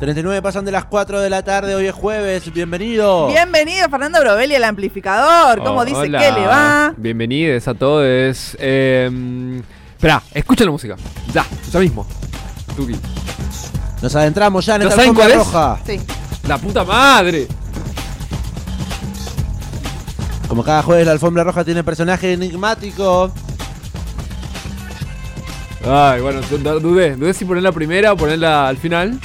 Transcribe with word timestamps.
39 0.00 0.42
pasan 0.42 0.64
de 0.64 0.70
las 0.70 0.84
4 0.84 1.20
de 1.20 1.28
la 1.28 1.42
tarde, 1.42 1.74
hoy 1.74 1.86
es 1.86 1.94
jueves, 1.94 2.52
bienvenido. 2.52 3.26
Bienvenido 3.28 3.88
Fernando 3.88 4.20
Brovelli 4.20 4.54
al 4.54 4.62
amplificador. 4.64 5.58
¿Cómo 5.64 5.80
Oh, 5.80 5.84
dice 5.84 5.96
hola. 5.98 6.20
que 6.20 6.32
le 6.32 6.46
va? 6.46 6.94
Bienvenidos 6.96 7.66
a 7.66 7.74
todos. 7.74 8.56
Eh, 8.60 9.60
espera, 9.96 10.22
escucha 10.32 10.64
la 10.64 10.70
música. 10.70 10.94
Ya, 11.34 11.44
ya 11.72 11.80
mismo. 11.80 12.06
Tuki. 12.76 12.94
Nos 14.00 14.14
adentramos 14.14 14.64
ya 14.64 14.76
en 14.76 14.82
¿No 14.82 14.88
esta 14.88 15.02
saben 15.02 15.10
alfombra 15.10 15.24
cuál 15.34 15.40
es? 15.40 15.52
roja. 15.52 15.78
Sí. 15.84 16.00
La 16.46 16.58
puta 16.58 16.84
madre. 16.84 17.48
Como 20.46 20.62
cada 20.62 20.82
jueves 20.84 21.06
la 21.06 21.12
alfombra 21.12 21.42
roja 21.42 21.64
tiene 21.64 21.82
personaje 21.82 22.34
enigmático. 22.34 23.32
Ay, 25.84 26.20
bueno, 26.20 26.40
du- 26.42 26.80
dudé. 26.80 27.16
Dudé 27.16 27.34
si 27.34 27.44
ponerla 27.44 27.72
primera 27.72 28.12
o 28.12 28.16
ponerla 28.16 28.68
al 28.68 28.76
final. 28.76 29.18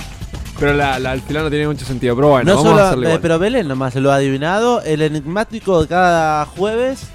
Pero 0.60 0.74
la, 0.74 1.00
la 1.00 1.12
al 1.12 1.22
final 1.22 1.44
no 1.44 1.50
tiene 1.50 1.68
mucho 1.68 1.86
sentido. 1.86 2.16
Pero 2.16 2.30
bueno, 2.30 2.52
no 2.52 2.58
vamos 2.58 2.72
solo, 2.72 2.82
a 2.84 2.88
hacerle 2.88 3.06
eh, 3.08 3.10
igual. 3.10 3.22
pero 3.22 3.40
Belén 3.40 3.68
nomás 3.68 3.94
se 3.94 4.02
lo 4.02 4.12
ha 4.12 4.16
adivinado. 4.16 4.82
El 4.84 5.02
enigmático 5.02 5.82
de 5.82 5.88
cada 5.88 6.46
jueves. 6.46 7.08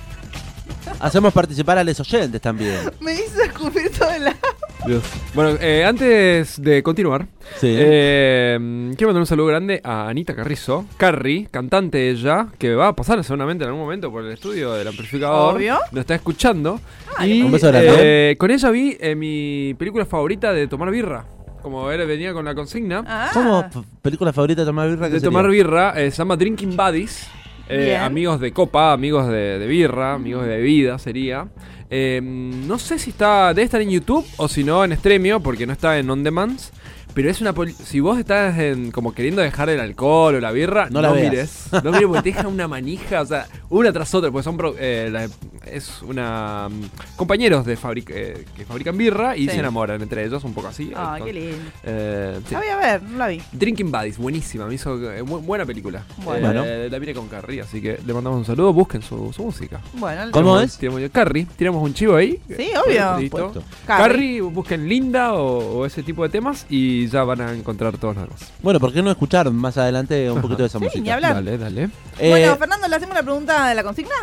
Hacemos 1.00 1.32
participar 1.32 1.78
a 1.78 1.84
los 1.84 1.98
oyentes 2.00 2.40
también. 2.40 2.78
Me 3.00 3.12
hizo 3.14 3.42
escupir 3.42 3.90
todo 3.96 4.10
el 4.10 4.26
agua. 4.28 4.38
Dios. 4.86 5.02
Bueno, 5.34 5.58
eh, 5.60 5.84
antes 5.84 6.60
de 6.62 6.82
continuar, 6.82 7.26
Sí. 7.60 7.66
eh, 7.76 8.56
quiero 8.96 9.08
mandar 9.08 9.20
un 9.20 9.26
saludo 9.26 9.46
grande 9.48 9.80
a 9.84 10.08
Anita 10.08 10.34
Carrizo, 10.34 10.86
Carrie, 10.96 11.48
cantante 11.50 12.10
ella, 12.10 12.46
que 12.58 12.74
va 12.74 12.88
a 12.88 12.96
pasar 12.96 13.22
seguramente 13.24 13.64
en 13.64 13.68
algún 13.68 13.82
momento 13.84 14.10
por 14.10 14.24
el 14.24 14.32
estudio 14.32 14.72
del 14.74 14.88
amplificador. 14.88 15.56
Obvio. 15.56 15.78
Nos 15.92 16.00
está 16.00 16.14
escuchando. 16.14 16.80
Ay, 17.16 17.32
y 17.40 17.42
Un 17.42 17.52
beso 17.52 17.68
grande. 17.68 18.30
eh, 18.32 18.36
con 18.38 18.50
ella 18.50 18.70
vi 18.70 18.96
eh, 19.00 19.14
mi 19.14 19.74
película 19.74 20.06
favorita 20.06 20.52
de 20.52 20.68
tomar 20.68 20.90
birra. 20.90 21.24
Como 21.62 21.90
él 21.90 22.06
venía 22.06 22.32
con 22.32 22.44
la 22.44 22.54
consigna. 22.54 23.04
Ah. 23.06 23.30
¿Cómo? 23.32 23.64
¿Película 24.02 24.32
favorita 24.32 24.62
de 24.62 24.66
tomar 24.66 24.88
birra? 24.88 25.06
¿Qué 25.08 25.14
de 25.14 25.20
sería? 25.20 25.28
tomar 25.36 25.50
birra, 25.50 26.00
eh, 26.00 26.10
se 26.10 26.18
llama 26.18 26.36
Drinking 26.36 26.76
Buddies. 26.76 27.28
Eh, 27.68 27.96
amigos 27.96 28.40
de 28.40 28.52
copa, 28.52 28.92
amigos 28.92 29.28
de, 29.28 29.58
de 29.58 29.66
birra, 29.66 30.14
amigos 30.14 30.44
de 30.46 30.56
bebida 30.56 30.98
sería. 30.98 31.48
Eh, 31.90 32.20
no 32.22 32.78
sé 32.78 32.98
si 32.98 33.10
está, 33.10 33.48
debe 33.48 33.62
estar 33.64 33.80
en 33.80 33.90
YouTube 33.90 34.26
o 34.38 34.48
si 34.48 34.64
no 34.64 34.84
en 34.84 34.96
Stremio, 34.96 35.40
porque 35.40 35.66
no 35.66 35.72
está 35.72 35.98
en 35.98 36.08
On 36.08 36.22
Demand. 36.22 36.58
Pero 37.18 37.30
es 37.30 37.40
una 37.40 37.52
poli- 37.52 37.72
si 37.72 37.98
vos 37.98 38.16
estás 38.16 38.56
en- 38.60 38.92
como 38.92 39.12
queriendo 39.12 39.42
dejar 39.42 39.68
el 39.70 39.80
alcohol 39.80 40.36
o 40.36 40.40
la 40.40 40.52
birra, 40.52 40.84
No 40.84 41.02
no, 41.02 41.08
la 41.08 41.12
veas. 41.12 41.32
mires. 41.32 41.68
No 41.82 41.90
mires 41.90 42.06
porque 42.06 42.22
te 42.22 42.28
deja 42.36 42.46
una 42.46 42.68
manija, 42.68 43.22
o 43.22 43.26
sea, 43.26 43.48
una 43.70 43.92
tras 43.92 44.14
otra, 44.14 44.30
porque 44.30 44.44
son 44.44 44.56
pro- 44.56 44.76
eh, 44.78 45.08
la- 45.10 45.28
es 45.68 46.00
una 46.02 46.68
mm, 46.70 47.16
compañeros 47.16 47.66
de 47.66 47.76
fabric- 47.76 48.12
eh, 48.14 48.44
que 48.56 48.64
fabrican 48.64 48.96
birra 48.96 49.36
y 49.36 49.46
Sí. 49.46 49.50
se 49.54 49.58
enamoran 49.58 50.00
entre 50.00 50.24
ellos, 50.24 50.44
un 50.44 50.54
poco 50.54 50.68
así. 50.68 50.92
Ah, 50.94 51.16
Eh, 51.18 51.22
qué 51.24 51.32
lindo. 51.32 51.56
eh, 51.82 52.38
sí. 52.46 52.54
La 52.54 52.60
voy 52.60 52.68
a 52.68 52.76
ver, 52.76 53.02
no 53.02 53.18
la 53.18 53.26
vi. 53.26 53.42
Drinking 53.50 53.90
Buddies, 53.90 54.16
buenísima, 54.16 54.66
me 54.66 54.74
hizo 54.76 54.94
eh, 55.12 55.20
bu- 55.24 55.42
buena 55.44 55.66
película. 55.66 56.04
Bueno. 56.18 56.62
Eh, 56.64 56.86
la 56.88 56.98
vine 57.00 57.14
con 57.14 57.26
Carrie, 57.26 57.62
así 57.62 57.82
que 57.82 57.98
le 58.06 58.14
mandamos 58.14 58.38
un 58.38 58.44
saludo, 58.44 58.72
busquen 58.72 59.02
su, 59.02 59.32
su 59.32 59.42
música. 59.42 59.80
Bueno, 59.94 60.22
el- 60.22 60.30
¿Cómo 60.30 60.52
Tiramos- 60.56 60.62
es? 60.62 60.78
tiramos- 60.78 61.10
Carrie, 61.10 61.48
tiramos 61.56 61.82
un 61.82 61.92
chivo 61.94 62.14
ahí. 62.14 62.38
Sí, 62.56 62.68
obvio. 62.86 63.18
Listo. 63.18 63.36
Puesto. 63.50 63.62
Carrie. 63.88 64.06
Carrie, 64.08 64.40
busquen 64.42 64.88
Linda 64.88 65.34
o, 65.34 65.78
o 65.80 65.84
ese 65.84 66.04
tipo 66.04 66.22
de 66.22 66.28
temas 66.28 66.64
y 66.70 67.07
ya 67.08 67.24
van 67.24 67.40
a 67.40 67.52
encontrar 67.52 67.96
todos 67.98 68.16
los 68.16 68.24
demás. 68.26 68.52
Bueno, 68.62 68.80
¿por 68.80 68.92
qué 68.92 69.02
no 69.02 69.10
escuchar 69.10 69.50
más 69.50 69.76
adelante 69.78 70.30
un 70.30 70.40
poquito 70.40 70.62
de 70.62 70.68
esa 70.68 70.78
Sí, 70.80 70.84
música? 70.84 71.02
ni 71.02 71.10
hablar. 71.10 71.34
Dale, 71.34 71.58
dale. 71.58 71.82
Eh, 72.18 72.30
Bueno, 72.30 72.56
Fernando, 72.56 72.88
¿le 72.88 72.96
hacemos 72.96 73.14
la 73.14 73.22
pregunta 73.22 73.68
de 73.68 73.74
la 73.74 73.82
consigna? 73.82 74.14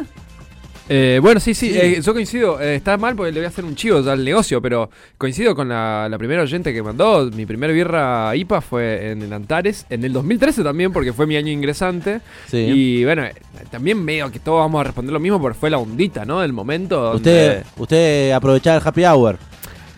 Eh, 0.88 1.18
bueno, 1.20 1.40
sí, 1.40 1.56
sí, 1.56 1.72
Sí. 1.72 1.80
eh, 1.80 2.00
yo 2.00 2.14
coincido. 2.14 2.62
eh, 2.62 2.76
está 2.76 2.96
mal 2.98 3.16
porque 3.16 3.32
le 3.32 3.40
voy 3.40 3.46
a 3.46 3.50
hacer 3.50 3.66
un 3.66 3.76
chivo 3.76 4.02
ya 4.02 4.12
al 4.12 4.24
negocio, 4.24 4.62
pero 4.62 4.92
coincido 5.18 5.56
con 5.56 5.68
la, 5.68 6.08
la 6.08 6.18
primera 6.20 6.44
oyente 6.44 6.72
que 6.72 6.84
mandó. 6.84 7.26
Mi 7.32 7.48
primer 7.48 7.74
birra 7.74 8.36
IPA 8.36 8.62
fue 8.62 9.10
en 9.12 9.24
el 9.24 9.34
Antares, 9.34 9.88
en 9.90 10.04
el 10.04 10.14
2013 10.14 10.62
también, 10.64 10.94
porque 10.94 11.12
fue 11.12 11.26
mi 11.26 11.38
año 11.38 11.52
ingresante. 11.52 12.22
sí. 12.48 12.58
Y 12.58 13.04
bueno, 13.04 13.24
eh, 13.26 13.34
también 13.72 14.04
medio 14.06 14.32
que 14.32 14.38
todos 14.40 14.60
vamos 14.60 14.80
a 14.82 14.84
responder 14.84 15.12
lo 15.12 15.20
mismo 15.20 15.42
porque 15.42 15.58
fue 15.58 15.72
la 15.72 15.80
ondita, 15.80 16.24
¿no? 16.24 16.42
Del 16.42 16.54
momento. 16.54 17.02
donde 17.14 17.18
usted, 17.18 17.64
usted 17.78 18.32
aprovechaba 18.34 18.78
el 18.78 18.88
happy 18.88 19.06
hour. 19.06 19.40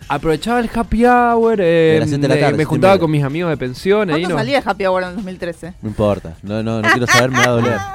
Aprovechaba 0.08 0.60
el 0.60 0.70
happy 0.74 1.06
hour, 1.06 1.60
eh, 1.62 2.00
De 2.04 2.18
de 2.18 2.28
la 2.28 2.36
me- 2.36 2.42
tarde, 2.42 2.58
me 2.58 2.66
juntaba 2.66 2.98
con 3.00 3.12
mis 3.12 3.24
amigos 3.24 3.50
de 3.50 3.58
pensión. 3.58 4.10
Ahí 4.10 4.22
¿Cuándo 4.22 4.30
no. 4.30 4.38
salía 4.40 4.62
Happy 4.66 4.86
Hour 4.86 5.04
en 5.04 5.10
el 5.10 5.16
2013? 5.16 5.74
No 5.82 5.90
importa. 5.90 6.36
No, 6.44 6.64
no, 6.64 6.82
no 6.82 6.90
quiero 6.90 7.08
saber, 7.08 7.32
me 7.32 7.38
va 7.40 7.44
a 7.44 7.48
doler. 7.50 7.78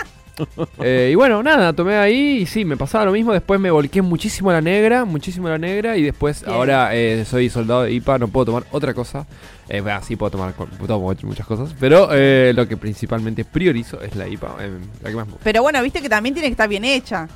Eh, 0.83 1.11
y 1.13 1.15
bueno, 1.15 1.43
nada, 1.43 1.75
tomé 1.75 1.95
ahí 1.95 2.39
y 2.39 2.47
sí, 2.47 2.65
me 2.65 2.77
pasaba 2.77 3.05
lo 3.05 3.13
mismo. 3.13 3.35
Después 3.35 3.61
me 3.61 3.71
volqué 3.71 4.01
muchísimo 4.01 4.49
a 4.49 4.55
la 4.55 4.61
negra, 4.63 5.05
muchísimo 5.05 5.47
a 5.49 5.51
la 5.51 5.59
negra. 5.59 5.97
Y 5.99 6.03
después, 6.03 6.43
Bien. 6.43 6.55
ahora 6.57 6.95
eh, 6.97 7.25
soy 7.27 7.51
soldado 7.51 7.83
de 7.83 7.93
IPA, 7.93 8.19
no 8.19 8.29
puedo 8.29 8.47
tomar 8.47 8.65
otra 8.73 8.95
cosa. 8.95 9.27
Eh, 9.69 9.83
bueno, 9.83 10.01
sí 10.03 10.17
puedo 10.17 10.31
tomar 10.31 10.55
tomo 10.87 11.15
muchas 11.23 11.47
cosas. 11.47 11.75
Pero 11.79 12.09
eh, 12.13 12.53
lo 12.57 12.67
que 12.67 12.79
principalmente 12.79 13.45
priorizo 13.45 14.01
es 14.01 14.17
la 14.17 14.27
IPA, 14.27 14.57
eh, 14.61 14.71
la 15.03 15.11
que 15.11 15.17
más 15.17 15.27
me 15.27 15.33
gusta. 15.35 15.45
Pero 15.45 15.63
bueno, 15.63 15.83
viste 15.83 16.01
que 16.01 16.09
también 16.09 16.35
tiene 16.35 16.49
que 16.49 16.53
estar 16.53 16.69
bien 16.69 16.87
hecha. 16.87 17.29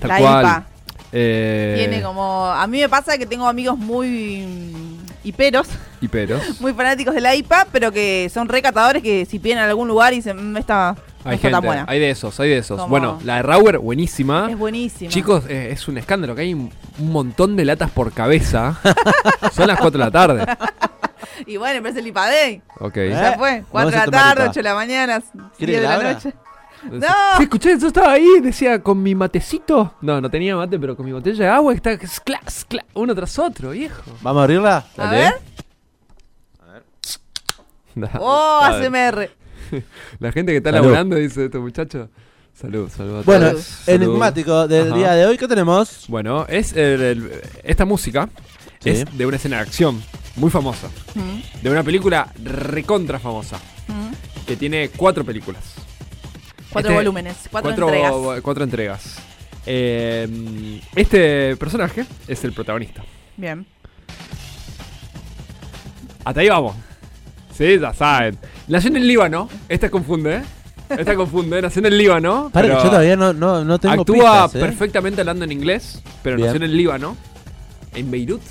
Tal 0.00 0.08
la 0.08 0.18
cual. 0.18 0.40
IPA. 0.44 0.66
Eh, 1.12 1.74
Tiene 1.78 2.02
como. 2.02 2.46
A 2.46 2.66
mí 2.66 2.80
me 2.80 2.88
pasa 2.88 3.18
que 3.18 3.26
tengo 3.26 3.46
amigos 3.48 3.76
muy. 3.78 4.46
hiperos, 5.24 5.68
hiperos. 6.00 6.40
muy 6.60 6.72
fanáticos 6.72 7.14
de 7.14 7.20
la 7.20 7.34
IPA, 7.34 7.66
pero 7.72 7.92
que 7.92 8.30
son 8.32 8.48
recatadores 8.48 9.02
que 9.02 9.26
si 9.26 9.38
piden 9.38 9.58
en 9.58 9.64
algún 9.64 9.88
lugar 9.88 10.12
y 10.12 10.16
dicen, 10.16 10.52
"Mm, 10.52 10.56
esta 10.56 10.90
Hay 11.24 11.36
tan 11.38 11.52
gente, 11.52 11.66
buena. 11.66 11.84
hay 11.88 11.98
de 12.00 12.10
esos, 12.10 12.38
hay 12.40 12.50
de 12.50 12.58
esos. 12.58 12.78
Como- 12.78 12.88
Bueno, 12.90 13.18
la 13.24 13.36
de 13.36 13.42
Rauer, 13.42 13.78
buenísima. 13.78 14.48
Es 14.50 14.56
buenísima. 14.56 15.10
Chicos, 15.10 15.44
eh, 15.48 15.70
es 15.72 15.86
un 15.88 15.98
escándalo 15.98 16.34
que 16.34 16.42
hay 16.42 16.54
un, 16.54 16.72
montón 16.98 17.56
de 17.56 17.64
latas 17.64 17.90
por 17.90 18.12
cabeza. 18.12 18.78
Son 19.54 19.66
las 19.66 19.78
4 19.80 19.98
de 19.98 20.04
la 20.04 20.10
tarde. 20.10 20.46
Y 21.46 21.56
bueno, 21.56 21.80
pero 21.82 21.92
es 21.94 21.96
el 21.96 22.06
IPA 22.06 22.26
Day. 22.26 22.62
Ok. 22.80 22.96
¿Eh? 22.98 23.10
Ya 23.10 23.32
fue. 23.38 23.64
4 23.70 23.72
Vamos 23.72 23.92
de 23.92 23.96
la 23.96 24.06
tarde, 24.06 24.42
IPA. 24.42 24.50
8 24.50 24.58
de 24.60 24.62
la 24.62 24.74
mañana, 24.74 25.18
10 25.32 25.44
¿Quiere 25.56 25.72
de 25.80 25.80
la 25.80 26.12
noche. 26.12 26.34
¡No! 26.90 27.06
Sí, 27.36 27.42
escuché, 27.42 27.78
yo 27.78 27.88
estaba 27.88 28.12
ahí, 28.12 28.40
decía, 28.42 28.82
con 28.82 29.02
mi 29.02 29.14
matecito. 29.14 29.94
No, 30.00 30.20
no 30.20 30.30
tenía 30.30 30.56
mate, 30.56 30.78
pero 30.78 30.96
con 30.96 31.04
mi 31.06 31.12
botella 31.12 31.44
de 31.44 31.50
agua 31.50 31.74
está 31.74 31.96
skla, 32.06 32.40
skla, 32.48 32.84
uno 32.94 33.14
tras 33.14 33.38
otro, 33.38 33.70
viejo. 33.70 34.02
¿Vamos 34.22 34.40
a 34.40 34.44
abrirla? 34.44 34.86
A 34.96 35.10
ver. 35.10 35.34
Da- 37.94 38.10
¡Oh, 38.20 38.58
dale. 38.62 38.86
ASMR! 38.86 39.30
La 40.20 40.32
gente 40.32 40.52
que 40.52 40.58
está 40.58 40.70
Salud. 40.70 40.84
laburando 40.84 41.16
dice 41.16 41.44
estos 41.46 41.60
muchachos. 41.60 42.08
Salud, 42.54 42.88
salud 42.88 43.18
a 43.18 43.22
Bueno, 43.22 43.50
todos. 43.50 43.64
Salud. 43.64 44.02
enigmático 44.02 44.68
del 44.68 44.88
Ajá. 44.88 44.96
día 44.96 45.12
de 45.14 45.26
hoy, 45.26 45.36
¿qué 45.38 45.48
tenemos? 45.48 46.04
Bueno, 46.08 46.46
es 46.48 46.72
el- 46.74 47.00
el- 47.02 47.40
esta 47.64 47.84
música 47.84 48.28
Sí. 48.80 48.90
es 48.90 49.18
de 49.18 49.26
una 49.26 49.36
escena 49.36 49.56
de 49.56 49.62
acción 49.62 50.02
muy 50.36 50.50
famosa. 50.50 50.88
Mm, 51.14 51.62
De 51.62 51.70
una 51.70 51.82
película 51.82 52.32
recontra 52.42 53.18
famosa. 53.18 53.58
mm. 53.88 54.44
Que 54.46 54.56
tiene 54.56 54.90
cuatro 54.96 55.24
películas. 55.24 55.74
Cuatro 56.72 56.90
Este- 56.90 57.02
volúmenes, 57.02 57.36
cuatro, 57.50 57.70
entregas. 57.70 58.14
Cuatro 58.42 58.64
entregas. 58.64 59.16
Eh, 59.66 60.80
este 60.94 61.56
personaje 61.56 62.04
es 62.28 62.44
el 62.44 62.52
protagonista. 62.52 63.02
Bien. 63.36 63.66
Hasta 66.24 66.40
ahí 66.40 66.48
vamos. 66.48 66.76
Sí, 67.56 67.78
ya 67.78 67.92
saben. 67.92 68.38
Nació 68.68 68.90
en 68.90 68.96
el 68.98 69.06
Líbano. 69.06 69.48
Esta 69.68 69.90
confunde, 69.90 70.36
¿eh? 70.36 70.42
Esta 70.98 71.14
confunde. 71.14 71.60
Nació 71.60 71.80
en 71.80 71.86
el 71.86 71.98
Líbano. 71.98 72.50
Para 72.52 72.68
que 72.68 72.74
yo 72.74 72.82
todavía 72.82 73.16
no, 73.16 73.32
no, 73.32 73.64
no 73.64 73.78
tengo 73.78 74.00
Actúa 74.02 74.44
pistas, 74.44 74.54
¿eh? 74.54 74.60
perfectamente 74.60 75.20
hablando 75.20 75.44
en 75.44 75.52
inglés, 75.52 76.02
pero 76.22 76.36
Bien. 76.36 76.46
nació 76.46 76.56
en 76.64 76.70
el 76.70 76.76
Líbano. 76.76 77.16
En 77.94 78.10
Beirut. 78.10 78.42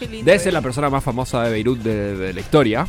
Debe 0.00 0.38
ser 0.38 0.52
la 0.52 0.62
persona 0.62 0.88
más 0.90 1.02
famosa 1.02 1.42
de 1.42 1.50
Beirut 1.50 1.78
de, 1.80 2.16
de 2.16 2.32
la 2.32 2.40
historia. 2.40 2.86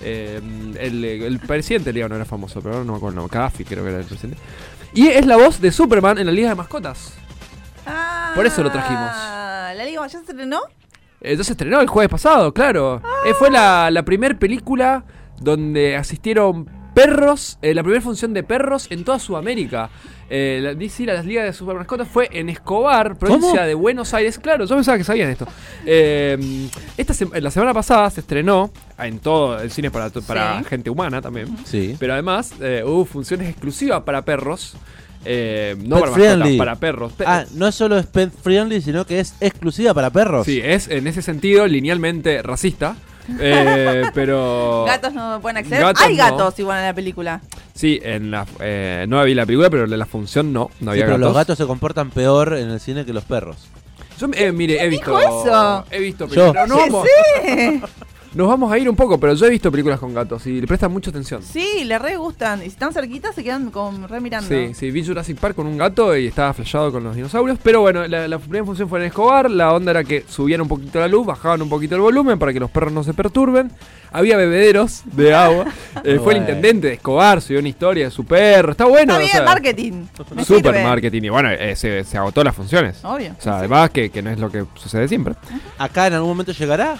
Eh, 0.00 0.40
el, 0.78 1.04
el 1.04 1.38
presidente 1.40 1.92
Líbano 1.92 2.16
era 2.16 2.24
famoso, 2.24 2.60
pero 2.60 2.84
no 2.84 2.92
me 2.92 2.96
acuerdo. 2.98 3.16
No, 3.20 3.28
Gaddafi 3.28 3.64
creo 3.64 3.82
que 3.84 3.90
era 3.90 3.98
el 4.00 4.04
presidente. 4.06 4.38
Y 4.94 5.08
es 5.08 5.26
la 5.26 5.36
voz 5.36 5.60
de 5.60 5.70
Superman 5.72 6.18
en 6.18 6.26
la 6.26 6.32
Liga 6.32 6.48
de 6.50 6.54
Mascotas. 6.54 7.14
Ah, 7.86 8.32
Por 8.34 8.46
eso 8.46 8.62
lo 8.62 8.70
trajimos. 8.70 9.10
¿La 9.76 9.84
Liga 9.84 10.02
ya 10.02 10.08
se 10.08 10.18
estrenó? 10.18 10.60
Entonces 11.20 11.50
estrenó 11.52 11.80
el 11.80 11.88
jueves 11.88 12.10
pasado, 12.10 12.52
claro. 12.52 13.02
Eh, 13.26 13.34
fue 13.38 13.50
la, 13.50 13.90
la 13.90 14.02
primera 14.04 14.38
película 14.38 15.04
donde 15.40 15.96
asistieron 15.96 16.68
perros, 16.96 17.58
eh, 17.60 17.74
la 17.74 17.82
primera 17.82 18.00
función 18.02 18.32
de 18.32 18.42
perros 18.42 18.86
en 18.90 19.04
toda 19.04 19.18
Sudamérica. 19.18 19.90
Eh, 20.30 20.60
la 20.62 20.74
DC, 20.74 21.04
las 21.04 21.26
ligas 21.26 21.44
de 21.44 21.52
super 21.52 21.76
mascotas, 21.76 22.08
fue 22.08 22.28
en 22.32 22.48
Escobar, 22.48 23.16
provincia 23.18 23.50
¿Cómo? 23.50 23.62
de 23.66 23.74
Buenos 23.74 24.14
Aires. 24.14 24.38
Claro, 24.38 24.64
yo 24.64 24.74
pensaba 24.74 24.96
que 24.96 25.04
sabían 25.04 25.28
esto. 25.30 25.46
Eh, 25.84 26.68
esta 26.96 27.12
la 27.38 27.50
semana 27.50 27.74
pasada 27.74 28.08
se 28.10 28.20
estrenó 28.20 28.70
en 28.98 29.18
todo 29.18 29.60
el 29.60 29.70
cine 29.70 29.90
para, 29.90 30.08
para 30.10 30.58
Sí. 30.60 30.64
gente 30.70 30.88
humana 30.90 31.20
también. 31.20 31.54
Sí. 31.64 31.94
Pero 32.00 32.14
además 32.14 32.52
eh, 32.60 32.82
hubo 32.84 33.04
funciones 33.04 33.48
exclusivas 33.50 34.02
para 34.02 34.22
perros. 34.22 34.74
eh, 35.28 35.74
no 35.78 35.96
Pet 35.96 36.00
para 36.00 36.00
mascotas, 36.12 36.14
friendly. 36.38 36.56
para 36.58 36.76
perros. 36.76 37.12
Pe- 37.12 37.24
Ah, 37.26 37.44
no 37.54 37.70
solo 37.72 37.98
es 37.98 38.06
pet 38.06 38.30
friendly, 38.32 38.80
sino 38.80 39.04
que 39.04 39.18
es 39.20 39.34
exclusiva 39.40 39.92
para 39.92 40.10
perros. 40.10 40.46
Sí, 40.46 40.60
es 40.64 40.88
en 40.88 41.06
ese 41.08 41.20
sentido 41.20 41.66
linealmente 41.66 42.42
racista. 42.42 42.96
Eh, 43.40 44.04
pero. 44.14 44.84
Gatos 44.86 45.12
no 45.12 45.40
pueden 45.40 45.56
acceder. 45.58 45.80
Gatos 45.80 46.02
Hay 46.02 46.16
no. 46.16 46.24
gatos 46.24 46.58
igual 46.58 46.78
en 46.80 46.84
la 46.86 46.94
película. 46.94 47.40
Sí, 47.74 48.00
en 48.02 48.30
la, 48.30 48.46
eh, 48.60 49.04
no 49.08 49.22
vi 49.24 49.34
la 49.34 49.44
película, 49.46 49.68
pero 49.70 49.84
en 49.84 49.98
la 49.98 50.06
función 50.06 50.52
no, 50.52 50.70
no 50.80 50.92
Sí, 50.92 51.00
había 51.00 51.04
pero 51.06 51.16
gatos. 51.18 51.20
los 51.28 51.34
gatos 51.34 51.58
se 51.58 51.66
comportan 51.66 52.10
peor 52.10 52.54
en 52.56 52.70
el 52.70 52.80
cine 52.80 53.04
que 53.04 53.12
los 53.12 53.24
perros. 53.24 53.68
Yo, 54.18 54.28
eh, 54.32 54.50
mire, 54.52 54.82
he 54.82 54.88
visto. 54.88 55.18
dijo 55.18 55.20
eso? 55.46 55.84
He 55.90 55.98
visto 56.00 56.26
Yo. 56.28 56.52
películas. 56.52 56.68
No, 56.68 56.74
Sí, 56.76 56.80
vamos, 56.90 57.06
sí. 57.44 57.82
nos 58.36 58.48
vamos 58.48 58.70
a 58.70 58.78
ir 58.78 58.88
un 58.88 58.94
poco, 58.94 59.18
pero 59.18 59.32
yo 59.34 59.46
he 59.46 59.50
visto 59.50 59.70
películas 59.70 59.98
con 59.98 60.12
gatos 60.12 60.46
y 60.46 60.60
le 60.60 60.66
prestan 60.66 60.92
mucha 60.92 61.10
atención. 61.10 61.42
Sí, 61.42 61.84
le 61.84 61.98
re 61.98 62.16
gustan. 62.16 62.60
Y 62.60 62.64
si 62.64 62.68
están 62.68 62.92
cerquitas 62.92 63.34
se 63.34 63.42
quedan 63.42 63.70
como 63.70 64.06
re 64.06 64.20
mirando. 64.20 64.48
Sí, 64.48 64.74
sí, 64.74 64.90
vi 64.90 65.04
Jurassic 65.04 65.38
Park 65.38 65.56
con 65.56 65.66
un 65.66 65.78
gato 65.78 66.14
y 66.16 66.26
estaba 66.26 66.52
flashado 66.52 66.92
con 66.92 67.02
los 67.02 67.16
dinosaurios. 67.16 67.58
Pero 67.62 67.80
bueno, 67.80 68.06
la, 68.06 68.28
la 68.28 68.38
primera 68.38 68.64
función 68.64 68.88
fue 68.88 68.98
en 69.00 69.06
Escobar. 69.06 69.50
La 69.50 69.72
onda 69.72 69.90
era 69.90 70.04
que 70.04 70.24
subían 70.28 70.60
un 70.60 70.68
poquito 70.68 71.00
la 71.00 71.08
luz, 71.08 71.26
bajaban 71.26 71.62
un 71.62 71.68
poquito 71.70 71.94
el 71.94 72.02
volumen 72.02 72.38
para 72.38 72.52
que 72.52 72.60
los 72.60 72.70
perros 72.70 72.92
no 72.92 73.02
se 73.02 73.14
perturben. 73.14 73.70
Había 74.12 74.36
bebederos 74.36 75.02
de 75.04 75.34
agua. 75.34 75.64
Eh, 76.04 76.20
fue 76.22 76.34
el 76.34 76.40
intendente 76.40 76.86
de 76.88 76.92
Escobar, 76.94 77.40
subió 77.40 77.58
una 77.58 77.68
historia 77.68 78.04
de 78.04 78.10
su 78.12 78.24
perro. 78.24 78.70
Está 78.72 78.84
bueno. 78.84 79.14
Está 79.14 79.16
o 79.16 79.18
bien, 79.18 79.30
sea, 79.32 79.42
marketing. 79.42 79.92
Me 80.36 80.44
Super 80.44 80.72
sirve. 80.74 80.84
marketing. 80.84 81.22
Y 81.22 81.28
bueno, 81.30 81.50
eh, 81.50 81.74
se, 81.74 82.04
se 82.04 82.16
agotó 82.18 82.44
las 82.44 82.54
funciones. 82.54 83.02
Obvio. 83.02 83.30
O 83.36 83.42
sea, 83.42 83.54
sí. 83.54 83.58
además 83.58 83.90
que, 83.90 84.10
que 84.10 84.22
no 84.22 84.30
es 84.30 84.38
lo 84.38 84.48
que 84.50 84.64
sucede 84.74 85.08
siempre. 85.08 85.34
¿Acá 85.78 86.06
en 86.06 86.12
algún 86.12 86.28
momento 86.28 86.52
llegará? 86.52 86.96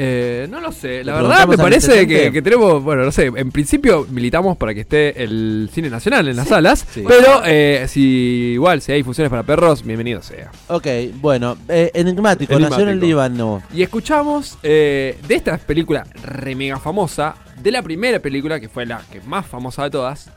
Eh, 0.00 0.46
no 0.48 0.60
lo 0.60 0.70
sé, 0.70 1.02
la 1.02 1.14
verdad 1.14 1.48
me 1.48 1.56
parece 1.56 2.06
que, 2.06 2.30
que 2.30 2.40
tenemos, 2.40 2.80
bueno, 2.84 3.04
no 3.04 3.10
sé, 3.10 3.32
en 3.34 3.50
principio 3.50 4.06
militamos 4.08 4.56
para 4.56 4.72
que 4.72 4.82
esté 4.82 5.24
el 5.24 5.68
cine 5.72 5.90
nacional 5.90 6.28
en 6.28 6.36
las 6.36 6.46
salas, 6.46 6.86
Sí. 6.94 7.02
pero 7.04 7.42
eh, 7.44 7.84
si 7.88 8.52
igual, 8.52 8.80
si 8.80 8.92
hay 8.92 9.02
funciones 9.02 9.28
para 9.28 9.42
perros, 9.42 9.82
bienvenido 9.82 10.22
sea. 10.22 10.52
Ok, 10.68 10.86
bueno, 11.14 11.56
eh, 11.68 11.90
enigmático, 11.94 12.56
nació 12.60 12.82
en 12.84 12.90
el 12.90 12.98
Enigmático. 12.98 13.06
Líbano. 13.06 13.62
Y 13.74 13.82
escuchamos 13.82 14.56
eh, 14.62 15.18
de 15.26 15.34
esta 15.34 15.58
película 15.58 16.06
re 16.22 16.54
mega 16.54 16.78
famosa, 16.78 17.34
de 17.60 17.72
la 17.72 17.82
primera 17.82 18.20
película, 18.20 18.60
que 18.60 18.68
fue 18.68 18.86
la 18.86 19.02
que 19.10 19.20
más 19.22 19.46
famosa 19.46 19.82
de 19.82 19.90
todas, 19.90 20.30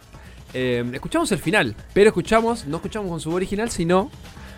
eh, 0.56 0.84
escuchamos 0.92 1.31
el 1.34 1.38
final, 1.38 1.75
pero 1.94 2.08
escuchamos, 2.08 2.66
no 2.66 2.78
escuchamos 2.78 3.12
con 3.12 3.19
su 3.19 3.30
voz 3.30 3.36
original, 3.38 3.69
sino 3.69 4.10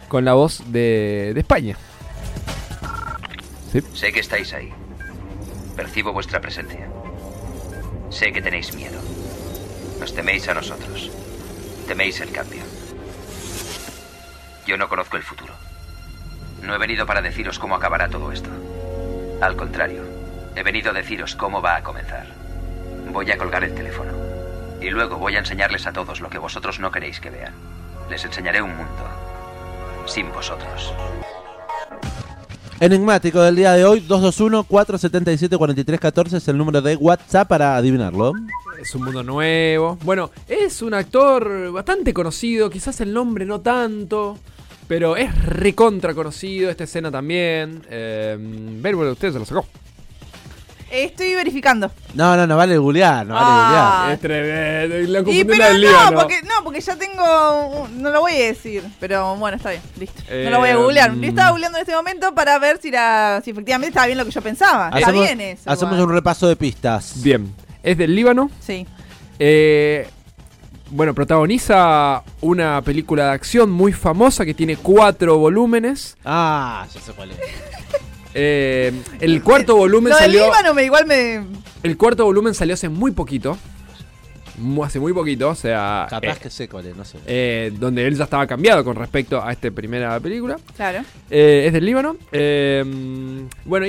con 0.08 0.24
la 0.24 0.32
voz 0.34 0.64
de, 0.72 1.32
de 1.34 1.40
España. 1.42 1.76
Sé 3.94 4.12
que 4.14 4.20
estáis 4.22 4.54
ahí. 4.54 4.70
Percibo 5.76 6.14
vuestra 6.14 6.40
presencia. 6.40 6.88
Sé 8.12 8.32
que 8.32 8.42
tenéis 8.42 8.76
miedo. 8.76 9.00
Nos 10.00 10.14
teméis 10.14 10.48
a 10.48 10.54
nosotros. 10.54 11.10
Teméis 11.88 12.20
el 12.22 12.32
cambio. 12.32 12.62
Yo 14.68 14.78
no 14.78 14.88
conozco 14.88 15.18
el 15.18 15.24
futuro. 15.24 15.54
No 16.62 16.76
he 16.76 16.78
venido 16.78 17.06
para 17.08 17.22
deciros 17.22 17.58
cómo 17.58 17.76
acabará 17.76 18.08
todo 18.08 18.32
esto. 18.32 18.50
Al 19.42 19.56
contrario, 19.56 20.04
he 20.56 20.62
venido 20.62 20.92
a 20.92 20.94
deciros 20.94 21.36
cómo 21.36 21.62
va 21.62 21.76
a 21.78 21.84
comenzar. 21.84 22.28
Voy 23.12 23.32
a 23.32 23.38
colgar 23.38 23.64
el 23.64 23.74
teléfono. 23.74 24.14
Y 24.80 24.92
luego 24.92 25.18
voy 25.18 25.36
a 25.36 25.40
enseñarles 25.40 25.88
a 25.88 25.94
todos 25.94 26.22
lo 26.22 26.30
que 26.30 26.38
vosotros 26.38 26.80
no 26.80 26.92
queréis 26.92 27.20
que 27.20 27.32
vean. 27.32 27.54
Les 28.10 28.24
enseñaré 28.24 28.62
un 28.62 28.76
mundo. 28.76 29.10
Sin 30.06 30.32
vosotros. 30.32 30.94
Enigmático 32.84 33.42
del 33.42 33.56
día 33.56 33.72
de 33.72 33.86
hoy, 33.86 34.04
221-477-4314 34.10 36.34
es 36.34 36.46
el 36.50 36.58
número 36.58 36.82
de 36.82 36.98
WhatsApp 36.98 37.48
para 37.48 37.78
adivinarlo. 37.78 38.34
Es 38.78 38.94
un 38.94 39.06
mundo 39.06 39.24
nuevo. 39.24 39.98
Bueno, 40.04 40.32
es 40.50 40.82
un 40.82 40.94
actor 40.94 41.72
bastante 41.72 42.14
conocido, 42.14 42.70
quizás 42.70 43.00
el 43.00 43.14
nombre 43.14 43.46
no 43.46 43.62
tanto, 43.62 44.38
pero 44.86 45.16
es 45.16 45.46
recontra 45.46 46.14
conocido, 46.14 46.70
esta 46.70 46.84
escena 46.84 47.10
también. 47.10 47.84
Eh, 47.90 48.36
ver, 48.82 48.98
bueno, 48.98 49.14
usted 49.14 49.32
se 49.32 49.40
lo 49.40 49.46
sacó. 49.46 49.66
Estoy 50.94 51.34
verificando. 51.34 51.92
No, 52.14 52.38
no, 52.38 52.46
no 52.46 52.56
vale 52.56 52.78
googlear, 52.78 53.26
no 53.26 53.34
vale 53.34 53.46
Ah. 53.50 54.10
Es 54.14 54.20
tremendo, 54.20 54.96
la 55.12 55.20
Y 55.32 55.44
pero 55.44 55.64
no, 55.72 55.74
Líbano. 55.80 56.20
porque, 56.20 56.42
no, 56.44 56.64
porque 56.64 56.82
ya 56.82 56.96
tengo. 56.96 57.68
un- 57.84 58.02
No 58.02 58.12
lo 58.12 58.22
voy 58.22 58.34
a 58.34 58.46
decir. 58.46 58.84
Pero 59.00 59.36
bueno, 59.38 59.58
está 59.58 59.72
bien, 59.72 59.82
listo. 60.00 60.22
no 60.30 60.50
lo 60.52 60.60
voy 60.60 60.70
a 60.70 60.74
Eh, 60.74 60.76
googlear. 60.76 61.12
mm. 61.14 61.22
Yo 61.22 61.30
estaba 61.30 61.50
googleando 61.50 61.78
en 61.80 61.82
este 61.82 61.96
momento 61.96 62.36
para 62.36 62.60
ver 62.60 62.80
si 62.80 62.90
era. 62.90 63.42
si 63.44 63.50
efectivamente 63.52 63.88
estaba 63.90 64.06
bien 64.06 64.18
lo 64.20 64.26
que 64.26 64.32
yo 64.32 64.42
pensaba. 64.44 64.92
Está 64.96 65.12
bien 65.12 65.42
eso. 65.42 65.70
hacemos 65.70 65.94
igual. 65.96 66.10
un 66.10 66.14
repaso 66.16 66.48
de 66.48 66.56
pistas. 66.56 67.24
Bien, 67.24 67.52
es 67.82 67.98
del 67.98 68.16
Líbano. 68.16 68.52
Sí. 68.60 68.86
Eh, 69.40 70.08
bueno, 70.92 71.16
protagoniza 71.16 72.22
una 72.42 72.82
película 72.84 73.26
de 73.26 73.32
acción 73.32 73.72
muy 73.72 73.94
famosa 73.94 74.46
que 74.46 74.54
tiene 74.54 74.78
cuatro 74.78 75.40
volúmenes. 75.40 76.16
Ah, 76.24 76.86
ya 76.94 77.02
sé 77.02 77.12
cuál 77.14 77.32
es. 77.32 77.38
Eh, 78.34 78.92
el 79.20 79.42
cuarto 79.44 79.76
volumen 79.76 80.12
Lo 80.12 80.16
del 80.18 80.26
salió. 80.26 80.46
Líbano 80.46 80.74
me 80.74 80.84
igual 80.86 81.06
me. 81.06 81.44
El 81.84 81.98
cuarto 81.98 82.26
volumen 82.26 82.54
salió 82.54 82.74
hace 82.74 82.90
muy 82.90 83.12
poquito. 83.12 83.58
Hace 84.84 85.00
muy 85.00 85.14
poquito, 85.14 85.50
o 85.50 85.56
sea. 85.56 86.06
Capaz 86.08 86.38
eh, 86.38 86.40
que 86.44 86.50
sé 86.52 86.70
cuál 86.70 86.86
es, 86.86 86.96
no 86.96 87.04
sé. 87.04 87.18
eh, 87.26 87.72
donde 87.80 88.06
él 88.06 88.16
ya 88.16 88.26
estaba 88.26 88.46
cambiado 88.46 88.84
con 88.84 88.96
respecto 88.96 89.44
a 89.44 89.52
esta 89.52 89.72
primera 89.72 90.20
película. 90.20 90.58
Claro. 90.76 91.04
Eh, 91.32 91.64
es 91.66 91.74
del 91.74 91.84
Líbano. 91.86 92.18
Eh, 92.32 92.84
bueno, 93.66 93.88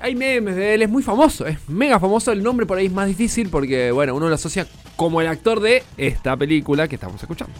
hay 0.00 0.14
memes 0.14 0.54
de 0.54 0.74
él, 0.74 0.82
es 0.82 0.88
muy 0.88 1.02
famoso, 1.02 1.44
es 1.44 1.58
mega 1.68 1.98
famoso. 1.98 2.30
El 2.30 2.42
nombre 2.42 2.66
por 2.66 2.78
ahí 2.78 2.86
es 2.86 2.92
más 2.92 3.08
difícil 3.08 3.48
porque, 3.48 3.90
bueno, 3.90 4.14
uno 4.14 4.28
lo 4.28 4.34
asocia 4.36 4.64
como 4.94 5.20
el 5.20 5.26
actor 5.26 5.58
de 5.60 5.82
esta 5.96 6.36
película 6.36 6.86
que 6.86 6.94
estamos 6.94 7.20
escuchando. 7.20 7.52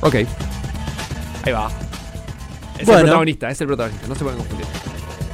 Ok. 0.00 0.14
Ahí 1.44 1.52
va. 1.52 1.70
Es 2.78 2.86
Bueno. 2.86 3.00
el 3.00 3.04
protagonista, 3.06 3.50
es 3.50 3.60
el 3.60 3.66
protagonista, 3.66 4.06
no 4.06 4.14
se 4.14 4.22
pueden 4.22 4.38
confundir. 4.38 4.66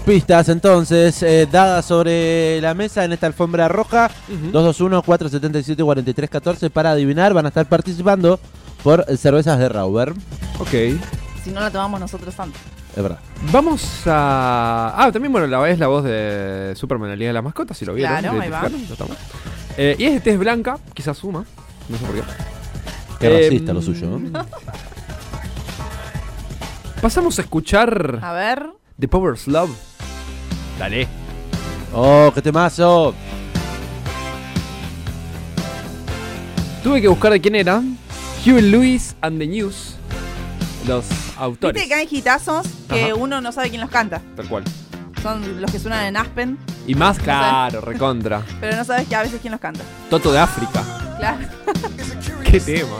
Pistas 0.07 0.49
entonces, 0.49 1.23
eh, 1.23 1.47
dadas 1.51 1.85
sobre 1.85 2.61
la 2.61 2.75
mesa 2.75 3.05
en 3.05 3.13
esta 3.13 3.27
alfombra 3.29 3.69
roja. 3.69 4.11
Ujú. 4.29 4.51
221-477-4314 4.53 6.71
para 6.71 6.91
adivinar. 6.91 7.33
Van 7.35 7.45
a 7.45 7.49
estar 7.49 7.67
participando 7.67 8.41
por 8.83 9.05
cervezas 9.17 9.61
de 9.61 9.69
Rauber. 9.69 10.13
Ok. 10.59 10.71
Si 11.45 11.51
no 11.53 11.61
la 11.61 11.71
tomamos 11.71 12.01
nosotros 12.01 12.35
antes. 12.41 12.61
Es 12.97 13.03
verdad. 13.03 13.21
Vamos 13.53 14.03
a. 14.07 14.93
Ah, 14.97 15.11
también, 15.13 15.31
bueno, 15.33 15.47
la 15.47 15.71
es 15.71 15.79
la 15.79 15.87
voz 15.87 16.03
de 16.05 16.73
Superman, 16.77 17.09
la 17.09 17.17
Liga 17.17 17.29
de 17.29 17.35
las 17.35 17.45
Mascotas, 17.45 17.77
si 17.79 17.85
lo 17.85 17.95
vieron. 17.95 18.19
Claro, 18.19 18.41
ahí 18.41 18.51
va. 18.51 18.69
Eh, 19.77 19.95
y 19.99 20.05
es 20.05 20.15
de 20.15 20.21
tez 20.21 20.37
blanca, 20.39 20.79
quizás 20.95 21.17
suma. 21.17 21.45
No 21.89 21.97
sé 21.97 22.05
por 22.05 22.15
qué. 22.17 22.23
Qué 23.21 23.27
Eh, 23.29 23.43
racista 23.49 23.73
lo 23.73 23.81
suyo. 23.81 24.19
¿no? 24.19 24.45
Pasamos 27.03 27.39
a 27.39 27.43
escuchar 27.43 28.21
A 28.23 28.33
ver. 28.33 28.71
The 28.99 29.09
Power's 29.09 29.47
Love. 29.49 29.71
Dale. 30.79 31.09
Oh, 31.93 32.31
qué 32.35 32.41
temazo. 32.41 33.15
Tuve 36.83 37.01
que 37.01 37.09
buscar 37.09 37.33
de 37.33 37.41
quién 37.41 37.57
eran. 37.57 37.99
Huey 38.47 38.63
Lewis 38.63 39.15
and 39.21 39.39
the 39.39 39.47
News. 39.47 39.97
Los 40.87 41.05
autores. 41.39 41.75
Viste 41.75 41.89
que 41.89 41.95
hay 41.95 42.09
hitazos 42.11 42.67
que 42.89 43.07
Ajá. 43.07 43.15
uno 43.15 43.41
no 43.41 43.53
sabe 43.53 43.69
quién 43.71 43.81
los 43.81 43.91
canta. 43.91 44.21
Tal 44.37 44.47
cual. 44.49 44.65
Son 45.23 45.61
los 45.61 45.71
que 45.71 45.79
suenan 45.79 46.07
en 46.07 46.17
Aspen, 46.17 46.59
Y 46.87 46.95
más 46.97 47.19
claro, 47.19 47.81
recontra. 47.81 48.43
pero 48.61 48.77
no 48.77 48.85
sabes 48.85 49.07
que 49.07 49.15
a 49.15 49.23
veces 49.23 49.41
quién 49.41 49.53
los 49.53 49.61
canta. 49.61 49.83
Toto 50.11 50.33
de 50.33 50.39
África. 50.41 50.83
Claro. 51.19 51.39
Qué 52.51 52.59
tema. 52.59 52.97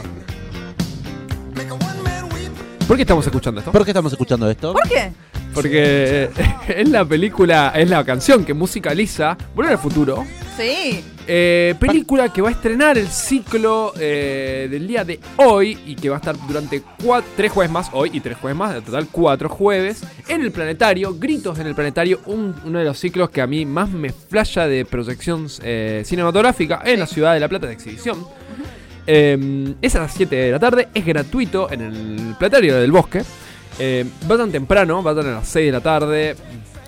¿Por 2.93 2.97
qué 2.97 3.01
estamos 3.01 3.25
escuchando 3.25 3.59
esto? 3.59 3.71
¿Por 3.71 3.83
qué 3.85 3.89
estamos 3.89 4.11
escuchando 4.11 4.47
esto? 4.51 4.73
¿Por 4.73 4.87
qué? 4.87 5.11
Porque 5.51 6.29
es 6.67 6.89
la 6.89 7.03
película, 7.03 7.73
es 7.75 7.89
la 7.89 8.03
canción 8.05 8.45
que 8.45 8.53
musicaliza 8.53 9.35
Volver 9.55 9.71
al 9.71 9.79
Futuro. 9.79 10.23
Sí. 10.55 11.03
Eh, 11.25 11.73
película 11.79 12.31
que 12.31 12.43
va 12.43 12.49
a 12.49 12.51
estrenar 12.51 12.99
el 12.99 13.07
ciclo 13.07 13.93
eh, 13.99 14.67
del 14.69 14.85
día 14.87 15.03
de 15.03 15.19
hoy 15.37 15.75
y 15.87 15.95
que 15.95 16.09
va 16.09 16.17
a 16.17 16.19
estar 16.19 16.35
durante 16.47 16.83
cua- 17.03 17.23
tres 17.35 17.51
jueves 17.51 17.71
más, 17.71 17.89
hoy 17.93 18.11
y 18.13 18.19
tres 18.19 18.37
jueves 18.39 18.55
más, 18.57 18.75
en 18.75 18.83
total 18.83 19.07
cuatro 19.11 19.49
jueves, 19.49 20.03
en 20.27 20.41
el 20.41 20.51
planetario, 20.51 21.15
Gritos 21.17 21.57
en 21.57 21.65
el 21.65 21.73
planetario, 21.73 22.19
un- 22.27 22.53
uno 22.63 22.77
de 22.77 22.85
los 22.85 22.99
ciclos 22.99 23.31
que 23.31 23.41
a 23.41 23.47
mí 23.47 23.65
más 23.65 23.89
me 23.89 24.11
flasha 24.11 24.67
de 24.67 24.85
proyección 24.85 25.47
eh, 25.63 26.03
cinematográfica 26.05 26.83
en 26.85 26.99
la 26.99 27.07
ciudad 27.07 27.33
de 27.33 27.39
La 27.39 27.49
Plata 27.49 27.65
de 27.65 27.73
exhibición. 27.73 28.23
Eh, 29.07 29.75
es 29.81 29.95
a 29.95 29.99
las 29.99 30.13
7 30.13 30.35
de 30.35 30.51
la 30.51 30.59
tarde, 30.59 30.87
es 30.93 31.05
gratuito 31.05 31.71
en 31.71 31.81
el 31.81 32.35
planetario 32.37 32.79
del 32.79 32.91
bosque. 32.91 33.23
Eh, 33.79 34.05
va 34.29 34.37
tan 34.37 34.51
temprano, 34.51 35.01
va 35.03 35.15
tan 35.15 35.27
a 35.27 35.31
las 35.35 35.47
6 35.47 35.65
de 35.67 35.71
la 35.71 35.81
tarde. 35.81 36.35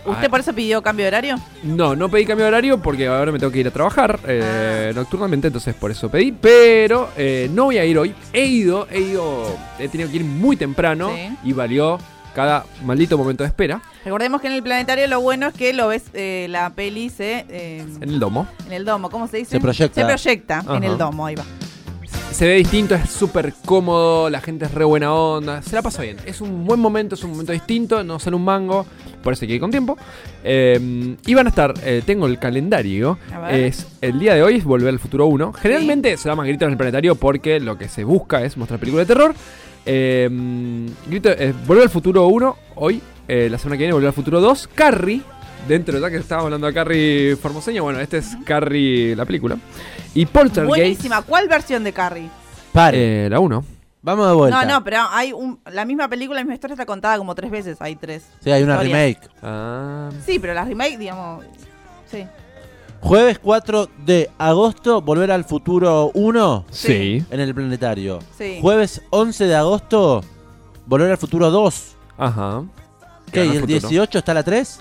¿Usted 0.05 0.27
Ah, 0.27 0.29
por 0.29 0.39
eso 0.39 0.53
pidió 0.53 0.83
cambio 0.83 1.05
de 1.05 1.07
horario? 1.07 1.35
no, 1.63 1.95
no 1.95 2.09
pedí 2.09 2.25
cambio 2.25 2.45
de 2.45 2.49
horario 2.49 2.79
porque 2.79 3.07
ahora 3.07 3.31
me 3.31 3.39
tengo 3.39 3.51
que 3.51 3.59
ir 3.61 3.67
a 3.67 3.71
trabajar 3.71 4.19
eh, 4.27 4.91
nocturnamente, 4.93 5.47
entonces 5.47 5.73
por 5.73 5.89
eso 5.89 6.09
pedí. 6.09 6.31
Pero 6.31 7.09
eh, 7.17 7.49
no 7.51 7.65
voy 7.65 7.79
a 7.79 7.85
ir 7.85 7.97
hoy. 7.97 8.13
He 8.31 8.45
ido, 8.45 8.87
he 8.91 8.99
ido, 8.99 9.57
he 9.79 9.87
tenido 9.87 10.09
que 10.11 10.17
ir 10.17 10.23
muy 10.23 10.57
temprano 10.57 11.11
Sí. 11.15 11.35
y 11.43 11.53
valió 11.53 11.97
cada 12.35 12.65
maldito 12.83 13.17
momento 13.17 13.43
de 13.43 13.47
espera 13.47 13.81
Recordemos 14.03 14.41
que 14.41 14.47
en 14.47 14.53
el 14.53 14.61
planetario 14.61 15.07
lo 15.07 15.21
bueno 15.21 15.47
es 15.47 15.53
que 15.55 15.71
lo 15.73 15.87
ves, 15.87 16.03
eh, 16.13 16.45
la 16.49 16.69
peli 16.69 17.09
se, 17.09 17.45
eh, 17.49 17.83
en 18.01 18.09
el 18.09 18.19
domo. 18.19 18.45
en 18.67 18.73
el 18.73 18.85
domo, 18.85 19.09
¿cómo 19.09 19.27
se 19.27 19.37
dice? 19.37 19.51
Se 19.51 19.59
proyecta. 19.59 20.01
Se 20.01 20.05
proyecta 20.05 20.63
en 20.69 20.83
el 20.83 20.97
domo, 20.99 21.25
ahí 21.25 21.33
va. 21.33 21.45
Se 22.35 22.45
ve 22.45 22.55
distinto, 22.55 22.95
es 22.95 23.11
súper 23.11 23.53
cómodo, 23.63 24.29
la 24.29 24.41
gente 24.41 24.65
es 24.65 24.73
re 24.73 24.83
buena 24.83 25.13
onda, 25.13 25.61
se 25.61 25.73
la 25.73 25.81
pasa 25.81 26.01
bien. 26.01 26.17
Es 26.25 26.41
un 26.41 26.65
buen 26.65 26.81
momento, 26.81 27.15
es 27.15 27.23
un 27.23 27.29
momento 27.29 27.53
distinto, 27.53 28.03
no 28.03 28.19
sale 28.19 28.35
un 28.35 28.43
mango, 28.43 28.85
por 29.23 29.31
eso 29.31 29.45
hay 29.45 29.47
que 29.47 29.53
ir 29.53 29.61
con 29.61 29.71
tiempo. 29.71 29.97
Eh, 30.43 31.15
y 31.25 31.33
van 31.33 31.45
a 31.45 31.49
estar, 31.49 31.73
eh, 31.85 32.01
tengo 32.05 32.25
el 32.25 32.37
calendario, 32.37 33.17
es 33.49 33.87
el 34.01 34.19
día 34.19 34.33
de 34.33 34.43
hoy 34.43 34.57
es 34.57 34.65
Volver 34.65 34.89
al 34.89 34.99
Futuro 34.99 35.27
1. 35.27 35.53
Generalmente 35.53 36.17
se 36.17 36.27
llama 36.27 36.43
Gritos 36.43 36.65
en 36.65 36.71
el 36.71 36.77
Planetario 36.77 37.15
porque 37.15 37.61
lo 37.61 37.77
que 37.77 37.87
se 37.87 38.03
busca 38.03 38.43
es 38.43 38.57
mostrar 38.57 38.81
películas 38.81 39.07
de 39.07 39.13
terror. 39.13 39.33
Eh, 39.85 40.29
Grito, 41.07 41.29
eh, 41.29 41.53
Volver 41.65 41.83
al 41.83 41.89
Futuro 41.89 42.27
1 42.27 42.57
hoy, 42.75 43.01
la 43.29 43.57
semana 43.57 43.77
que 43.77 43.83
viene 43.83 43.93
Volver 43.93 44.09
al 44.09 44.13
Futuro 44.13 44.41
2, 44.41 44.71
Carrie, 44.75 45.21
dentro, 45.69 45.97
ya 45.99 46.09
que 46.09 46.17
estábamos 46.17 46.47
hablando 46.47 46.67
de 46.67 46.73
Carrie 46.73 47.37
Formoseña, 47.37 47.81
bueno, 47.81 48.01
este 48.01 48.17
es 48.17 48.35
Carrie, 48.43 49.15
la 49.15 49.23
película. 49.23 49.57
Y 50.15 50.25
Poltergeist, 50.25 50.67
Buenísima. 50.67 51.21
¿Cuál 51.21 51.47
versión 51.47 51.83
de 51.83 51.93
Carrie? 51.93 52.29
Pare. 52.73 53.25
eh, 53.25 53.29
la 53.29 53.39
1. 53.39 53.63
Vamos 54.01 54.27
de 54.27 54.33
vuelta. 54.33 54.65
No, 54.65 54.73
no, 54.75 54.83
pero 54.83 54.99
hay 55.11 55.33
un, 55.33 55.59
la 55.71 55.83
misma 55.85 56.07
película, 56.07 56.39
la 56.39 56.43
misma 56.43 56.53
historia 56.55 56.73
está 56.73 56.85
contada 56.85 57.17
como 57.17 57.33
tres 57.35 57.49
veces. 57.51 57.77
Hay 57.79 57.95
tres. 57.95 58.27
Sí, 58.43 58.51
hay 58.51 58.63
una 58.63 58.73
historias. 58.73 58.97
remake. 58.99 59.29
Ah, 59.43 60.09
Sí, 60.25 60.39
pero 60.39 60.53
las 60.53 60.67
remake, 60.67 60.97
digamos. 60.97 61.43
Sí. 62.09 62.25
Jueves 63.01 63.39
4 63.39 63.89
de 64.05 64.29
agosto, 64.37 65.01
Volver 65.01 65.31
al 65.31 65.43
Futuro 65.43 66.11
1 66.13 66.65
sí. 66.71 67.23
en 67.29 67.39
el 67.39 67.53
planetario. 67.53 68.19
Sí. 68.37 68.59
Jueves 68.61 69.01
11 69.09 69.45
de 69.45 69.55
agosto, 69.55 70.23
Volver 70.85 71.11
al 71.11 71.17
Futuro 71.17 71.49
2. 71.51 71.95
Ajá. 72.17 72.63
¿Qué? 73.31 73.43
¿Y 73.45 73.49
el 73.49 73.61
futuro. 73.61 73.79
18 73.79 74.17
está 74.19 74.33
la 74.33 74.43
3? 74.43 74.79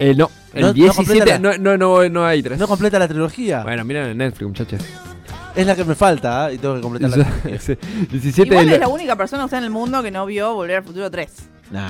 Eh, 0.00 0.14
no, 0.14 0.30
el 0.58 0.62
No- 0.62 0.68
no 0.68 0.72
17 0.74 1.06
completa 1.18 1.38
no, 1.38 1.56
no, 1.58 1.76
no, 1.78 2.08
no 2.08 2.24
hay 2.26 2.42
tres. 2.42 2.58
¿No 2.58 2.66
completa 2.68 2.98
la 2.98 3.08
trilogía? 3.08 3.62
Bueno, 3.62 3.84
miren 3.84 4.08
en 4.10 4.18
Netflix, 4.18 4.46
muchachos. 4.48 4.80
Es 5.56 5.66
la 5.66 5.74
que 5.74 5.84
me 5.84 5.94
falta 5.94 6.44
¿ah? 6.46 6.52
y 6.52 6.58
tengo 6.58 6.74
que 6.76 6.80
completar 6.82 7.10
la 7.16 7.24
trilogía. 7.24 7.58
Sí, 7.60 7.76
17 8.10 8.48
Igual 8.48 8.66
es 8.66 8.72
la, 8.72 8.78
la 8.78 8.88
única 8.88 9.16
persona 9.16 9.44
usted 9.44 9.58
en 9.58 9.64
el 9.64 9.70
mundo 9.70 10.02
que 10.02 10.10
no 10.10 10.24
vio 10.26 10.54
Volver 10.54 10.76
al 10.76 10.84
Futuro 10.84 11.10
3. 11.10 11.30
Nah. 11.70 11.88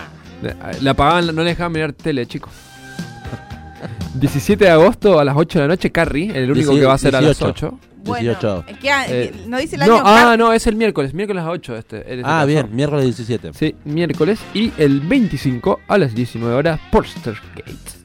la 0.80 0.90
apagaban, 0.92 1.26
no 1.26 1.42
le 1.42 1.50
dejaban 1.50 1.72
mirar 1.72 1.92
tele, 1.92 2.24
chicos. 2.26 2.52
17 4.14 4.64
de 4.64 4.70
agosto 4.70 5.18
a 5.20 5.24
las 5.24 5.36
8 5.36 5.58
de 5.60 5.64
la 5.64 5.68
noche, 5.68 5.92
Carrie, 5.92 6.30
el 6.36 6.50
único 6.50 6.72
Dieci- 6.72 6.80
que 6.80 6.86
va 6.86 6.94
a 6.94 6.98
ser 6.98 7.14
a 7.16 7.20
las 7.20 7.38
18. 7.38 7.66
8. 7.66 7.78
Bueno, 8.04 8.22
18. 8.30 8.64
es 8.68 8.78
que, 8.78 8.90
ah, 8.90 9.04
Eh, 9.08 9.44
no 9.48 9.58
dice 9.58 9.76
el 9.76 9.80
No, 9.86 9.96
año. 9.96 10.02
ah, 10.06 10.24
Car- 10.30 10.38
no, 10.38 10.52
es 10.52 10.66
el 10.66 10.76
miércoles, 10.76 11.12
miércoles 11.12 11.42
a 11.42 11.46
las 11.46 11.54
8 11.54 11.76
este. 11.76 11.98
este 11.98 12.20
Ah, 12.20 12.22
caso. 12.40 12.46
bien, 12.46 12.68
miércoles 12.74 13.04
17. 13.04 13.52
Sí, 13.52 13.74
miércoles. 13.84 14.38
Y 14.54 14.72
el 14.78 15.00
25 15.00 15.80
a 15.86 15.98
las 15.98 16.14
19 16.14 16.54
horas, 16.54 16.80
Poltergeist. 16.90 17.97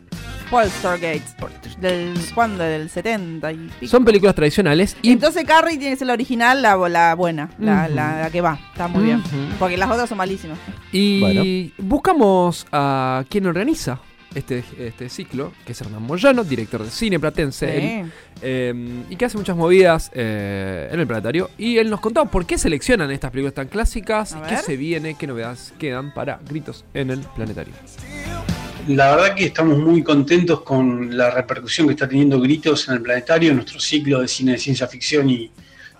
Poltergeist. 0.53 1.39
Del, 1.79 2.13
¿Cuándo? 2.35 2.63
Del 2.63 2.89
70 2.89 3.51
y 3.51 3.55
pico. 3.79 3.89
Son 3.91 4.05
películas 4.05 4.35
tradicionales 4.35 4.95
y 5.01 5.11
Entonces 5.11 5.43
Carrie 5.45 5.77
tiene 5.77 5.91
que 5.93 5.97
ser 5.97 6.07
la 6.07 6.13
original, 6.13 6.61
la, 6.61 6.75
la 6.89 7.15
buena, 7.15 7.49
la, 7.57 7.85
Ujú. 7.85 7.95
la- 7.95 8.21
la 8.21 8.29
que 8.29 8.41
va. 8.41 8.59
Está 8.71 8.87
muy 8.87 9.03
bien. 9.05 9.23
Porque 9.57 9.77
las 9.77 9.89
otras 9.89 10.07
son 10.07 10.17
malísimas. 10.19 10.59
Y 10.91 11.73
buscamos 11.79 12.67
a 12.71 13.23
quien 13.29 13.47
organiza 13.47 13.99
este, 14.35 14.63
este 14.79 15.09
ciclo, 15.09 15.51
que 15.65 15.71
es 15.73 15.81
Hernán 15.81 16.01
Moyano, 16.03 16.43
director 16.43 16.83
de 16.83 16.89
cine 16.89 17.19
platense, 17.19 17.77
él, 18.01 18.11
eh, 18.41 19.03
y 19.09 19.15
que 19.15 19.25
hace 19.25 19.37
muchas 19.37 19.55
movidas 19.55 20.09
eh, 20.13 20.89
en 20.91 20.99
el 20.99 21.05
planetario. 21.07 21.49
Y 21.57 21.77
él 21.77 21.89
nos 21.89 21.99
contaba 21.99 22.29
por 22.29 22.45
qué 22.45 22.57
seleccionan 22.57 23.09
estas 23.11 23.31
películas 23.31 23.53
tan 23.55 23.67
clásicas, 23.67 24.35
y 24.39 24.49
qué 24.49 24.57
se 24.57 24.77
viene, 24.77 25.15
qué 25.15 25.27
novedades 25.27 25.73
quedan 25.79 26.13
para 26.13 26.39
Gritos 26.47 26.83
en 26.93 27.09
el 27.11 27.19
planetario. 27.35 27.73
La 28.87 29.15
verdad 29.15 29.33
que 29.33 29.45
estamos 29.45 29.77
muy 29.77 30.03
contentos 30.03 30.61
con 30.61 31.15
la 31.15 31.31
repercusión 31.31 31.87
que 31.87 31.93
está 31.93 32.07
teniendo 32.07 32.41
Gritos 32.41 32.89
en 32.89 32.95
el 32.95 33.01
planetario, 33.01 33.53
nuestro 33.53 33.79
ciclo 33.79 34.19
de 34.19 34.27
cine 34.27 34.53
de 34.53 34.57
ciencia 34.57 34.87
ficción 34.87 35.29
y 35.29 35.49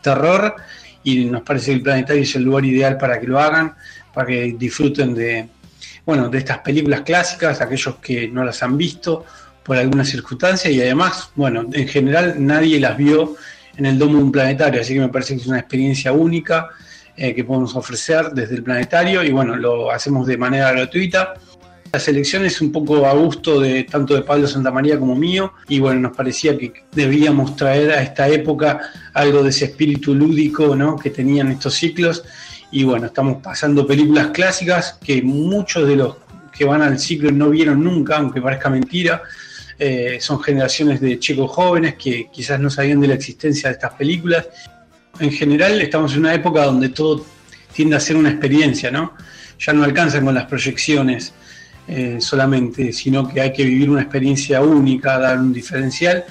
terror, 0.02 0.56
y 1.02 1.24
nos 1.26 1.44
parece 1.44 1.68
que 1.68 1.78
el 1.78 1.82
planetario 1.82 2.24
es 2.24 2.36
el 2.36 2.44
lugar 2.44 2.66
ideal 2.66 2.98
para 2.98 3.22
que 3.22 3.28
lo 3.28 3.40
hagan, 3.40 3.74
para 4.14 4.28
que 4.28 4.54
disfruten 4.58 5.16
de, 5.16 5.48
bueno, 6.06 6.28
de 6.28 6.40
estas 6.40 6.60
películas 6.60 7.02
clásicas, 7.02 7.62
aquellos 7.62 7.96
que 7.96 8.28
no 8.28 8.44
las 8.44 8.62
han 8.62 8.78
visto 8.78 9.26
por 9.64 9.78
alguna 9.78 10.04
circunstancia, 10.04 10.70
y 10.70 10.82
además, 10.82 11.32
bueno, 11.36 11.66
en 11.72 11.88
general 11.88 12.36
nadie 12.40 12.82
las 12.82 12.98
vio 12.98 13.38
en 13.78 13.86
el 13.86 13.98
domo 13.98 14.18
de 14.18 14.24
un 14.26 14.32
planetario, 14.32 14.82
así 14.82 14.94
que 14.94 15.00
me 15.00 15.08
parece 15.10 15.36
que 15.36 15.42
es 15.42 15.48
una 15.48 15.60
experiencia 15.60 16.12
única 16.12 16.68
eh, 17.16 17.34
que 17.34 17.46
podemos 17.46 17.78
ofrecer 17.78 18.32
desde 18.32 18.56
el 18.56 18.64
planetario, 18.64 19.24
y 19.24 19.32
bueno, 19.32 19.56
lo 19.56 19.90
hacemos 19.90 20.28
de 20.28 20.36
manera 20.36 20.74
gratuita. 20.74 21.36
La 21.94 22.00
selección 22.00 22.44
es 22.44 22.60
un 22.60 22.72
poco 22.72 23.06
a 23.06 23.14
gusto 23.14 23.60
de 23.60 23.84
tanto 23.84 24.16
de 24.16 24.24
Pablo 24.24 24.48
Santamaría 24.48 24.98
como 24.98 25.16
mío 25.16 25.54
y 25.68 25.78
bueno, 25.78 26.00
nos 26.00 26.18
parecía 26.18 26.58
que 26.58 26.74
debíamos 26.92 27.56
traer 27.56 27.92
a 27.92 28.02
esta 28.02 28.28
época 28.28 28.80
algo 29.14 29.44
de 29.44 29.52
ese 29.52 29.66
espíritu 29.66 30.16
lúdico 30.16 30.76
¿no? 30.76 30.98
que 30.98 31.12
tenían 31.12 31.52
estos 31.52 31.76
ciclos 31.76 32.24
y 32.72 32.84
bueno, 32.84 33.06
estamos 33.06 33.44
pasando 33.44 33.86
películas 33.86 34.30
clásicas 34.30 34.98
que 35.04 35.22
muchos 35.22 35.88
de 35.88 35.96
los 35.98 36.16
que 36.52 36.66
van 36.66 36.82
al 36.82 36.98
ciclo 36.98 37.32
no 37.32 37.52
vieron 37.52 37.84
nunca, 37.84 38.18
aunque 38.18 38.42
parezca 38.42 38.72
mentira. 38.72 39.22
Eh, 39.78 40.18
son 40.20 40.42
generaciones 40.42 41.00
de 41.00 41.20
chicos 41.20 41.52
jóvenes 41.52 41.94
que 41.94 42.28
quizás 42.34 42.60
no 42.60 42.72
sabían 42.72 43.02
de 43.02 43.10
la 43.10 43.14
existencia 43.14 43.70
de 43.70 43.74
estas 43.74 43.94
películas. 43.94 44.48
En 45.20 45.32
general 45.32 45.80
estamos 45.80 46.14
en 46.14 46.22
una 46.22 46.34
época 46.34 46.66
donde 46.66 46.90
todo 46.90 47.24
tiende 47.72 47.96
a 47.96 48.00
ser 48.00 48.16
una 48.16 48.32
experiencia, 48.32 48.90
¿no? 48.90 49.14
Ya 49.60 49.74
no 49.74 49.84
alcanzan 49.84 50.26
con 50.26 50.34
las 50.34 50.46
proyecciones 50.46 51.34
eh, 51.88 52.18
solamente, 52.20 52.94
sino 52.94 53.28
que 53.28 53.42
hay 53.42 53.52
que 53.52 53.64
vivir 53.64 53.90
una 53.90 54.02
experiencia 54.02 54.62
única, 54.62 55.20
dar 55.20 55.40
un 55.40 55.52
diferencial. 55.52 56.24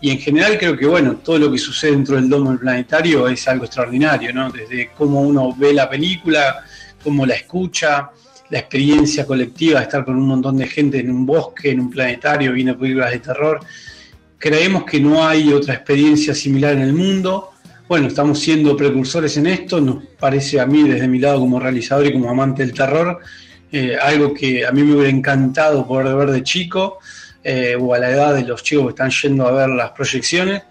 Y 0.00 0.10
en 0.10 0.18
general 0.18 0.58
creo 0.58 0.76
que 0.76 0.86
bueno, 0.86 1.16
todo 1.16 1.38
lo 1.38 1.50
que 1.50 1.58
sucede 1.58 1.92
dentro 1.92 2.16
del 2.16 2.28
domo 2.28 2.50
del 2.50 2.58
planetario 2.60 3.28
es 3.28 3.46
algo 3.48 3.64
extraordinario, 3.64 4.32
¿no? 4.32 4.50
Desde 4.50 4.90
cómo 4.96 5.22
uno 5.22 5.54
ve 5.56 5.72
la 5.72 5.88
película, 5.88 6.64
cómo 7.02 7.26
la 7.26 7.34
escucha, 7.34 8.10
la 8.50 8.58
experiencia 8.58 9.26
colectiva 9.26 9.80
de 9.80 9.84
estar 9.84 10.04
con 10.04 10.16
un 10.16 10.26
montón 10.26 10.56
de 10.56 10.66
gente 10.66 10.98
en 10.98 11.10
un 11.10 11.26
bosque, 11.26 11.70
en 11.70 11.80
un 11.80 11.90
planetario, 11.90 12.52
viendo 12.52 12.78
películas 12.78 13.10
de 13.10 13.18
terror. 13.18 13.60
Creemos 14.38 14.84
que 14.84 15.00
no 15.00 15.26
hay 15.26 15.52
otra 15.52 15.74
experiencia 15.74 16.34
similar 16.34 16.74
en 16.74 16.82
el 16.82 16.92
mundo. 16.92 17.50
Bueno, 17.88 18.08
estamos 18.08 18.38
siendo 18.38 18.76
precursores 18.76 19.36
en 19.36 19.46
esto, 19.46 19.80
nos 19.80 20.04
parece 20.18 20.60
a 20.60 20.66
mí 20.66 20.88
desde 20.88 21.08
mi 21.08 21.18
lado 21.18 21.40
como 21.40 21.58
realizador 21.58 22.06
y 22.06 22.12
como 22.12 22.30
amante 22.30 22.62
del 22.62 22.74
terror, 22.74 23.20
eh, 23.70 23.96
algo 24.00 24.32
que 24.32 24.66
a 24.66 24.72
mí 24.72 24.82
me 24.82 24.94
hubiera 24.94 25.10
encantado 25.10 25.86
poder 25.86 26.14
ver 26.14 26.30
de 26.30 26.42
chico, 26.42 26.98
eh, 27.44 27.76
o 27.78 27.94
a 27.94 27.98
la 27.98 28.10
edad 28.10 28.34
de 28.34 28.42
los 28.42 28.62
chicos 28.62 28.84
que 28.84 28.90
están 28.90 29.10
yendo 29.10 29.46
a 29.46 29.52
ver 29.52 29.68
las 29.68 29.90
proyecciones. 29.92 30.62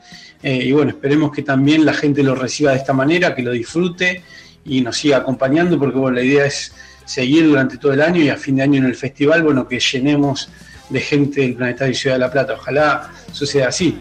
Eh, 0.44 0.66
y 0.66 0.72
bueno, 0.72 0.92
esperemos 0.92 1.32
que 1.32 1.42
también 1.42 1.86
la 1.86 1.94
gente 1.94 2.22
lo 2.22 2.36
reciba 2.36 2.72
de 2.72 2.77
esta 2.77 2.94
manera, 2.94 3.34
que 3.34 3.42
lo 3.42 3.51
disfrute 3.51 4.24
y 4.66 4.82
nos 4.82 4.98
siga 4.98 5.18
acompañando, 5.18 5.80
porque 5.80 5.98
bueno, 5.98 6.18
la 6.18 6.24
idea 6.24 6.46
es 6.46 6.74
seguir 7.06 7.48
durante 7.48 7.77
todo 7.77 7.94
el 7.94 8.01
año 8.01 8.22
y 8.22 8.30
a 8.30 8.38
fin 8.38 8.58
de 8.58 8.63
año 8.63 8.80
en 8.80 8.86
el 8.86 8.96
festival, 8.96 9.44
bueno, 9.44 9.68
que 9.68 9.80
llenemos 9.80 10.50
de 10.89 11.00
gente 11.00 11.42
del 11.42 11.56
Planetario 11.56 11.96
Ciudad 11.96 12.16
de 12.16 12.20
la 12.20 12.32
Plata. 12.32 12.54
Ojalá 12.54 13.10
suceda 13.32 13.70
así. 13.70 13.98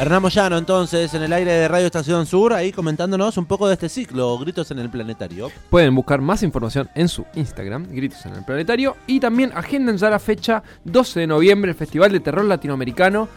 Hernán 0.00 0.22
Moyano, 0.22 0.56
entonces, 0.56 1.12
en 1.12 1.22
el 1.22 1.32
aire 1.32 1.52
de 1.52 1.68
Radio 1.68 1.84
Estación 1.84 2.24
Sur, 2.24 2.54
ahí 2.54 2.72
comentándonos 2.72 3.36
un 3.36 3.44
poco 3.44 3.68
de 3.68 3.74
este 3.74 3.90
ciclo, 3.90 4.38
Gritos 4.38 4.70
en 4.70 4.78
el 4.78 4.88
Planetario. 4.88 5.50
Pueden 5.68 5.94
buscar 5.94 6.22
más 6.22 6.42
información 6.42 6.88
en 6.94 7.06
su 7.06 7.26
Instagram, 7.34 7.86
Gritos 7.90 8.24
en 8.24 8.34
el 8.34 8.42
Planetario. 8.44 8.96
Y 9.06 9.20
también 9.20 9.52
agenden 9.54 9.98
ya 9.98 10.08
la 10.08 10.18
fecha 10.18 10.62
12 10.84 11.20
de 11.20 11.26
noviembre, 11.26 11.72
el 11.72 11.76
Festival 11.76 12.12
de 12.12 12.20
Terror 12.20 12.46
Latinoamericano, 12.46 13.28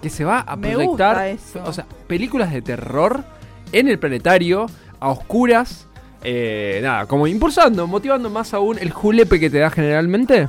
que 0.00 0.08
se 0.10 0.24
va 0.24 0.44
a 0.46 0.54
Me 0.54 0.70
proyectar. 0.74 1.16
gusta 1.16 1.28
eso. 1.28 1.60
O 1.64 1.72
sea, 1.72 1.86
películas 2.06 2.52
de 2.52 2.62
terror 2.62 3.24
en 3.72 3.88
el 3.88 3.98
planetario, 3.98 4.66
a 5.00 5.08
oscuras. 5.10 5.88
eh, 6.22 6.78
nada, 6.84 7.06
como 7.06 7.26
impulsando, 7.26 7.88
motivando 7.88 8.30
más 8.30 8.54
aún 8.54 8.78
el 8.78 8.92
julepe 8.92 9.40
que 9.40 9.50
te 9.50 9.58
da 9.58 9.70
generalmente. 9.70 10.48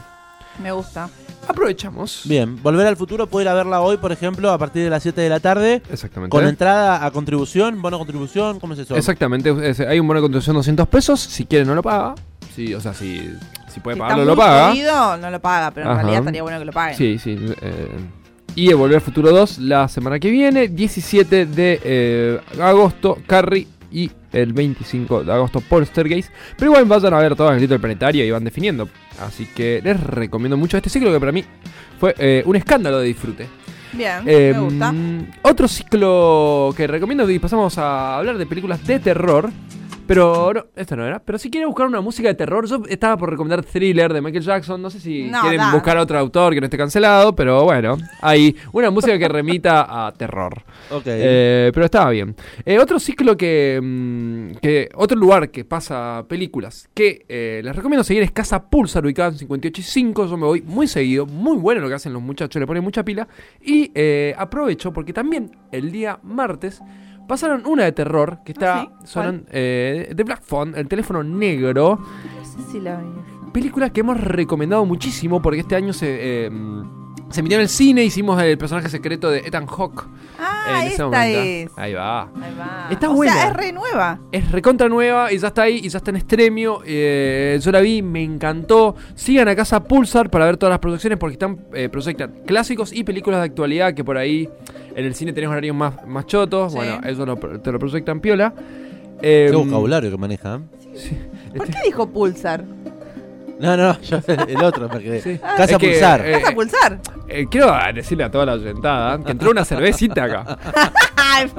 Me 0.62 0.72
gusta. 0.72 1.10
Aprovechamos. 1.48 2.22
Bien, 2.26 2.62
Volver 2.64 2.88
al 2.88 2.96
Futuro 2.98 3.28
puede 3.28 3.46
ir 3.46 3.50
a 3.50 3.54
verla 3.54 3.82
hoy, 3.82 3.98
por 3.98 4.12
ejemplo, 4.12 4.52
a 4.52 4.58
partir 4.58 4.84
de 4.84 4.90
las 4.90 5.04
7 5.04 5.20
de 5.22 5.30
la 5.30 5.40
tarde, 5.40 5.82
Exactamente. 5.92 6.30
con 6.32 6.48
entrada 6.48 7.06
a 7.06 7.12
contribución, 7.12 7.82
bono 7.82 7.98
contribución, 7.98 8.60
¿cómo 8.60 8.74
es 8.74 8.80
eso? 8.80 8.96
Exactamente, 8.96 9.54
es- 9.70 9.80
hay 9.82 10.00
un 10.00 10.08
bono 10.08 10.20
de 10.20 10.24
contribución 10.24 10.56
de 10.56 10.60
200 10.60 10.88
pesos. 10.88 11.20
Si 11.20 11.46
quiere, 11.46 11.66
no 11.66 11.76
lo 11.76 11.82
paga. 11.84 12.16
Sí, 12.56 12.74
o 12.74 12.80
sea, 12.80 12.94
si, 12.94 13.30
si 13.68 13.80
puede 13.80 13.96
Si 13.96 14.00
pagarlo, 14.00 14.24
está 14.24 14.32
lo 14.32 14.36
muy 14.36 14.44
paga. 14.46 14.70
jodido, 14.70 15.18
no 15.18 15.30
lo 15.32 15.40
paga, 15.42 15.72
pero 15.72 15.86
en 15.88 15.92
Ajá. 15.92 16.02
realidad 16.02 16.20
estaría 16.22 16.44
bueno 16.44 16.60
que 16.60 16.66
lo 16.66 16.72
pague. 16.74 16.96
Sí, 16.96 17.18
sí. 17.20 17.38
eh, 17.62 17.88
y 18.56 18.68
de 18.68 18.74
Volver 18.76 18.98
al 18.98 19.02
Futuro 19.02 19.32
2 19.32 19.58
la 19.60 19.88
semana 19.88 20.20
que 20.20 20.30
viene, 20.30 20.68
17 20.68 21.46
de 21.48 21.82
eh, 21.84 22.40
agosto, 22.62 23.18
Carrie. 23.28 23.68
Y 23.92 24.10
el 24.34 24.54
25 24.54 25.24
de 25.24 25.32
agosto, 25.32 25.62
Poltergeist. 25.62 26.32
Pero 26.58 26.72
igual 26.72 26.86
vayan 26.86 27.13
a 27.13 27.20
ver 27.20 27.36
todas 27.36 27.54
el 27.54 27.60
grito 27.60 27.74
del 27.74 27.82
planetario 27.82 28.25
y 28.25 28.32
van 28.32 28.44
definiendo. 28.44 28.90
Así 29.20 29.46
que 29.46 29.80
les 29.84 30.00
recomiendo 30.02 30.58
mucho 30.58 30.78
este 30.78 30.90
ciclo 30.90 31.12
que 31.12 31.20
para 31.20 31.32
mí 31.32 31.46
fue 32.00 32.16
eh, 32.18 32.44
un 32.46 32.56
escándalo 32.56 33.00
de 33.00 33.08
disfrute. 33.08 33.48
Bien, 33.94 34.22
Eh, 34.25 34.52
me 34.56 34.60
gusta. 34.60 34.94
Otro 35.44 35.68
ciclo 35.68 36.74
que 36.75 36.88
recomiendo 36.88 37.30
y 37.30 37.40
pasamos 37.40 37.78
a 37.78 38.18
hablar 38.18 38.38
de 38.38 38.46
películas 38.46 38.86
de 38.86 39.00
terror. 39.00 39.52
Pero 40.05 40.51
no, 40.53 40.65
esta 40.75 40.95
no 40.98 41.05
era. 41.05 41.19
Pero 41.19 41.38
si 41.38 41.50
quieren 41.50 41.69
buscar 41.69 41.88
una 41.88 42.01
música 42.01 42.27
de 42.27 42.33
terror, 42.36 42.67
yo 42.67 42.81
estaba 42.89 43.15
por 43.17 43.29
recomendar 43.29 43.63
Thriller 43.63 44.12
de 44.12 44.22
Michael 44.22 44.43
Jackson. 44.43 44.81
No 44.81 44.89
sé 44.89 45.00
si 45.00 45.24
No, 45.24 45.39
quieren 45.41 45.60
da. 45.60 45.72
buscar 45.74 45.98
otro 45.98 46.19
autor 46.19 46.53
que 46.53 46.60
no 46.60 46.65
esté 46.65 46.77
cancelado, 46.77 47.33
pero 47.36 47.63
bueno, 47.63 47.98
hay 48.22 48.55
una 48.74 48.91
música 48.91 49.17
que 49.17 49.27
remita 49.29 50.07
a 50.07 50.12
terror. 50.12 50.62
Ok. 50.91 51.03
Eh, 51.05 51.72
pero 51.74 51.86
estaba 51.86 52.10
bien. 52.12 52.36
Eh, 52.65 52.79
otro 52.79 53.00
ciclo 53.00 53.38
que, 53.38 53.79
mm, 53.81 54.55
que. 54.62 54.89
Otro 54.95 55.17
lugar 55.17 55.50
que 55.51 55.63
pasa 55.63 56.25
películas 56.27 56.89
que 56.93 57.25
eh, 57.29 57.62
les 57.63 57.75
recomiendo 57.75 58.03
seguir 58.03 58.24
es 58.24 58.31
Casa 58.31 58.69
Pulsar, 58.69 59.05
ubicada 59.05 59.29
en 59.29 59.38
58 59.38 59.79
y 59.79 59.83
5. 59.83 60.27
Yo 60.27 60.38
me 60.38 60.45
voy 60.45 60.62
muy 60.62 60.88
seguido. 60.88 61.25
Muy 61.25 61.57
bueno 61.57 61.79
lo 61.81 61.88
que 61.88 61.95
hacen 61.95 62.12
los 62.13 62.22
muchachos, 62.22 62.60
le 62.60 62.67
ponen 62.67 62.83
mucha 62.83 63.03
pila. 63.03 63.27
Y 63.62 63.89
eh, 63.95 64.36
aprovecho 64.38 64.91
porque 64.91 65.13
también 65.13 65.51
el 65.72 65.91
día 65.93 66.19
martes. 66.24 66.81
Pasaron 67.27 67.65
una 67.65 67.84
de 67.84 67.92
terror 67.92 68.39
que 68.46 68.51
está 68.51 68.82
Ah, 68.82 68.88
¿sí? 69.01 69.08
sonan, 69.08 69.46
eh, 69.51 70.12
de 70.15 70.24
Black 70.24 70.42
Phone, 70.44 70.74
el 70.75 70.88
teléfono 70.88 71.24
negro. 71.24 72.00
No 72.00 72.46
sé 72.46 72.72
si 72.72 72.80
la 72.80 72.98
vi 72.98 73.08
película 73.53 73.92
que 73.92 74.00
hemos 74.01 74.20
recomendado 74.20 74.84
muchísimo 74.84 75.39
porque 75.39 75.60
este 75.60 75.75
año 75.75 75.94
se, 75.94 76.08
eh, 76.48 76.50
se 77.34 77.40
emitió 77.42 77.58
en 77.58 77.63
el 77.63 77.70
cine, 77.70 78.04
hicimos 78.06 78.42
el 78.42 78.58
personaje 78.58 78.88
secreto 78.90 79.30
de 79.30 79.40
Ethan 79.40 79.66
Hawke. 79.66 80.06
Ah, 80.40 80.66
en 80.70 80.78
ese 80.84 80.88
esta 80.92 81.06
momento. 81.06 81.40
es. 81.42 81.70
Ahí 81.78 81.94
va. 81.94 82.22
Ahí 82.24 82.56
va. 82.58 82.88
Está 82.92 83.10
o 83.10 83.13
buena. 83.13 83.34
sea, 83.34 83.48
es 83.48 83.54
re 83.54 83.72
nueva. 83.74 84.20
Es 84.32 84.52
recontra 84.52 84.88
nueva 84.88 85.32
y 85.32 85.38
ya 85.40 85.48
está 85.48 85.63
ahí 85.63 85.82
y 85.84 85.90
ya 85.90 85.98
está 85.98 86.12
en 86.12 86.18
estremio. 86.18 86.82
Eh, 86.86 87.60
yo 87.62 87.72
la 87.72 87.82
vi, 87.82 88.02
me 88.02 88.24
encantó. 88.24 88.96
Sigan 89.16 89.48
a 89.50 89.56
casa 89.56 89.84
Pulsar 89.84 90.30
para 90.30 90.46
ver 90.46 90.58
todas 90.58 90.72
las 90.72 90.80
producciones 90.80 91.20
porque 91.20 91.34
están 91.34 91.60
eh, 91.74 91.90
proyectan 91.90 92.32
clásicos 92.46 92.94
y 92.94 93.04
películas 93.04 93.40
de 93.42 93.46
actualidad 93.46 93.94
que 93.94 94.04
por 94.04 94.18
ahí 94.18 94.48
en 94.96 95.06
el 95.06 95.16
cine 95.16 95.34
tenés 95.34 95.50
horarios 95.50 95.75
más, 95.75 96.06
más 96.08 96.25
chotos. 96.28 96.72
Sí. 96.72 96.78
Bueno, 96.78 97.00
eso 97.06 97.25
lo- 97.25 97.38
te 97.38 97.72
lo 97.72 97.80
proyectan 97.80 98.20
piola. 98.20 98.54
Eh, 99.22 99.48
Qué 99.50 99.56
vocabulario 99.56 100.12
que 100.12 100.18
maneja. 100.18 100.60
¿Por 101.56 101.68
qué 101.68 101.78
dijo 101.86 102.08
pulsar? 102.10 102.63
No, 103.60 103.77
no, 103.77 104.00
yo 104.01 104.19
el 104.27 104.63
otro, 104.63 104.88
porque 104.89 105.22
Sí. 105.22 105.38
Casa 105.39 105.63
Es 105.63 105.77
que, 105.77 105.89
Pulsar. 105.89 106.25
eh, 106.25 106.39
¿Vas 106.41 106.51
a 106.51 106.55
pulsar? 106.55 107.00
eh, 107.27 107.45
quiero 107.50 107.74
decirle 107.93 108.24
a 108.24 108.31
toda 108.31 108.45
la 108.48 108.53
oyentada 108.53 109.19
que 109.24 109.31
entró 109.31 109.51
una 109.51 109.63
cervecita 109.65 110.24
acá. 110.25 110.57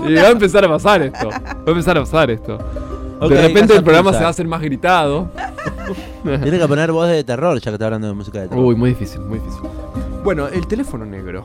Y 0.08 0.14
va 0.14 0.22
a 0.22 0.30
empezar 0.30 0.64
a 0.64 0.68
pasar 0.68 1.02
esto. 1.02 1.28
Va 1.30 1.36
a 1.66 1.70
empezar 1.70 1.96
a 1.96 2.00
pasar 2.00 2.30
esto. 2.30 2.58
De 2.58 3.28
repente 3.42 3.60
Casa 3.68 3.78
el 3.78 3.82
programa 3.84 4.10
Pulsar. 4.10 4.14
se 4.18 4.22
va 4.22 4.26
a 4.28 4.30
hacer 4.30 4.46
más 4.46 4.60
gritado. 4.60 5.30
Tiene 6.42 6.58
que 6.58 6.68
poner 6.68 6.92
voz 6.92 7.08
de 7.08 7.24
terror, 7.24 7.58
ya 7.58 7.70
que 7.70 7.74
está 7.74 7.86
hablando 7.86 8.06
de 8.06 8.12
música 8.14 8.40
de 8.40 8.48
terror. 8.48 8.64
Uy, 8.64 8.76
muy 8.76 8.90
difícil, 8.90 9.20
muy 9.22 9.38
difícil. 9.40 9.62
Bueno, 10.22 10.46
el 10.48 10.66
teléfono 10.66 11.04
negro. 11.04 11.44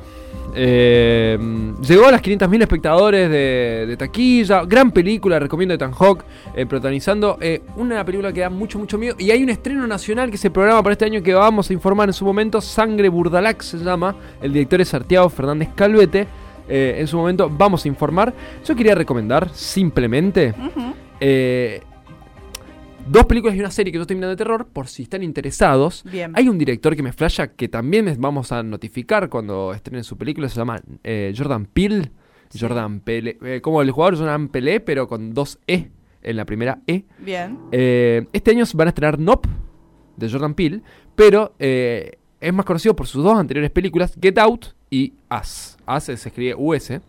Eh, 0.56 1.38
llegó 1.82 2.08
a 2.08 2.12
las 2.12 2.22
500.000 2.22 2.62
espectadores 2.62 3.30
de, 3.30 3.86
de 3.88 3.98
taquilla. 3.98 4.64
Gran 4.66 4.92
película, 4.92 5.40
recomiendo 5.40 5.74
Ethan 5.74 5.92
Hawke, 5.92 6.24
eh, 6.56 6.66
protagonizando 6.66 7.38
eh, 7.42 7.62
una 7.76 8.04
película 8.04 8.34
que 8.34 8.42
da 8.42 8.50
mucho, 8.50 8.80
mucho 8.80 8.98
miedo. 8.98 9.16
Y 9.18 9.32
hay 9.32 9.44
un 9.44 9.50
estreno 9.50 9.86
nacional 9.88 10.32
que 10.32 10.38
se 10.38 10.50
programa 10.50 10.82
para 10.84 10.94
este 10.94 11.06
año 11.06 11.22
que 11.22 11.34
vamos 11.34 11.70
a 11.70 11.74
informar 11.74 12.10
en 12.10 12.14
su 12.14 12.26
momento. 12.26 12.62
Sangre 12.62 13.10
Burdalac 13.10 13.62
se 13.62 13.78
llama. 13.78 14.16
El 14.42 14.54
director 14.54 14.82
es 14.82 14.94
Arteago 14.94 15.30
Fernández 15.30 15.70
Calvete. 15.76 16.28
En 16.72 17.08
su 17.08 17.18
momento 17.18 17.50
vamos 17.50 17.84
a 17.84 17.88
informar. 17.88 18.32
Yo 18.64 18.76
quería 18.76 18.94
recomendar 18.94 19.50
simplemente 19.54 20.54
eh, 21.20 21.82
dos 23.10 23.26
películas 23.26 23.56
y 23.56 23.60
una 23.60 23.72
serie 23.72 23.92
que 23.92 24.00
estoy 24.00 24.16
mirando 24.16 24.32
de 24.32 24.38
terror, 24.38 24.68
por 24.68 24.88
si 24.88 25.04
están 25.04 25.24
interesados. 25.24 26.04
Bien. 26.04 26.32
Hay 26.36 26.48
un 26.48 26.58
director 26.58 26.96
que 26.96 27.04
me 27.04 27.12
flasha 27.12 27.54
que 27.54 27.68
también 27.68 28.06
les 28.06 28.18
vamos 28.18 28.52
a 28.52 28.64
notificar 28.64 29.30
cuando 29.30 29.74
estrenen 29.74 30.04
su 30.04 30.18
película, 30.18 30.50
se 30.50 30.56
llama 30.56 30.82
eh, 31.04 31.34
Jordan 31.36 31.66
Peele. 31.66 32.12
Jordan 32.58 33.02
Peele, 33.02 33.38
eh, 33.44 33.62
como 33.62 33.82
el 33.82 33.92
jugador 33.92 34.18
Jordan 34.18 34.48
Peele, 34.48 34.80
pero 34.80 35.08
con 35.08 35.34
dos 35.34 35.60
E 35.68 35.90
en 36.22 36.36
la 36.36 36.46
primera 36.46 36.80
E. 36.88 37.04
Bien. 37.20 37.60
Eh, 37.72 38.26
este 38.34 38.52
año 38.52 38.64
van 38.74 38.88
a 38.88 38.90
estrenar 38.90 39.20
Nope 39.20 39.50
de 40.18 40.30
Jordan 40.30 40.54
Peele, 40.54 40.82
pero 41.16 41.54
eh, 41.60 42.19
es 42.42 42.54
más 42.54 42.66
conocido 42.66 42.96
por 42.96 43.08
sus 43.08 43.24
dos 43.24 43.38
anteriores 43.38 43.72
películas, 43.72 44.14
Get 44.22 44.38
Out 44.38 44.68
y 44.90 45.14
Us. 45.30 45.78
Us 45.88 46.04
se 46.04 46.14
escribe 46.14 46.56
US. 46.56 47.00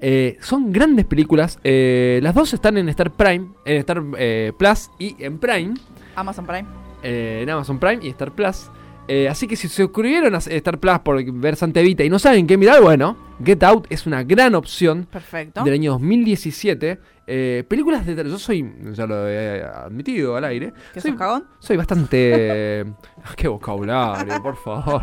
Eh, 0.00 0.38
son 0.40 0.72
grandes 0.72 1.04
películas. 1.06 1.58
eh, 1.64 2.20
las 2.22 2.34
dos 2.34 2.52
están 2.54 2.76
en 2.78 2.88
Star 2.88 3.10
Prime, 3.10 3.48
en 3.64 3.76
Star 3.78 4.02
eh, 4.18 4.52
Plus 4.58 4.90
y 4.98 5.16
en 5.22 5.38
Prime, 5.38 5.74
Amazon 6.14 6.46
Prime. 6.46 6.66
en 7.02 7.48
Amazon 7.50 7.78
Prime 7.78 8.00
y 8.02 8.08
Star 8.08 8.32
Plus. 8.32 8.70
Eh, 9.08 9.28
así 9.28 9.48
que 9.48 9.56
si 9.56 9.66
se 9.68 9.82
suscribieron 9.82 10.34
a 10.36 10.38
Star 10.38 10.78
Plus 10.78 10.98
por 11.00 11.22
ver 11.32 11.56
Santa 11.56 11.80
Evita 11.80 12.04
y 12.04 12.10
no 12.10 12.18
saben 12.20 12.46
qué 12.46 12.56
mirar, 12.56 12.80
bueno, 12.80 13.16
Get 13.44 13.62
Out 13.64 13.86
es 13.90 14.06
una 14.06 14.22
gran 14.22 14.54
opción 14.54 15.06
Perfecto. 15.10 15.64
del 15.64 15.74
año 15.74 15.92
2017. 15.92 17.00
Eh, 17.32 17.64
películas 17.68 18.06
de 18.06 18.14
terror. 18.14 18.30
Yo 18.32 18.38
soy, 18.38 18.72
ya 18.92 19.06
lo 19.06 19.28
he 19.28 19.62
admitido 19.62 20.36
al 20.36 20.44
aire, 20.44 20.72
¿Qué 20.94 21.00
soy, 21.00 21.14
cagón? 21.16 21.44
soy 21.58 21.76
bastante. 21.76 22.84
¡Qué 23.36 23.48
vocabulario, 23.48 24.40
por 24.42 24.56
favor! 24.56 25.02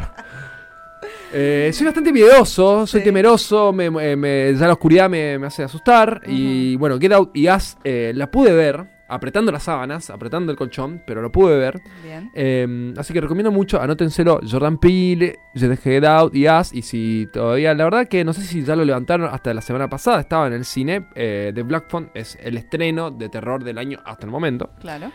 Eh, 1.34 1.72
soy 1.74 1.86
bastante 1.86 2.12
miedoso, 2.14 2.88
soy 2.88 3.02
Sí. 3.02 3.06
temeroso, 3.06 3.72
me, 3.74 3.90
me- 3.90 4.16
me- 4.16 4.54
ya 4.56 4.68
la 4.68 4.74
oscuridad 4.74 5.10
me, 5.10 5.38
me 5.38 5.48
hace 5.48 5.64
asustar. 5.64 6.22
Y 6.26 6.76
bueno, 6.78 6.98
Get 7.00 7.12
Out 7.12 7.32
y 7.36 7.50
Us 7.50 7.76
la 7.84 8.32
pude 8.32 8.54
ver 8.54 8.86
apretando 9.08 9.52
las 9.52 9.64
sábanas, 9.64 10.10
apretando 10.10 10.52
el 10.52 10.58
colchón, 10.58 11.02
pero 11.06 11.22
lo 11.22 11.32
pude 11.32 11.58
ver. 11.58 11.82
Bien. 12.04 12.32
Eh, 12.34 12.94
así 12.98 13.14
que 13.14 13.22
recomiendo 13.22 13.52
mucho, 13.52 13.82
anótenselo, 13.82 14.40
Jordan 14.50 14.78
Peele, 14.78 15.40
Get 15.56 16.06
Out 16.06 16.36
y 16.36 16.48
Us. 16.50 16.74
Y 16.74 16.82
si 16.82 17.28
todavía, 17.32 17.74
la 17.74 17.86
verdad 17.86 18.08
que 18.08 18.24
no 18.24 18.34
sé 18.34 18.42
si 18.42 18.64
ya 18.64 18.76
lo 18.76 18.86
levantaron 18.86 19.30
hasta 19.32 19.54
la 19.54 19.62
semana 19.62 19.90
pasada, 19.90 20.20
estaba 20.20 20.48
en 20.48 20.54
el 20.54 20.66
cine. 20.66 21.08
Eh, 21.16 21.52
The 21.54 21.64
Black 21.64 21.86
Phone 21.90 22.10
es 22.14 22.38
el 22.42 22.58
estreno 22.58 23.12
de 23.12 23.30
terror 23.30 23.64
del 23.64 23.78
año 23.78 24.00
hasta 24.06 24.26
el 24.26 24.32
momento. 24.32 24.70
Claro. 24.80 25.12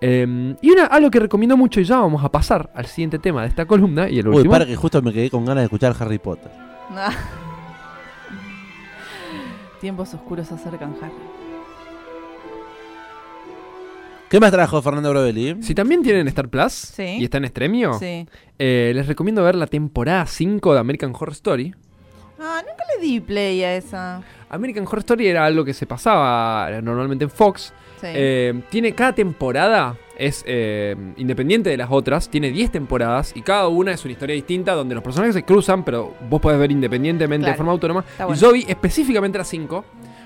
Eh, 0.00 0.56
y 0.60 0.70
una, 0.70 0.86
algo 0.86 1.10
que 1.10 1.20
recomiendo 1.20 1.56
mucho, 1.56 1.80
y 1.80 1.84
ya 1.84 1.98
vamos 1.98 2.24
a 2.24 2.28
pasar 2.28 2.70
al 2.74 2.86
siguiente 2.86 3.20
tema 3.20 3.42
de 3.42 3.48
esta 3.48 3.66
columna 3.66 4.08
y 4.08 4.18
el 4.18 4.26
Uy, 4.26 4.36
último. 4.36 4.52
para 4.52 4.66
que 4.66 4.74
justo 4.74 5.00
me 5.00 5.12
quedé 5.12 5.30
con 5.30 5.44
ganas 5.44 5.62
de 5.62 5.66
escuchar 5.66 5.94
Harry 6.00 6.18
Potter. 6.18 6.50
Tiempos 9.80 10.14
oscuros 10.14 10.50
acercan, 10.52 10.94
Harry. 11.00 11.12
¿Qué 14.32 14.40
más 14.40 14.50
trajo 14.50 14.80
Fernando 14.80 15.10
Brovelli? 15.10 15.62
Si 15.62 15.74
también 15.74 16.02
tienen 16.02 16.26
Star 16.28 16.48
Plus 16.48 16.72
Sí. 16.72 17.18
y 17.20 17.24
está 17.24 17.36
en 17.36 17.44
Estremio, 17.44 17.92
Sí. 17.98 18.26
eh, 18.58 18.92
les 18.94 19.06
recomiendo 19.06 19.44
ver 19.44 19.54
la 19.56 19.66
temporada 19.66 20.24
5 20.24 20.72
de 20.72 20.80
American 20.80 21.12
Horror 21.14 21.32
Story. 21.32 21.74
Ah, 22.40 22.62
nunca 22.66 22.82
le 22.96 23.06
di 23.06 23.20
play 23.20 23.62
a 23.62 23.76
esa. 23.76 24.22
American 24.48 24.86
Horror 24.86 25.00
Story 25.00 25.26
era 25.28 25.44
algo 25.44 25.66
que 25.66 25.74
se 25.74 25.84
pasaba 25.84 26.70
normalmente 26.80 27.24
en 27.24 27.30
Fox. 27.30 27.74
Sí. 28.00 28.06
Eh, 28.08 28.62
tiene 28.70 28.94
cada 28.94 29.14
temporada 29.14 29.98
es 30.16 30.42
eh, 30.46 30.96
independiente 31.18 31.68
de 31.68 31.76
las 31.76 31.88
otras, 31.90 32.30
tiene 32.30 32.50
10 32.50 32.72
temporadas 32.72 33.32
y 33.36 33.42
cada 33.42 33.68
una 33.68 33.92
es 33.92 34.02
una 34.02 34.12
historia 34.12 34.34
distinta 34.34 34.72
donde 34.72 34.94
los 34.94 35.04
personajes 35.04 35.34
se 35.34 35.42
cruzan, 35.42 35.84
pero 35.84 36.14
vos 36.30 36.40
podés 36.40 36.58
ver 36.58 36.70
independientemente 36.72 37.50
de 37.50 37.54
forma 37.54 37.72
autónoma. 37.72 38.02
Y 38.30 38.34
yo 38.36 38.50
vi 38.52 38.64
específicamente 38.66 39.36
las 39.36 39.48
5 39.48 39.84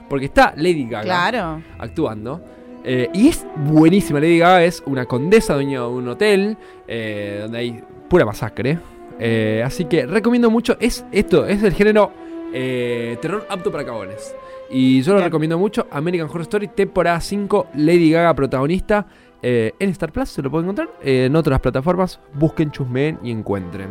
porque 0.08 0.26
está 0.26 0.52
Lady 0.56 0.84
Gaga 0.88 1.02
claro. 1.02 1.60
actuando. 1.76 2.54
Eh, 2.88 3.10
y 3.12 3.28
es 3.28 3.44
buenísima. 3.56 4.20
Lady 4.20 4.38
Gaga 4.38 4.64
es 4.64 4.80
una 4.86 5.06
condesa 5.06 5.54
dueña 5.54 5.80
de 5.80 5.86
un 5.88 6.08
hotel 6.08 6.56
eh, 6.86 7.40
donde 7.42 7.58
hay 7.58 7.82
pura 8.08 8.24
masacre. 8.24 8.78
Eh, 9.18 9.60
así 9.66 9.86
que 9.86 10.06
recomiendo 10.06 10.50
mucho. 10.50 10.76
Es 10.78 11.04
esto, 11.10 11.46
es 11.46 11.62
el 11.64 11.74
género 11.74 12.12
terror 12.52 13.44
apto 13.50 13.70
para 13.72 13.84
cagones. 13.84 14.34
Y 14.70 15.02
yo 15.02 15.12
lo 15.12 15.18
Bien. 15.18 15.26
recomiendo 15.26 15.58
mucho. 15.58 15.86
American 15.90 16.28
Horror 16.28 16.42
Story, 16.42 16.68
temporada 16.68 17.20
5, 17.20 17.68
Lady 17.74 18.12
Gaga 18.12 18.34
protagonista. 18.34 19.06
en 19.42 19.90
Star 19.90 20.12
Plus 20.12 20.28
se 20.30 20.40
lo 20.42 20.50
pueden 20.50 20.66
encontrar. 20.66 20.88
en 21.02 21.34
otras 21.34 21.60
plataformas, 21.60 22.20
busquen, 22.34 22.70
chusmeen 22.70 23.18
y 23.22 23.32
encuentren. 23.32 23.88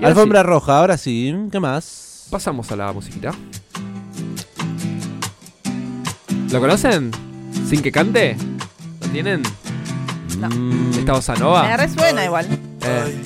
Y 0.00 0.04
Alfombra 0.04 0.40
sí, 0.40 0.46
roja, 0.46 0.78
ahora 0.78 0.96
sí. 0.96 1.34
¿Qué 1.50 1.60
más? 1.60 2.26
pasamos 2.30 2.70
a 2.70 2.76
la 2.76 2.92
musiquita. 2.92 3.32
¿Lo 6.52 6.60
conocen? 6.60 7.29
¿Sin 7.68 7.82
que 7.82 7.92
cante? 7.92 8.36
¿Lo 9.00 9.08
tienen? 9.08 9.42
No. 10.38 10.48
Mm, 10.48 10.90
Esta 10.98 11.12
bossa 11.12 11.34
nova. 11.34 11.62
Me 11.64 11.76
resuena 11.76 12.24
igual. 12.24 12.46
Eh, 12.82 13.22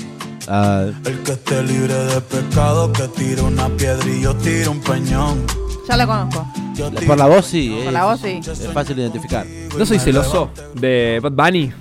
ah, 0.49 0.87
El 1.05 1.19
que 1.21 1.33
esté 1.33 1.63
libre 1.63 1.95
de 1.95 2.21
pecado, 2.21 2.93
que 2.93 3.09
tire 3.09 3.43
una 3.43 3.69
piedra 3.71 4.07
y 4.09 4.23
yo 4.23 4.35
tiro 4.37 4.73
un 4.73 4.81
peñón. 4.81 5.45
Ya 5.89 5.97
la 5.97 6.07
conozco. 6.07 6.47
Por 7.07 7.19
la 7.19 7.27
voz 7.27 7.47
sí. 7.47 7.71
Por 7.79 7.89
eh, 7.89 7.93
la 7.93 8.05
voz 8.05 8.21
sí. 8.21 8.41
Es 8.45 8.69
fácil 8.73 8.97
de 8.97 9.03
identificar. 9.03 9.47
no 9.47 9.87
soy 9.87 9.99
celoso 9.99 10.51
de 10.75 11.21
Bad 11.23 11.33
Bunny. 11.33 11.73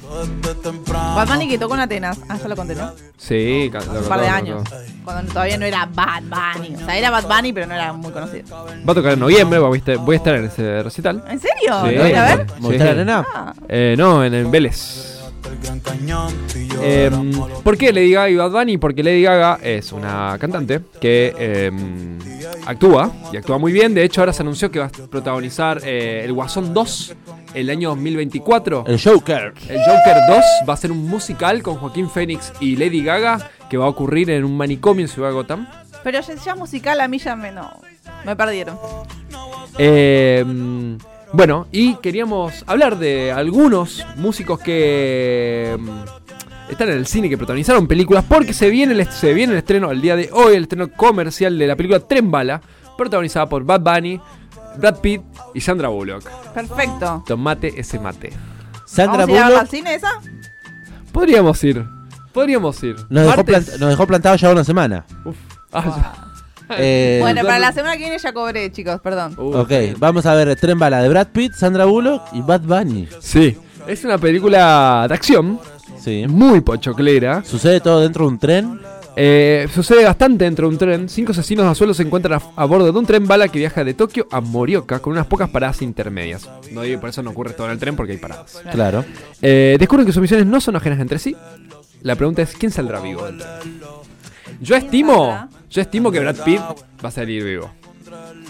Bad 0.92 1.28
Bunny 1.28 1.48
que 1.48 1.58
tocó 1.58 1.74
en 1.76 1.82
Atenas. 1.82 2.20
Ah, 2.30 2.38
ya 2.42 2.48
lo 2.48 2.56
conté, 2.56 2.76
¿no? 2.76 2.92
Sí, 3.18 3.72
Hace 3.76 3.90
un 3.90 4.04
par 4.06 4.22
de 4.22 4.28
años. 4.28 4.64
Cuando 5.04 5.32
todavía 5.32 5.58
no 5.58 5.66
era 5.66 5.86
Bad 5.92 6.24
Bunny. 6.24 6.76
O 6.76 6.80
sea, 6.86 6.98
era 6.98 7.10
Bad 7.10 7.28
Bunny, 7.28 7.54
pero 7.54 7.66
no 7.68 7.74
era 7.76 7.94
muy 7.94 8.12
conocido. 8.12 8.46
Va 8.88 8.92
a 8.92 8.96
tocar 8.96 9.14
en 9.14 9.20
noviembre, 9.20 9.60
voy 9.60 9.78
a 9.78 9.80
estar, 9.80 9.98
voy 9.98 10.16
a 10.16 10.18
estar 10.18 10.36
en 10.36 10.46
ese 10.46 10.84
recital. 10.84 11.24
¿En 11.30 11.40
serio? 11.40 11.82
Sí. 11.88 11.96
¿Lo 11.96 12.04
voy 12.04 12.14
a 12.14 12.36
ver? 12.36 12.48
¿Movistar 12.60 12.88
Sí. 12.88 12.92
Arena? 12.94 13.26
Ah, 13.34 13.54
Eh, 13.70 13.96
no, 13.98 14.24
en, 14.24 14.34
en 14.34 14.52
Vélez. 14.52 15.13
El 15.50 15.60
gran 15.62 15.80
cañón, 15.80 16.34
tú 16.52 16.60
y 16.60 16.68
yo 16.68 16.80
Eh, 16.82 17.12
¿Por 17.64 17.78
qué 17.78 17.92
Lady 17.94 18.12
Gaga 18.12 18.30
y 18.30 18.36
Bad 18.36 18.52
Bunny? 18.52 18.78
Porque 18.78 19.04
Lady 19.04 19.22
Gaga 19.24 19.60
es 19.62 19.92
una 19.92 20.38
cantante 20.40 20.82
que 21.00 21.34
eh, 21.38 21.72
actúa 22.66 23.12
y 23.32 23.38
actúa 23.38 23.58
muy 23.58 23.72
bien. 23.72 23.94
De 23.94 24.04
hecho, 24.04 24.22
ahora 24.22 24.34
se 24.34 24.42
anunció 24.42 24.72
que 24.72 24.80
va 24.80 24.86
a 24.86 24.90
protagonizar 24.90 25.82
eh, 25.84 26.22
El 26.24 26.34
Guasón 26.34 26.74
2 26.74 27.16
el 27.54 27.70
año 27.70 27.90
2024. 27.90 28.86
El 28.88 29.02
Joker. 29.02 29.54
El 29.70 29.80
Joker 29.80 30.18
2 30.28 30.44
va 30.68 30.74
a 30.74 30.78
ser 30.78 30.92
un 30.92 31.08
musical 31.08 31.62
con 31.62 31.76
Joaquín 31.76 32.10
Phoenix 32.10 32.52
y 32.60 32.76
Lady 32.76 33.04
Gaga 33.04 33.50
que 33.70 33.78
va 33.78 33.86
a 33.86 33.90
ocurrir 33.90 34.30
en 34.30 34.44
un 34.44 34.56
manicomio 34.58 35.04
en 35.06 35.10
Ciudad 35.10 35.30
de 35.30 35.36
Gotham. 35.36 35.68
pero 36.04 36.20
ya, 36.22 36.36
ya 36.36 36.56
musical 36.56 37.02
a 37.02 37.08
mí 37.08 37.18
ya 37.20 37.36
me 37.36 37.52
no. 37.52 37.72
Me 38.26 38.36
perdieron. 38.36 38.78
Eh, 39.78 40.46
bueno, 41.34 41.68
y 41.72 41.96
queríamos 41.96 42.64
hablar 42.68 42.98
de 42.98 43.32
algunos 43.32 44.06
músicos 44.16 44.60
que 44.60 45.76
mm, 45.80 46.72
están 46.72 46.90
en 46.90 46.98
el 46.98 47.08
cine, 47.08 47.28
que 47.30 47.38
protagonizaron 47.38 47.88
películas, 47.88 48.24
porque 48.28 48.54
se 48.54 48.70
viene, 48.70 48.94
el, 48.94 49.08
se 49.12 49.34
viene 49.34 49.54
el 49.54 49.60
estreno 49.60 49.92
el 49.92 50.02
día 50.02 50.16
de 50.16 50.30
hoy, 50.32 50.56
el 50.56 50.64
estreno 50.64 50.90
comercial 50.92 51.58
de 51.58 51.68
la 51.68 51.76
película 51.76 52.00
Tren 52.00 52.30
Bala, 52.32 52.62
protagonizada 52.98 53.48
por 53.50 53.64
Bad 53.66 53.82
Bunny, 53.82 54.22
Brad 54.78 55.00
Pitt 55.00 55.22
y 55.54 55.62
Sandra 55.62 55.88
Bullock. 55.90 56.24
Perfecto. 56.54 57.24
Tomate 57.28 57.80
ese 57.80 58.00
mate. 58.00 58.32
Sandra 58.86 59.26
¿Vamos 59.26 59.30
a 59.30 59.32
ir 59.32 59.34
verla 59.34 59.46
al 59.46 59.54
Bullock. 59.54 59.70
cine 59.72 59.96
esa? 59.96 60.12
Podríamos 61.12 61.64
ir. 61.64 61.86
Podríamos 62.32 62.84
ir. 62.84 62.96
Nos 63.10 63.24
dejó, 63.26 63.38
Martes- 63.38 63.46
plant- 63.70 63.80
nos 63.80 63.90
dejó 63.90 64.08
plantado 64.08 64.36
ya 64.36 64.52
una 64.52 64.64
semana. 64.64 65.06
Uf. 65.26 65.36
Ah, 65.72 66.23
Eh, 66.78 67.20
Bueno, 67.22 67.42
para 67.44 67.60
la 67.60 67.72
semana 67.72 67.94
que 67.94 68.00
viene 68.04 68.18
ya 68.18 68.34
cobré, 68.34 68.72
chicos, 68.72 69.00
perdón. 69.02 69.36
Uh, 69.38 69.58
ok, 69.58 69.72
vamos 69.98 70.26
a 70.26 70.34
ver 70.36 70.56
Tren 70.56 70.80
Bala 70.80 71.02
de 71.02 71.10
Brad 71.10 71.28
Pitt, 71.28 71.54
Sandra 71.54 71.86
Bullock 71.86 72.24
y 72.34 72.42
Bad 72.42 72.62
Bunny. 72.62 73.08
Sí. 73.20 73.58
Es 73.88 74.04
una 74.06 74.18
película 74.18 75.06
de 75.08 75.14
acción 75.14 75.60
Sí. 76.00 76.26
muy 76.28 76.62
pochoclera. 76.62 77.44
Sucede 77.44 77.80
todo 77.82 78.02
dentro 78.02 78.26
de 78.26 78.32
un 78.32 78.40
tren. 78.40 78.80
Eh, 79.16 79.68
sucede 79.74 80.04
bastante 80.06 80.46
dentro 80.46 80.68
de 80.68 80.74
un 80.74 80.78
tren. 80.80 81.08
Cinco 81.10 81.34
asesinos 81.34 81.66
a 81.66 81.76
suelo 81.76 81.94
se 81.94 82.02
encuentran 82.04 82.40
a, 82.42 82.62
a 82.62 82.66
bordo 82.66 82.92
de 82.92 82.98
un 82.98 83.06
tren 83.06 83.28
bala 83.28 83.48
que 83.48 83.60
viaja 83.60 83.84
de 83.84 83.94
Tokio 83.94 84.28
a 84.32 84.42
Morioka 84.42 85.00
con 85.00 85.14
unas 85.14 85.28
pocas 85.28 85.50
paradas 85.50 85.82
intermedias. 85.84 86.50
No 86.72 86.82
digo, 86.82 87.00
por 87.00 87.10
eso 87.10 87.22
no 87.22 87.30
ocurre 87.32 87.52
todo 87.54 87.68
en 87.68 87.74
el 87.74 87.80
tren 87.80 87.96
porque 87.96 88.14
hay 88.14 88.18
paradas. 88.18 88.60
Claro. 88.72 89.06
Eh, 89.42 89.76
descubren 89.78 90.06
que 90.08 90.14
sus 90.14 90.22
misiones 90.22 90.48
no 90.48 90.60
son 90.60 90.76
ajenas 90.78 91.00
entre 91.00 91.20
sí. 91.20 91.36
La 92.02 92.16
pregunta 92.16 92.42
es 92.42 92.54
quién 92.56 92.72
saldrá 92.72 93.00
vivo 93.02 93.26
del 93.26 93.38
tren. 93.38 93.80
Yo 94.62 94.76
estimo? 94.76 95.48
Yo 95.74 95.82
estimo 95.82 96.12
que 96.12 96.20
Brad 96.20 96.38
Pitt 96.46 96.62
va 97.04 97.10
a 97.10 97.12
salir 97.12 97.44
vivo. 97.44 97.70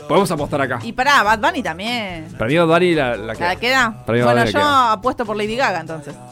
Podemos 0.07 0.29
apostar 0.31 0.61
acá. 0.61 0.79
Y 0.83 0.91
pará, 0.91 1.23
Bad 1.23 1.39
Bunny 1.39 1.63
también. 1.63 2.25
Para 2.37 2.49
mí 2.49 2.55
Dani 2.55 2.93
la, 2.95 3.15
la 3.15 3.25
¿La 3.27 3.35
queda. 3.35 3.55
queda? 3.55 4.03
Para 4.05 4.17
mí 4.17 4.23
Bueno, 4.23 4.25
Bad 4.25 4.33
Bunny 4.41 4.51
yo 4.53 4.59
queda. 4.59 4.91
apuesto 4.91 5.25
por 5.25 5.37
Lady 5.37 5.55
Gaga 5.55 5.79
entonces. 5.79 6.13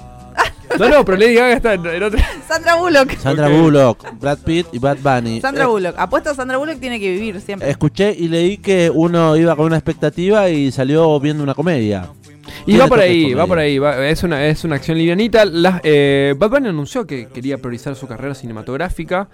No, 0.79 0.87
no, 0.87 1.03
pero 1.03 1.17
Lady 1.17 1.33
Gaga 1.35 1.53
está 1.53 1.73
en, 1.73 1.85
en 1.85 2.01
otra. 2.03 2.25
Sandra 2.47 2.75
Bullock. 2.75 3.11
Sandra. 3.17 3.49
Bullock, 3.49 4.05
Brad 4.21 4.37
Pitt 4.39 4.67
y 4.71 4.79
Bad 4.79 4.99
Bunny. 5.03 5.41
Sandra 5.41 5.65
Eh, 5.65 5.67
Bullock. 5.67 5.95
Apuesto 5.97 6.29
a 6.29 6.33
Sandra 6.35 6.55
Bullock 6.57 6.79
tiene 6.79 6.97
que 6.97 7.11
vivir 7.11 7.41
siempre. 7.41 7.69
Escuché 7.69 8.13
y 8.17 8.29
leí 8.29 8.57
que 8.57 8.89
uno 8.93 9.35
iba 9.35 9.53
con 9.57 9.65
una 9.65 9.75
expectativa 9.75 10.49
y 10.49 10.71
salió 10.71 11.19
viendo 11.19 11.43
una 11.43 11.53
comedia. 11.55 12.07
Y 12.65 12.77
va 12.77 12.87
por 12.87 12.99
ahí, 13.01 13.33
va 13.33 13.45
por 13.47 13.59
ahí. 13.59 13.79
va- 13.79 14.07
es, 14.07 14.23
una, 14.23 14.45
es 14.45 14.63
una 14.63 14.77
acción 14.77 14.97
livianita. 14.97 15.43
Las, 15.43 15.81
eh, 15.83 16.35
Bad 16.37 16.49
Bunny 16.49 16.69
anunció 16.69 17.05
que 17.05 17.27
quería 17.27 17.57
priorizar 17.57 17.95
su 17.97 18.07
carrera 18.07 18.33
cinematográfica. 18.33 19.27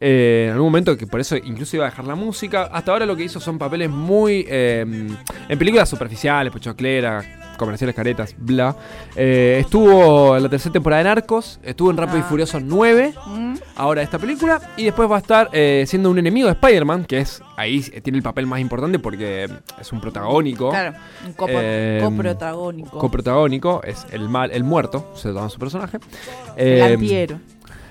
Eh, 0.00 0.46
en 0.48 0.52
algún 0.54 0.68
momento 0.68 0.96
que 0.96 1.06
por 1.06 1.20
eso 1.20 1.36
incluso 1.36 1.76
iba 1.76 1.86
a 1.86 1.90
dejar 1.90 2.06
la 2.06 2.14
música. 2.14 2.62
Hasta 2.72 2.92
ahora 2.92 3.06
lo 3.06 3.14
que 3.16 3.24
hizo 3.24 3.38
son 3.40 3.58
papeles 3.58 3.90
muy... 3.90 4.46
eh, 4.48 4.80
en 5.48 5.58
películas 5.58 5.88
superficiales, 5.88 6.52
pochoclera, 6.52 7.54
comerciales 7.58 7.94
caretas, 7.94 8.34
bla. 8.38 8.74
Eh, 9.14 9.58
estuvo 9.60 10.36
en 10.36 10.42
la 10.42 10.48
tercera 10.48 10.72
temporada 10.72 11.02
de 11.02 11.08
Narcos. 11.10 11.60
Estuvo 11.62 11.90
en 11.90 11.96
Rápido 11.98 12.18
y 12.18 12.22
Ah. 12.22 12.24
Furioso 12.24 12.60
9. 12.60 13.12
Mm. 13.26 13.54
Ahora 13.76 14.00
esta 14.02 14.18
película. 14.18 14.60
Y 14.78 14.84
después 14.84 15.10
va 15.10 15.16
a 15.16 15.20
estar 15.20 15.50
eh, 15.52 15.84
siendo 15.86 16.10
un 16.10 16.18
enemigo 16.18 16.46
de 16.46 16.52
Spider-Man. 16.52 17.04
Que 17.04 17.18
es 17.18 17.42
ahí 17.56 17.80
tiene 18.02 18.16
el 18.16 18.22
papel 18.22 18.46
más 18.46 18.60
importante 18.60 18.98
porque 18.98 19.48
es 19.78 19.92
un 19.92 20.00
protagónico. 20.00 20.70
Claro, 20.70 20.96
un 21.26 21.32
copo- 21.34 21.50
Eh, 21.52 22.00
coprotagónico. 22.02 22.98
coprotagónico, 22.98 23.82
es 23.84 24.06
el 24.12 24.28
mal, 24.30 24.50
el 24.52 24.64
muerto, 24.64 25.12
se 25.14 25.28
llama 25.28 25.50
su 25.50 25.58
personaje. 25.58 25.98
el. 26.56 27.38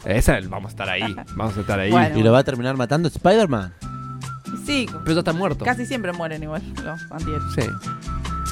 Esa, 0.06 0.40
vamos 0.48 0.68
a 0.68 0.70
estar 0.70 0.90
ahí, 0.90 1.16
vamos 1.36 1.58
a 1.58 1.62
estar 1.62 1.80
ahí. 1.80 1.92
Bueno. 1.92 2.18
¿Y 2.18 2.24
lo 2.24 2.32
va 2.32 2.40
a 2.40 2.44
terminar 2.44 2.76
matando 2.78 3.08
Spider-Man? 3.08 3.74
Sí, 4.66 4.88
Pero 5.04 5.14
ya 5.14 5.20
está 5.20 5.34
muerto. 5.34 5.66
casi 5.66 5.86
siempre 5.86 6.12
mueren 6.12 6.44
igual 6.44 6.62
los 6.84 7.00
antihéroes. 7.12 7.54
Sí. 7.56 7.62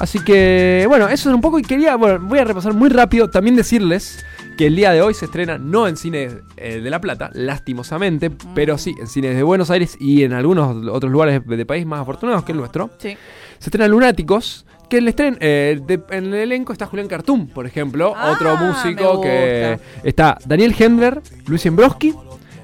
Así 0.00 0.20
que, 0.20 0.84
bueno, 0.88 1.08
eso 1.08 1.28
es 1.28 1.34
un 1.34 1.40
poco. 1.40 1.58
Y 1.58 1.62
quería, 1.62 1.96
bueno, 1.96 2.20
voy 2.20 2.38
a 2.38 2.44
repasar 2.44 2.72
muy 2.72 2.88
rápido. 2.88 3.30
También 3.30 3.56
decirles 3.56 4.24
que 4.56 4.66
el 4.66 4.76
día 4.76 4.92
de 4.92 5.02
hoy 5.02 5.14
se 5.14 5.24
estrena 5.26 5.58
no 5.58 5.86
en 5.88 5.96
cines 5.96 6.36
eh, 6.56 6.80
de 6.80 6.90
La 6.90 7.00
Plata, 7.00 7.30
lastimosamente, 7.34 8.30
pero 8.54 8.78
sí 8.78 8.94
en 9.00 9.06
cines 9.06 9.36
de 9.36 9.42
Buenos 9.42 9.70
Aires 9.70 9.96
y 10.00 10.22
en 10.24 10.32
algunos 10.32 10.86
otros 10.88 11.10
lugares 11.12 11.44
de 11.46 11.66
país 11.66 11.86
más 11.86 12.00
afortunados 12.00 12.44
que 12.44 12.52
el 12.52 12.58
nuestro. 12.58 12.90
Sí. 12.98 13.16
Se 13.58 13.66
estrena 13.66 13.88
Lunáticos. 13.88 14.64
Que 14.88 14.98
en 14.98 15.06
el, 15.08 15.14
estren- 15.14 15.36
eh, 15.40 15.80
de- 15.86 16.00
en 16.10 16.26
el 16.26 16.34
elenco 16.34 16.72
está 16.72 16.86
Julián 16.86 17.08
Cartoon, 17.08 17.48
por 17.48 17.66
ejemplo, 17.66 18.14
Ah, 18.16 18.30
otro 18.32 18.56
músico 18.56 19.16
me 19.16 19.22
que 19.22 19.78
está 20.02 20.38
Daniel 20.46 20.74
Hendler, 20.78 21.20
Luis 21.46 21.64
Embroski, 21.66 22.14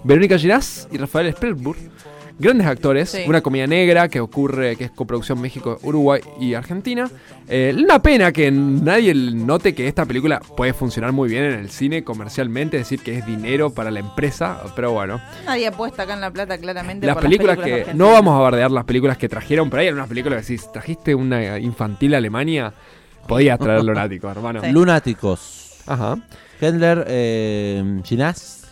Verónica 0.04 0.38
Ginás 0.38 0.88
y 0.90 0.96
Rafael 0.98 1.30
Spelburg. 1.32 1.78
Grandes 2.36 2.66
actores, 2.66 3.10
Sí. 3.10 3.22
una 3.28 3.40
comedia 3.42 3.66
negra 3.68 4.08
que 4.08 4.18
ocurre, 4.18 4.74
que 4.76 4.84
es 4.84 4.90
coproducción 4.90 5.40
México, 5.40 5.78
Uruguay 5.82 6.20
y 6.40 6.54
Argentina. 6.54 7.08
Eh, 7.48 7.72
una 7.78 8.02
pena 8.02 8.32
que 8.32 8.50
nadie 8.50 9.14
note 9.14 9.72
que 9.74 9.86
esta 9.86 10.04
película 10.04 10.40
puede 10.56 10.72
funcionar 10.72 11.12
muy 11.12 11.28
bien 11.28 11.44
en 11.44 11.52
el 11.60 11.70
cine 11.70 12.02
comercialmente, 12.02 12.76
es 12.78 12.82
decir, 12.88 13.00
que 13.00 13.18
es 13.18 13.24
dinero 13.26 13.70
para 13.70 13.90
la 13.92 14.00
empresa, 14.00 14.60
pero 14.74 14.90
bueno. 14.92 15.20
Nadie 15.46 15.68
apuesta 15.68 16.02
acá 16.02 16.14
en 16.14 16.20
La 16.22 16.32
Plata 16.32 16.58
claramente 16.58 17.06
Las 17.06 17.14
por 17.14 17.22
películas, 17.22 17.56
las 17.58 17.66
que 17.66 17.86
no 17.94 18.10
vamos 18.10 18.34
a 18.36 18.40
bardear 18.40 18.70
las 18.72 18.84
películas 18.84 19.16
que 19.16 19.28
trajeron, 19.28 19.70
pero 19.70 19.82
hay 19.82 19.88
unas 19.90 20.08
películas 20.08 20.44
que 20.44 20.58
si 20.58 20.66
trajiste 20.72 21.14
una 21.14 21.58
infantil 21.60 22.14
a 22.14 22.18
Alemania, 22.18 22.74
podías 23.28 23.60
traer 23.60 23.84
Lunático, 23.84 24.28
hermano. 24.28 24.60
Sí. 24.60 24.72
Lunáticos. 24.72 25.82
Ajá. 25.86 26.16
Hendler, 26.60 27.04
eh, 27.08 28.00
Ginás, 28.04 28.63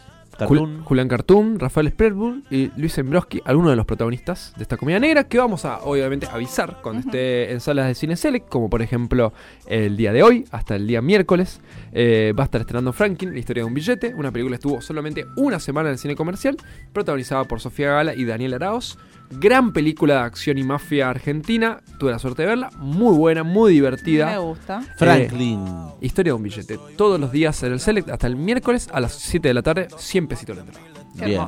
Jul- 0.46 0.58
Cartoon. 0.58 0.84
Julián 0.84 1.08
Cartoon, 1.08 1.58
Rafael 1.58 1.88
Spelburg 1.90 2.42
y 2.50 2.70
Luis 2.76 2.96
Embroski, 2.98 3.40
algunos 3.44 3.70
de 3.70 3.76
los 3.76 3.86
protagonistas 3.86 4.52
de 4.56 4.62
esta 4.62 4.76
comedia 4.76 4.98
negra 5.00 5.24
que 5.24 5.38
vamos 5.38 5.64
a 5.64 5.78
obviamente 5.82 6.26
avisar 6.26 6.78
cuando 6.82 7.00
esté 7.00 7.52
en 7.52 7.60
salas 7.60 7.86
de 7.88 7.94
cine 7.94 8.16
select, 8.16 8.48
como 8.48 8.68
por 8.70 8.82
ejemplo 8.82 9.32
el 9.66 9.96
día 9.96 10.12
de 10.12 10.22
hoy 10.22 10.44
hasta 10.50 10.76
el 10.76 10.86
día 10.86 11.00
miércoles. 11.02 11.60
Eh, 11.92 12.32
va 12.38 12.42
a 12.42 12.46
estar 12.46 12.60
estrenando 12.60 12.92
Franklin, 12.92 13.32
la 13.32 13.38
historia 13.38 13.62
de 13.62 13.66
un 13.68 13.74
billete, 13.74 14.14
una 14.14 14.30
película 14.30 14.54
que 14.56 14.66
estuvo 14.66 14.80
solamente 14.80 15.26
una 15.36 15.58
semana 15.60 15.88
en 15.88 15.94
el 15.94 15.98
cine 15.98 16.14
comercial, 16.16 16.56
protagonizada 16.92 17.44
por 17.44 17.60
Sofía 17.60 17.92
Gala 17.92 18.14
y 18.14 18.24
Daniel 18.24 18.54
Araoz. 18.54 18.98
Gran 19.38 19.72
película 19.72 20.14
de 20.14 20.20
acción 20.20 20.58
y 20.58 20.62
mafia 20.62 21.08
argentina, 21.10 21.80
tuve 21.98 22.10
la 22.12 22.18
suerte 22.18 22.42
de 22.42 22.48
verla, 22.48 22.70
muy 22.78 23.16
buena, 23.16 23.42
muy 23.42 23.70
Me 23.70 23.74
divertida. 23.74 24.36
gusta. 24.38 24.82
Franklin. 24.96 25.64
Historia 26.00 26.30
de 26.32 26.36
un 26.36 26.42
billete, 26.42 26.78
todos 26.96 27.18
los 27.18 27.32
días 27.32 27.62
en 27.62 27.72
el 27.72 27.80
select 27.80 28.08
hasta 28.10 28.26
el 28.26 28.36
miércoles 28.36 28.88
a 28.92 29.00
las 29.00 29.12
7 29.14 29.48
de 29.48 29.54
la 29.54 29.62
tarde, 29.62 29.88
100 29.96 30.26
pesitos 30.28 30.56
la 30.56 30.62
entrada. 30.62 30.86
Bien. 31.14 31.42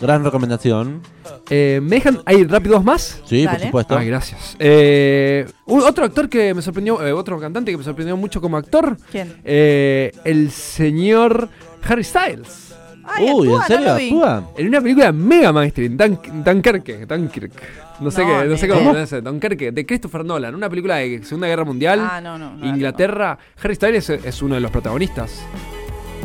Gran 0.00 0.24
recomendación. 0.24 1.02
Eh, 1.50 1.80
¿Me 1.82 1.96
dejan 1.96 2.20
ahí 2.24 2.44
rápido 2.44 2.76
dos 2.76 2.84
más? 2.84 3.20
Sí, 3.26 3.46
por 3.46 3.58
supuesto. 3.60 3.98
Ay, 3.98 4.06
gracias. 4.06 4.56
Eh, 4.58 5.46
un- 5.66 5.82
otro 5.82 6.04
actor 6.04 6.28
que 6.28 6.54
me 6.54 6.62
sorprendió, 6.62 7.04
eh, 7.06 7.12
otro 7.12 7.38
cantante 7.40 7.70
que 7.72 7.76
me 7.76 7.84
sorprendió 7.84 8.16
mucho 8.16 8.40
como 8.40 8.56
actor, 8.56 8.96
¿Quién? 9.10 9.36
eh, 9.44 10.12
el 10.24 10.50
señor 10.52 11.48
Harry 11.86 12.04
Styles. 12.04 12.69
Ay, 13.16 13.30
Uy, 13.32 13.48
actúa, 13.48 13.60
¿en 13.60 13.66
serio 13.66 13.92
actúa? 13.92 14.50
En 14.56 14.68
una 14.68 14.80
película 14.80 15.12
mega 15.12 15.52
mainstream, 15.52 15.96
Dun- 15.96 16.42
Dunkerque, 16.44 17.06
Dunkirk. 17.06 17.52
No 18.00 18.10
sé 18.10 18.22
No, 18.24 18.28
qué, 18.40 18.48
no 18.48 18.56
sé 18.56 18.68
cómo 18.68 18.80
idea. 18.80 18.90
pronuncia, 18.92 19.20
Dunkerque, 19.20 19.72
de 19.72 19.86
Christopher 19.86 20.24
Nolan, 20.24 20.54
una 20.54 20.68
película 20.70 20.96
de 20.96 21.22
Segunda 21.22 21.46
Guerra 21.48 21.64
Mundial, 21.64 22.00
Ah, 22.00 22.20
no, 22.20 22.38
no. 22.38 22.52
no 22.56 22.64
la 22.64 22.66
Inglaterra. 22.66 23.38
Harry 23.62 23.74
Styles 23.74 24.08
es, 24.10 24.24
es 24.24 24.42
uno 24.42 24.54
de 24.54 24.60
los 24.60 24.70
protagonistas. 24.70 25.42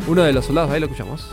Uno 0.08 0.22
de 0.22 0.32
los 0.32 0.44
soldados, 0.46 0.70
ahí 0.70 0.80
lo 0.80 0.86
escuchamos. 0.86 1.28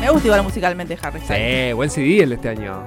Me 0.00 0.10
gusta 0.10 0.26
igual 0.28 0.42
musicalmente 0.42 0.98
Harry 1.00 1.20
Styles. 1.20 1.68
Sí, 1.68 1.72
buen 1.74 1.90
CD 1.90 2.22
el 2.22 2.28
de 2.30 2.34
este 2.34 2.48
año. 2.50 2.82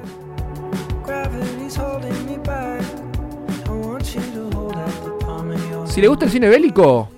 Si 5.86 6.02
le 6.02 6.08
gusta 6.08 6.26
el 6.26 6.32
cine 6.32 6.48
bélico, 6.48 7.10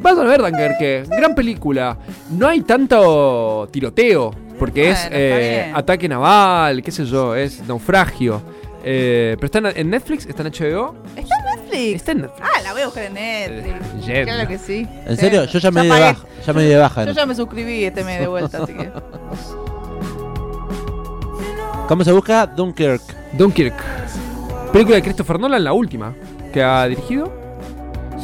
vayan 0.00 0.26
a 0.26 0.30
ver 0.30 0.40
Dunkerque. 0.42 1.04
Gran 1.08 1.34
película. 1.34 1.96
No 2.30 2.48
hay 2.48 2.60
tanto 2.62 3.68
tiroteo, 3.70 4.32
porque 4.58 4.90
es 4.90 5.00
Bueno, 5.02 5.16
eh, 5.18 5.72
ataque 5.74 6.08
naval, 6.08 6.82
qué 6.82 6.90
sé 6.90 7.04
yo, 7.04 7.34
es 7.34 7.66
naufragio. 7.66 8.40
Eh, 8.84 9.36
pero 9.40 9.46
está 9.46 9.78
en- 9.80 9.90
Netflix, 9.90 10.24
está 10.26 10.42
en 10.42 10.48
HBO. 10.52 10.94
¿Está 11.16 11.34
en 11.36 11.60
Netflix? 11.60 11.94
Está 11.96 12.12
en 12.12 12.20
Netflix. 12.22 12.42
Ah, 12.56 12.62
la 12.62 12.72
voy 12.72 12.82
a 12.82 12.84
buscar 12.86 13.04
en 13.04 13.14
Netflix. 13.14 14.08
Eh. 14.08 14.22
Claro 14.24 14.48
que 14.48 14.56
sí. 14.58 14.86
¿En 15.06 15.16
Sí. 15.16 15.20
serio? 15.20 15.44
Yo 15.44 15.58
ya 15.58 15.70
me 15.70 15.82
di 15.82 15.88
de 15.88 16.00
baja. 16.00 16.16
Ya 16.46 16.52
me 16.52 16.62
di 16.62 16.68
de 16.68 16.76
baja. 16.76 17.04
Yo 17.04 17.12
ya 17.12 17.26
me 17.26 17.34
suscribí 17.34 17.84
este 17.84 18.04
mes 18.04 18.20
de 18.20 18.26
vuelta, 18.28 18.62
así 18.62 18.72
que. 18.74 18.90
¿Cómo 21.88 22.04
se 22.04 22.12
busca? 22.12 22.46
Dunkirk. 22.46 23.02
Dunkirk. 23.32 23.74
Película 24.72 24.96
de 24.96 25.02
Christopher 25.02 25.40
Nolan, 25.40 25.64
la 25.64 25.72
última 25.72 26.14
que 26.52 26.62
ha 26.62 26.86
dirigido. 26.86 27.32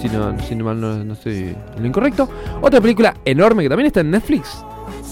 Si 0.04 0.10
no, 0.10 0.38
si 0.38 0.54
no 0.54 0.66
mal 0.66 0.78
no, 0.78 1.02
no 1.02 1.14
estoy 1.14 1.56
en 1.76 1.80
lo 1.80 1.86
incorrecto. 1.86 2.28
Otra 2.60 2.78
película 2.78 3.16
enorme 3.24 3.62
que 3.62 3.70
también 3.70 3.86
está 3.86 4.00
en 4.00 4.10
Netflix. 4.10 4.62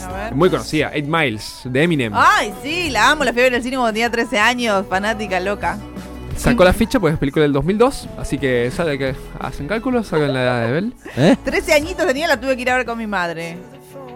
A 0.05 0.13
ver. 0.13 0.35
Muy 0.35 0.51
conocida, 0.51 0.91
Eight 0.93 1.07
Miles, 1.07 1.63
de 1.65 1.83
Eminem. 1.83 2.13
Ay, 2.15 2.53
sí, 2.63 2.91
la 2.91 3.11
amo, 3.11 3.25
la 3.25 3.33
fui 3.33 3.41
a 3.41 3.45
ver 3.45 3.53
en 3.55 3.57
el 3.57 3.63
cine 3.63 3.79
cuando 3.79 3.95
tenía 3.95 4.11
13 4.11 4.39
años, 4.39 4.85
fanática 4.87 5.41
loca. 5.41 5.79
Sacó 6.37 6.65
la 6.65 6.75
ficha, 6.75 7.01
pues 7.01 7.15
es 7.15 7.19
película 7.19 7.45
del 7.45 7.55
2002. 7.55 8.07
Así 8.19 8.37
que 8.37 8.71
sabe 8.71 8.99
que 8.99 9.15
hacen 9.41 9.67
cálculos, 9.67 10.09
sacan 10.09 10.35
la 10.35 10.43
edad 10.43 10.67
de 10.67 10.73
Bell. 10.73 10.95
¿Eh? 11.17 11.37
13 11.43 11.73
añitos 11.73 12.07
tenía, 12.07 12.29
la 12.29 12.39
tuve 12.39 12.55
que 12.55 12.61
ir 12.61 12.69
a 12.69 12.77
ver 12.77 12.85
con 12.85 12.99
mi 12.99 13.07
madre. 13.07 13.57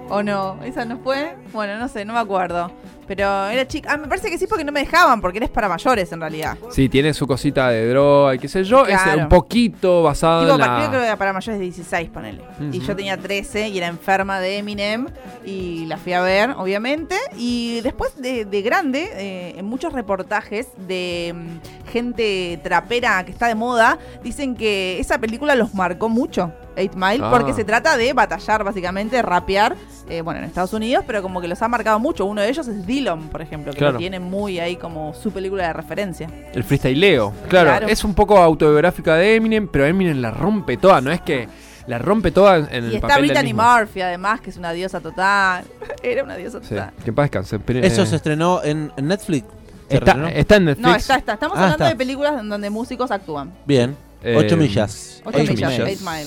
¿O 0.08 0.22
no? 0.22 0.58
¿Esa 0.64 0.84
no 0.84 0.98
fue? 0.98 1.36
Bueno, 1.52 1.78
no 1.78 1.88
sé, 1.88 2.04
no 2.04 2.12
me 2.12 2.20
acuerdo. 2.20 2.70
Pero 3.08 3.46
era 3.46 3.66
chica. 3.68 3.90
Ah, 3.92 3.96
me 3.96 4.08
parece 4.08 4.30
que 4.30 4.38
sí 4.38 4.46
porque 4.48 4.64
no 4.64 4.72
me 4.72 4.80
dejaban, 4.80 5.20
porque 5.20 5.38
eres 5.38 5.50
para 5.50 5.68
mayores 5.68 6.10
en 6.10 6.20
realidad. 6.20 6.56
Sí, 6.70 6.88
tiene 6.88 7.14
su 7.14 7.24
cosita 7.26 7.68
de 7.70 7.88
droga 7.88 8.34
y 8.34 8.38
qué 8.38 8.48
sé 8.48 8.64
yo. 8.64 8.84
Es 8.86 9.00
Claro. 9.00 9.22
un 9.22 9.28
poquito 9.28 10.02
basado 10.02 10.42
Tipo, 10.42 10.54
en 10.54 10.60
pa- 10.60 10.76
creo 10.78 10.90
que 10.90 10.96
la. 10.98 11.04
era 11.06 11.16
para 11.16 11.32
mayores 11.32 11.58
de 11.58 11.64
16, 11.64 12.10
ponele. 12.10 12.42
Y 12.72 12.80
yo 12.80 12.96
tenía 12.96 13.16
13 13.16 13.68
y 13.68 13.78
era 13.78 13.86
enferma 13.88 14.40
de 14.40 14.58
Eminem 14.58 15.06
y 15.44 15.86
la 15.86 15.98
fui 15.98 16.14
a 16.14 16.20
ver, 16.20 16.50
obviamente. 16.56 17.16
Y 17.36 17.80
después 17.82 18.16
de, 18.20 18.44
de 18.44 18.62
grande, 18.62 19.08
eh, 19.14 19.54
en 19.56 19.66
muchos 19.66 19.92
reportajes 19.92 20.68
de 20.88 21.32
mm, 21.34 21.88
gente 21.92 22.58
trapera 22.62 23.24
que 23.24 23.30
está 23.32 23.46
de 23.46 23.54
moda, 23.54 23.98
dicen 24.24 24.56
que 24.56 24.98
esa 24.98 25.18
película 25.18 25.54
los 25.54 25.74
marcó 25.74 26.08
mucho. 26.08 26.52
Eight 26.76 26.94
Mile, 26.94 27.20
Ah. 27.22 27.30
porque 27.30 27.52
se 27.54 27.64
trata 27.64 27.96
de 27.96 28.12
batallar, 28.12 28.62
básicamente, 28.64 29.20
rapear, 29.22 29.74
eh, 30.08 30.20
bueno, 30.20 30.38
en 30.40 30.44
Estados 30.46 30.72
Unidos, 30.72 31.04
pero 31.06 31.22
como 31.22 31.40
que 31.40 31.48
los 31.48 31.60
ha 31.62 31.68
marcado 31.68 31.98
mucho. 31.98 32.24
Uno 32.26 32.42
de 32.42 32.48
ellos 32.48 32.68
es 32.68 32.86
Dillon, 32.86 33.28
por 33.28 33.42
ejemplo, 33.42 33.72
que 33.72 33.78
Claro. 33.78 33.94
lo 33.94 33.98
tiene 33.98 34.20
muy 34.20 34.58
ahí 34.60 34.76
como 34.76 35.14
su 35.14 35.30
película 35.32 35.66
de 35.66 35.72
referencia. 35.72 36.28
El 36.52 36.62
freestyleo. 36.64 37.32
Claro, 37.48 37.70
Claro. 37.70 37.86
es 37.88 38.04
un 38.04 38.14
poco 38.14 38.38
autobiográfica 38.38 39.14
de 39.16 39.36
Eminem, 39.36 39.66
pero 39.68 39.86
Eminem 39.86 40.20
la 40.20 40.30
rompe 40.30 40.76
toda, 40.76 41.00
no 41.00 41.10
es 41.10 41.20
que 41.22 41.48
la 41.86 41.98
rompe 41.98 42.30
toda 42.32 42.56
en, 42.58 42.84
el 42.84 42.92
Y 42.92 42.94
está 42.96 43.08
papel 43.08 43.24
Brittany. 43.30 43.54
Murphy, 43.54 44.00
además, 44.02 44.40
que 44.40 44.50
es 44.50 44.56
una 44.56 44.72
diosa 44.72 45.00
total. 45.00 45.64
Era 46.02 46.24
una 46.24 46.36
diosa 46.36 46.60
Sí, 46.62 46.70
total. 46.70 46.92
que 47.04 47.12
paz 47.12 47.24
descanse. 47.30 47.60
Eso 47.86 48.02
eh, 48.02 48.06
se 48.06 48.16
estrenó 48.16 48.62
en, 48.64 48.92
Netflix. 49.00 49.46
¿Se 49.88 49.98
está, 49.98 50.10
estrenó? 50.12 50.28
está 50.28 50.56
en 50.56 50.64
Netflix. 50.64 50.88
No, 50.88 50.94
está, 50.96 51.16
está. 51.16 51.32
Estamos 51.34 51.56
Ah, 51.56 51.60
hablando 51.62 51.84
está. 51.84 51.88
de 51.94 51.96
películas 51.96 52.40
en 52.40 52.48
donde 52.48 52.70
músicos 52.70 53.10
actúan. 53.12 53.52
Bien. 53.66 53.96
Eh, 54.24 54.34
8 54.36 54.56
millas. 54.56 55.22
Ocho 55.24 55.38
Ocho 55.42 55.52
millas, 55.52 55.70
millas. 55.72 55.88
Eight 55.88 56.00
Mile. 56.00 56.26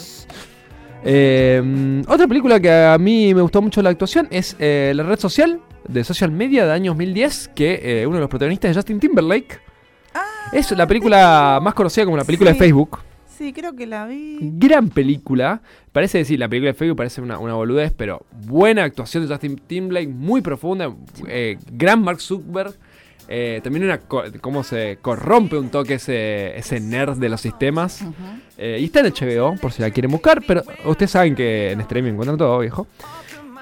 Eh, 1.04 2.04
otra 2.08 2.28
película 2.28 2.60
que 2.60 2.72
a 2.72 2.98
mí 2.98 3.34
me 3.34 3.42
gustó 3.42 3.62
mucho 3.62 3.82
la 3.82 3.90
actuación 3.90 4.28
es 4.32 4.56
eh, 4.60 4.92
La 4.96 5.04
Red 5.04 5.20
Social, 5.20 5.60
de 5.88 6.04
Social 6.04 6.32
Media, 6.32 6.66
de 6.66 6.72
año 6.74 6.92
2010, 6.92 7.52
que 7.56 8.02
eh, 8.02 8.06
uno 8.06 8.16
de 8.18 8.22
los 8.22 8.30
protagonistas 8.30 8.72
es 8.72 8.78
Justin 8.78 9.00
Timberlake. 9.00 9.60
es 10.52 10.72
la 10.72 10.88
película 10.88 11.60
más 11.62 11.74
conocida 11.74 12.06
como 12.06 12.18
la 12.18 12.24
película 12.26 12.52
Ah, 12.52 12.54
Sí. 12.54 12.60
de 12.60 12.66
Facebook. 12.66 13.00
Sí, 13.38 13.54
creo 13.54 13.74
que 13.74 13.88
la 13.88 14.06
vi. 14.06 14.38
Gran 14.42 14.90
película. 14.90 15.62
Parece 15.94 16.18
decir, 16.18 16.38
la 16.38 16.50
película 16.50 16.72
de 16.72 16.78
Facebook 16.78 16.98
parece 16.98 17.22
una, 17.22 17.40
una 17.40 17.54
boludez, 17.54 17.94
pero 17.96 18.26
buena 18.46 18.84
actuación 18.84 19.24
de 19.26 19.30
Justin 19.34 19.56
Timberlake, 19.66 20.10
muy 20.10 20.42
profunda. 20.42 20.94
eh, 21.28 21.58
gran 21.72 22.02
Mark 22.04 22.20
Zuckerberg. 22.20 22.74
Eh, 23.30 23.62
también 23.64 23.86
una 23.86 24.00
co- 24.00 24.24
cómo 24.42 24.64
se 24.64 24.98
corrompe 25.02 25.56
un 25.58 25.70
toque 25.70 25.94
ese, 25.96 26.58
ese 26.58 26.80
nerd 26.80 27.18
de 27.18 27.30
los 27.30 27.40
sistemas. 27.40 28.04
Eh, 28.58 28.80
y 28.82 28.86
está 28.86 29.02
en 29.02 29.14
HBO, 29.14 29.56
por 29.56 29.72
si 29.72 29.82
la 29.84 29.92
quieren 29.92 30.10
buscar, 30.12 30.42
pero 30.46 30.64
ustedes 30.86 31.12
saben 31.12 31.36
que 31.36 31.72
en 31.72 31.82
streaming 31.82 32.14
encuentran 32.14 32.38
todo, 32.38 32.60
viejo. 32.60 32.88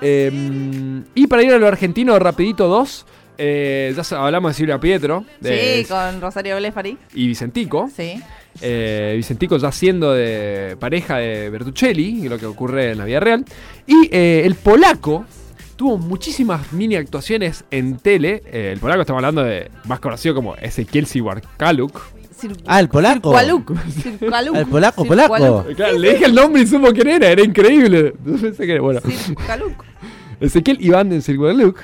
Eh, 0.01 1.01
y 1.15 1.27
para 1.27 1.43
ir 1.43 1.51
a 1.53 1.57
lo 1.57 1.67
argentino, 1.67 2.17
rapidito 2.19 2.67
dos. 2.67 3.05
eh, 3.39 3.93
ya 3.95 4.03
sa- 4.03 4.25
hablamos 4.25 4.49
de 4.51 4.55
Silvia 4.55 4.79
Pietro 4.79 5.23
de- 5.39 5.83
Sí, 5.83 5.85
con 5.87 6.19
Rosario 6.21 6.55
Blefari. 6.57 6.97
y 7.13 7.27
Vicentico. 7.27 7.87
Sí. 7.95 8.19
Eh, 8.61 9.13
Vicentico 9.15 9.57
ya 9.57 9.71
siendo 9.71 10.11
de 10.13 10.75
pareja 10.79 11.17
de 11.17 11.47
Bertuccelli, 11.51 12.27
lo 12.27 12.39
que 12.39 12.47
ocurre 12.47 12.93
en 12.93 12.97
la 12.97 13.05
vida 13.05 13.19
real. 13.19 13.45
Y 13.85 14.09
eh, 14.11 14.41
el 14.43 14.55
polaco 14.55 15.25
tuvo 15.77 15.97
muchísimas 15.97 16.73
mini 16.73 16.95
actuaciones 16.95 17.63
en 17.71 17.97
tele. 17.97 18.43
Eh, 18.51 18.71
el 18.73 18.79
polaco 18.79 19.01
estamos 19.01 19.19
hablando 19.19 19.43
de 19.43 19.71
más 19.85 19.99
conocido 20.01 20.35
como 20.35 20.55
Ezequiel 20.55 21.05
Siwarkaluk. 21.05 22.01
Ah, 22.67 22.79
el 22.79 22.87
polaco. 22.89 23.35
El 24.55 24.67
polaco, 24.67 25.05
polaco. 25.05 25.65
Claro, 25.75 25.97
le 25.97 26.13
dije 26.13 26.25
el 26.25 26.35
nombre 26.35 26.61
y 26.61 26.67
supo 26.67 26.91
quién 26.91 27.07
era, 27.07 27.29
era 27.29 27.41
increíble. 27.43 28.13
No 28.23 28.37
pensé 28.37 28.65
que 28.67 28.73
era- 28.73 28.81
bueno. 28.81 28.99
Circualuc. 29.01 29.83
Ezequiel 30.39 30.77
Iván 30.79 31.09
de 31.09 31.19
Silverlook, 31.21 31.79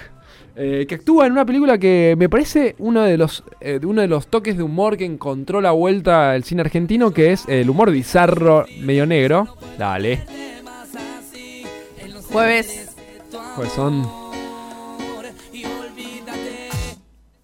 eh, 0.56 0.86
que 0.88 0.93
actúa 0.93 1.25
en 1.25 1.32
una 1.32 1.43
película 1.43 1.79
que 1.79 2.13
me 2.19 2.29
parece 2.29 2.75
uno 2.77 3.01
de 3.01 3.17
los 3.17 3.43
eh, 3.62 3.79
de 3.79 3.88
uno 3.88 4.01
de 4.01 4.08
los 4.08 4.27
toques 4.27 4.56
de 4.56 4.62
humor 4.62 4.95
que 4.95 5.06
encontró 5.06 5.60
la 5.60 5.71
vuelta 5.71 6.34
al 6.34 6.43
cine 6.43 6.62
argentino, 6.62 7.12
que 7.12 7.32
es 7.32 7.45
el 7.47 7.67
humor 7.71 7.89
bizarro 7.91 8.67
medio 8.82 9.08
negro. 9.08 9.58
Dale, 9.79 10.21
Jueves. 12.32 12.92
Pues 13.56 13.72
son. 13.74 14.08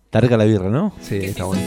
Está 0.06 0.22
rica 0.22 0.38
la 0.38 0.46
birra, 0.46 0.70
¿no? 0.70 0.94
Sí, 1.02 1.18
está 1.18 1.44
bueno. 1.46 1.62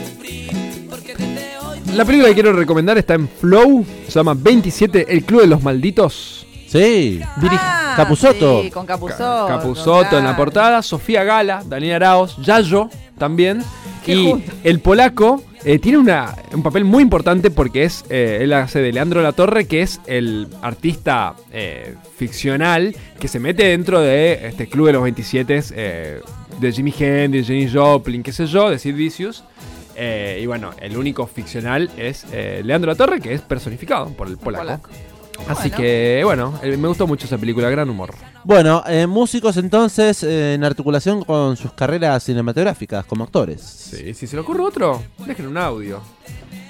La 1.95 2.05
película 2.05 2.29
que 2.29 2.35
quiero 2.35 2.53
recomendar 2.55 2.97
está 2.99 3.15
en 3.15 3.29
Flow, 3.29 3.85
se 4.07 4.13
llama 4.13 4.35
27, 4.35 5.07
El 5.13 5.25
Club 5.25 5.43
de 5.43 5.47
los 5.47 5.63
Malditos. 5.63 6.47
Sí. 6.69 7.21
Dirige- 7.37 7.59
Ah. 7.61 8.07
Sí, 8.17 8.71
con 8.71 8.87
Capusotto. 8.87 9.47
Capuzotto 9.47 10.17
en 10.17 10.25
la 10.25 10.31
claro. 10.31 10.37
portada, 10.37 10.83
Sofía 10.83 11.23
Gala, 11.25 11.63
Daniel 11.67 11.97
Araos, 11.97 12.39
Yayo 12.39 12.89
también. 13.19 13.63
Qué 14.03 14.15
y 14.15 14.45
el 14.65 14.81
polaco 14.81 15.43
eh, 15.65 15.79
tiene 15.79 15.99
una- 15.99 16.35
un 16.53 16.63
papel 16.63 16.85
muy 16.85 17.03
importante 17.03 17.51
porque 17.51 17.85
es 17.85 18.05
eh, 18.11 18.39
él 18.43 18.53
hace 18.53 18.81
de 18.81 18.93
Leandro 18.93 19.23
Latorre, 19.23 19.67
que 19.67 19.83
es 19.83 20.01
el 20.07 20.49
artista 20.63 21.35
eh, 21.53 21.95
ficcional 22.17 22.95
que 23.21 23.29
se 23.29 23.39
mete 23.39 23.65
dentro 23.65 24.01
de 24.01 24.47
este 24.49 24.69
club 24.69 24.87
de 24.89 24.93
los 24.95 25.03
27 25.03 25.63
eh, 25.75 26.21
de 26.61 26.73
Jimi 26.73 26.93
Hendrix, 26.99 27.47
Jenny 27.47 27.69
Joplin, 27.73 28.23
qué 28.23 28.33
sé 28.33 28.47
yo, 28.47 28.71
de 28.71 28.79
Sid 28.79 28.95
Vicious. 28.95 29.45
Y 30.41 30.47
bueno, 30.47 30.71
el 30.81 30.97
único 30.97 31.27
ficcional 31.27 31.89
es 31.97 32.25
Leandro 32.65 32.91
Latorre, 32.91 33.21
que 33.21 33.35
es 33.35 33.41
personificado 33.43 34.09
por 34.09 34.27
el. 34.27 34.37
Polaco. 34.39 34.89
Así 35.49 35.69
Bueno. 35.71 35.77
que, 35.77 36.21
bueno, 36.25 36.61
eh, 36.63 36.77
me 36.77 36.89
gustó 36.89 37.07
mucho 37.07 37.27
esa 37.27 37.37
película, 37.39 37.69
gran 37.69 37.89
humor. 37.91 38.15
Bueno, 38.45 38.83
eh, 38.87 39.07
músicos 39.07 39.57
entonces 39.57 40.23
eh, 40.23 40.55
en 40.55 40.63
articulación 40.65 41.25
con 41.25 41.57
sus 41.57 41.73
carreras 41.73 42.23
cinematográficas 42.25 43.05
como 43.07 43.25
actores. 43.25 43.61
Sí, 43.61 44.15
si 44.15 44.27
se 44.27 44.37
le 44.37 44.43
ocurre 44.43 44.63
otro, 44.63 45.03
dejen 45.27 45.47
un 45.49 45.57
audio. 45.59 46.01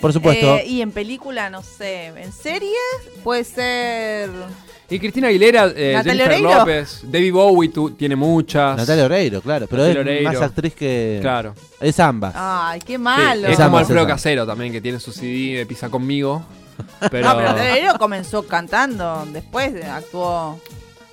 Por 0.00 0.12
supuesto. 0.12 0.56
Eh, 0.56 0.66
y 0.66 0.80
en 0.80 0.90
película, 0.90 1.48
no 1.50 1.62
sé. 1.62 2.06
En 2.06 2.32
serie 2.32 2.74
puede 3.22 3.44
ser. 3.44 4.30
Y 4.90 4.98
Cristina 4.98 5.28
Aguilera, 5.28 5.72
eh, 5.76 5.92
Natalia 5.94 6.24
Jennifer 6.26 6.44
Oreiro. 6.46 6.58
López, 6.60 7.00
David 7.04 7.32
Bowie 7.32 7.68
tu- 7.70 7.90
tiene 7.92 8.16
muchas. 8.16 8.76
Natalia 8.76 9.04
Oreiro, 9.04 9.40
claro. 9.40 9.66
Pero 9.70 9.82
Natalia 9.82 10.00
es 10.02 10.06
Oreiro. 10.18 10.32
más 10.32 10.42
actriz 10.42 10.74
que. 10.74 11.18
Claro. 11.22 11.54
Es 11.80 12.00
ambas. 12.00 12.34
Ay, 12.36 12.80
qué 12.80 12.94
Sí, 12.94 12.98
malo. 12.98 13.46
es 13.46 13.52
Esa 13.54 13.64
como 13.64 13.76
más, 13.76 13.88
Alfredo. 13.88 14.06
Casero 14.06 14.46
también, 14.46 14.72
que 14.72 14.80
tiene 14.80 14.98
su 14.98 15.12
CD 15.12 15.58
de 15.58 15.66
Pisa 15.66 15.88
conmigo. 15.88 16.42
Pero, 17.10 17.28
No, 17.28 17.36
pero 17.36 17.48
Natalia 17.52 17.94
comenzó 17.98 18.46
cantando. 18.46 19.26
Después 19.32 19.72
actuó. 19.84 20.60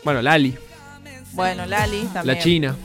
bueno, 0.03 0.21
Lali, 0.21 0.55
Bueno, 1.33 1.65
Lali 1.65 2.01
también. 2.13 2.37
la 2.37 2.43
China. 2.43 2.75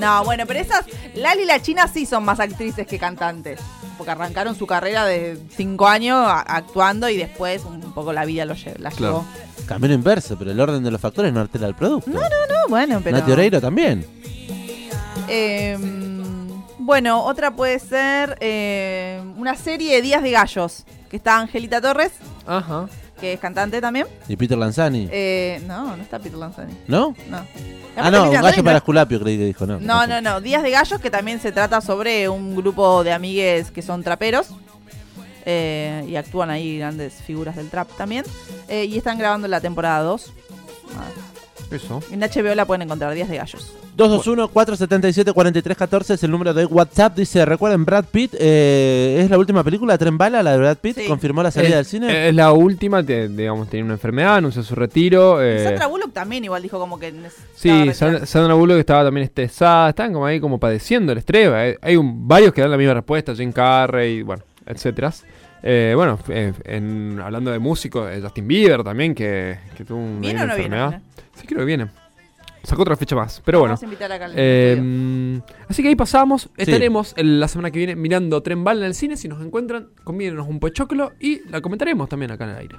No, 0.00 0.24
bueno, 0.24 0.44
pero 0.46 0.60
esas. 0.60 0.84
Lali 1.14 1.42
y 1.42 1.46
la 1.46 1.62
China 1.62 1.88
sí 1.88 2.04
son 2.04 2.24
más 2.24 2.38
actrices 2.40 2.86
que 2.86 2.98
cantantes. 2.98 3.58
Porque 3.96 4.10
arrancaron 4.10 4.54
su 4.54 4.66
carrera 4.66 5.06
de 5.06 5.38
cinco 5.56 5.88
años 5.88 6.18
a- 6.18 6.40
actuando 6.40 7.08
y 7.08 7.16
después 7.16 7.64
un 7.64 7.80
poco 7.94 8.12
la 8.12 8.26
vida 8.26 8.44
lo 8.44 8.54
lle- 8.54 8.76
la 8.78 8.90
Claro. 8.90 9.24
llevó. 9.24 9.66
Camino 9.66 9.94
inverso, 9.94 10.36
pero 10.38 10.50
el 10.50 10.60
orden 10.60 10.84
de 10.84 10.90
los 10.90 11.00
factores 11.00 11.32
no 11.32 11.40
altera 11.40 11.66
el 11.66 11.74
producto. 11.74 12.10
No, 12.10 12.20
bueno, 12.68 13.00
pero. 13.02 13.16
Nati 13.16 13.32
Oreiro 13.32 13.60
también. 13.60 14.04
Eh, 15.28 15.76
bueno, 16.78 17.24
otra 17.24 17.50
puede 17.52 17.78
ser 17.78 18.36
eh, 18.40 19.20
una 19.36 19.56
serie 19.56 19.96
de 19.96 20.02
Días 20.02 20.22
de 20.22 20.30
Gallos. 20.30 20.84
Que 21.10 21.16
está 21.16 21.38
Angelita 21.38 21.80
Torres, 21.80 22.12
Ajá. 22.46 22.88
que 23.20 23.34
es 23.34 23.40
cantante 23.40 23.80
también. 23.80 24.06
Y 24.28 24.36
Peter 24.36 24.58
Lanzani. 24.58 25.08
Eh, 25.12 25.62
no, 25.66 25.96
no 25.96 26.02
está 26.02 26.18
Peter 26.18 26.38
Lanzani. 26.38 26.74
¿No? 26.88 27.14
No. 27.30 27.38
Ah, 27.96 28.10
no, 28.10 28.24
un 28.24 28.30
gallo 28.30 28.42
Lanzani 28.42 28.62
para 28.62 28.76
Esculapio, 28.78 29.20
creí 29.20 29.38
que 29.38 29.44
dijo, 29.46 29.66
no. 29.66 29.78
No, 29.80 30.06
no, 30.06 30.20
no. 30.20 30.40
Días 30.40 30.62
de 30.62 30.70
Gallos, 30.70 31.00
que 31.00 31.10
también 31.10 31.40
se 31.40 31.52
trata 31.52 31.80
sobre 31.80 32.28
un 32.28 32.54
grupo 32.56 33.02
de 33.04 33.12
amigues 33.12 33.70
que 33.70 33.82
son 33.82 34.02
traperos. 34.02 34.48
eh, 35.48 36.04
y 36.08 36.16
actúan 36.16 36.50
ahí 36.50 36.78
grandes 36.78 37.14
figuras 37.14 37.54
del 37.56 37.70
trap 37.70 37.88
también. 37.96 38.24
Eh, 38.68 38.84
y 38.86 38.98
están 38.98 39.16
grabando 39.18 39.46
la 39.48 39.60
temporada 39.60 40.00
2. 40.02 40.32
Eso. 41.70 42.00
En 42.12 42.20
HBO 42.20 42.54
la 42.54 42.64
pueden 42.64 42.82
encontrar, 42.82 43.12
Días 43.14 43.28
de 43.28 43.36
Gallos. 43.38 43.74
221-477-4314 43.96 46.14
es 46.14 46.22
el 46.22 46.30
número 46.30 46.54
de 46.54 46.66
WhatsApp. 46.66 47.16
Dice, 47.16 47.44
recuerden, 47.44 47.84
Brad 47.84 48.04
Pitt, 48.10 48.34
eh, 48.38 49.20
¿es 49.22 49.30
la 49.30 49.38
última 49.38 49.64
película, 49.64 49.96
Tren 49.98 50.18
Bala, 50.18 50.42
la 50.42 50.52
de 50.52 50.58
Brad 50.58 50.76
Pitt? 50.78 50.96
Sí. 50.98 51.06
¿Confirmó 51.06 51.42
la 51.42 51.50
salida 51.50 51.72
Eh, 51.72 51.76
del 51.76 51.84
cine? 51.86 52.28
Es 52.28 52.34
la 52.34 52.52
última, 52.52 53.02
te- 53.02 53.28
digamos, 53.28 53.68
tenía 53.68 53.84
una 53.84 53.94
enfermedad, 53.94 54.36
anunció 54.36 54.62
su 54.62 54.74
retiro. 54.74 55.42
Y 55.42 55.46
eh, 55.56 55.64
Sandra 55.64 55.86
Bullock 55.86 56.12
también 56.12 56.44
igual 56.44 56.62
dijo 56.62 56.78
como 56.78 56.98
que 56.98 57.12
necesitaba 57.12 57.48
Sí, 57.56 57.68
retirarse. 57.70 57.94
San- 58.18 58.26
Sandra 58.26 58.54
Bullock 58.54 58.78
estaba 58.78 59.04
también 59.04 59.24
estresada, 59.24 59.88
estaban 59.90 60.12
como 60.12 60.26
ahí 60.26 60.40
como 60.40 60.58
padeciendo 60.60 61.12
el 61.12 61.18
estrés. 61.18 61.48
Hay, 61.48 61.74
hay 61.80 61.96
un- 61.96 62.28
varios 62.28 62.52
que 62.52 62.60
dan 62.60 62.70
la 62.70 62.76
misma 62.76 62.94
respuesta, 62.94 63.34
Jim 63.34 63.52
Carrey, 63.52 64.22
bueno, 64.22 64.42
etcétera. 64.66 65.12
Eh, 65.62 65.94
bueno, 65.96 66.18
eh, 66.28 66.52
en- 66.64 67.18
hablando 67.20 67.50
de 67.50 67.58
músicos, 67.58 68.08
eh, 68.12 68.20
Justin 68.22 68.46
Bieber 68.46 68.84
también, 68.84 69.14
que, 69.14 69.58
que 69.76 69.84
tuvo 69.84 69.98
una, 69.98 70.30
enfermedad. 70.30 71.00
Sí, 71.40 71.46
creo 71.46 71.60
que 71.60 71.64
viene. 71.66 71.88
Sacó 72.62 72.82
otra 72.82 72.96
fecha 72.96 73.14
más, 73.14 73.40
pero 73.44 73.60
bueno. 73.60 73.74
Vamos 73.74 73.82
a 73.82 73.86
invitar 73.86 74.10
acá 74.10 74.24
al 74.24 74.32
Eh, 74.34 75.40
así 75.68 75.82
que 75.82 75.88
ahí 75.88 75.94
pasamos. 75.94 76.48
Estaremos 76.56 77.14
el- 77.16 77.38
la 77.38 77.46
semana 77.46 77.70
que 77.70 77.78
viene 77.78 77.94
mirando 77.94 78.42
Tren 78.42 78.64
Bala 78.64 78.80
en 78.80 78.86
el 78.86 78.94
cine. 78.94 79.16
Si 79.16 79.28
nos 79.28 79.40
encuentran, 79.40 79.88
convídenos 80.02 80.48
un 80.48 80.58
pochoclo 80.58 81.12
y 81.20 81.48
la 81.48 81.60
comentaremos 81.60 82.08
también 82.08 82.32
acá 82.32 82.42
en 82.44 82.50
el 82.50 82.56
aire. 82.56 82.76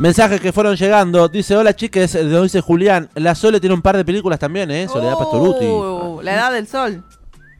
Mensajes 0.00 0.40
que 0.40 0.52
fueron 0.52 0.74
llegando. 0.74 1.28
Dice, 1.28 1.56
hola 1.56 1.76
chiques, 1.76 2.16
eh, 2.16 2.24
dice 2.42 2.60
Julián. 2.60 3.10
La 3.14 3.36
Sole 3.36 3.60
tiene 3.60 3.74
un 3.74 3.82
par 3.82 3.96
de 3.96 4.04
películas 4.04 4.40
también, 4.40 4.70
¿eh? 4.72 4.88
Soledad 4.88 5.16
Pastoruti. 5.16 5.66
Uh, 5.66 6.20
la 6.22 6.34
edad 6.34 6.52
del 6.52 6.66
sol. 6.66 7.04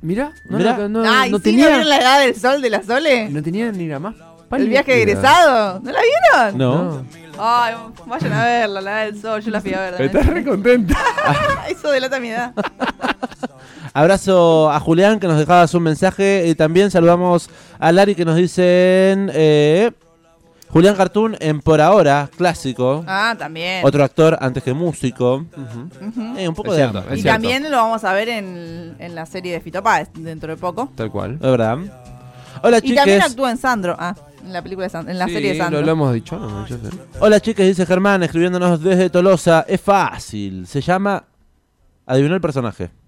Mira, 0.00 0.32
no, 0.48 0.58
Mirá. 0.58 0.76
no, 0.78 0.88
no- 0.88 1.04
Ay, 1.06 1.30
no 1.30 1.36
¿sí 1.38 1.44
tenía, 1.44 1.66
¿no 1.66 1.70
vieron 1.70 1.88
la 1.90 1.98
edad 2.00 2.20
del 2.22 2.34
sol 2.34 2.60
de 2.60 2.70
la 2.70 2.82
Sole? 2.82 3.28
no 3.28 3.40
tenía 3.40 3.70
ni 3.70 3.86
la 3.86 4.00
más. 4.00 4.16
¿El 4.50 4.68
viaje 4.68 5.00
egresado? 5.00 5.80
¿No 5.80 5.92
la 5.92 6.00
vieron? 6.00 6.58
No. 6.58 7.06
Ay, 7.38 7.74
vayan 8.06 8.32
a 8.32 8.44
verla, 8.44 8.80
la 8.80 8.90
edad 9.04 9.12
del 9.12 9.20
sol. 9.22 9.40
Yo 9.42 9.50
la 9.50 9.60
fui 9.60 9.72
a 9.74 9.80
ver. 9.80 9.90
también. 9.96 10.10
Estás 10.16 10.26
re 10.26 10.44
contenta. 10.44 10.96
Eso 11.68 11.90
delata 11.90 12.20
mi 12.20 12.28
edad. 12.28 12.52
Abrazo 13.94 14.70
a 14.70 14.80
Julián 14.80 15.20
que 15.20 15.26
nos 15.28 15.38
dejaba 15.38 15.66
su 15.66 15.80
mensaje. 15.80 16.44
Y 16.46 16.54
también 16.54 16.90
saludamos 16.90 17.50
a 17.78 17.92
Lari 17.92 18.14
que 18.14 18.24
nos 18.24 18.36
dicen... 18.36 19.30
eh, 19.34 19.90
Julián 20.70 20.96
Cartoon 20.96 21.36
en 21.40 21.60
Por 21.60 21.82
Ahora, 21.82 22.30
clásico. 22.34 23.04
Ah, 23.06 23.34
también. 23.38 23.84
Otro 23.84 24.02
actor 24.02 24.38
antes 24.40 24.62
que 24.62 24.72
músico. 24.72 25.44
Eh, 26.38 26.48
un 26.48 26.54
poco 26.54 26.72
Es 26.72 26.78
de 26.78 26.82
cierto, 26.90 27.04
Y 27.14 27.20
cierto. 27.20 27.28
también 27.30 27.70
lo 27.70 27.76
vamos 27.76 28.02
a 28.04 28.14
ver 28.14 28.30
en, 28.30 28.96
en 28.98 29.14
la 29.14 29.26
serie 29.26 29.52
de 29.52 29.60
Fito 29.60 29.82
Páez 29.82 30.08
dentro 30.14 30.50
de 30.50 30.56
poco. 30.56 30.90
Tal 30.94 31.10
cual. 31.10 31.34
Es 31.34 31.40
verdad. 31.40 31.76
Hola 32.62 32.78
Y 32.78 32.94
también 32.94 33.18
chiques. 33.18 33.30
actúa 33.32 33.50
en 33.50 33.58
Sandro. 33.58 33.96
Ah, 33.98 34.14
en 34.42 34.52
la 34.52 34.62
película 34.62 34.88
de 34.88 35.10
en 35.10 35.18
la 35.18 35.26
Sí, 35.26 35.32
serie 35.34 35.52
de 35.52 35.58
Sandro. 35.58 35.80
Lo, 35.80 35.86
lo 35.86 35.92
hemos 35.92 36.14
dicho, 36.14 36.38
¿no? 36.38 36.66
Yo 36.66 36.76
sé. 36.76 36.90
Hola 37.20 37.40
chiques, 37.40 37.66
dice 37.66 37.86
Germán, 37.86 38.22
escribiéndonos 38.22 38.80
desde 38.82 39.10
Tolosa. 39.10 39.64
Es 39.68 39.80
fácil. 39.80 40.66
Se 40.66 40.80
llama. 40.80 41.24
Adivinó 42.06 42.34
el 42.34 42.40
personaje. 42.40 42.90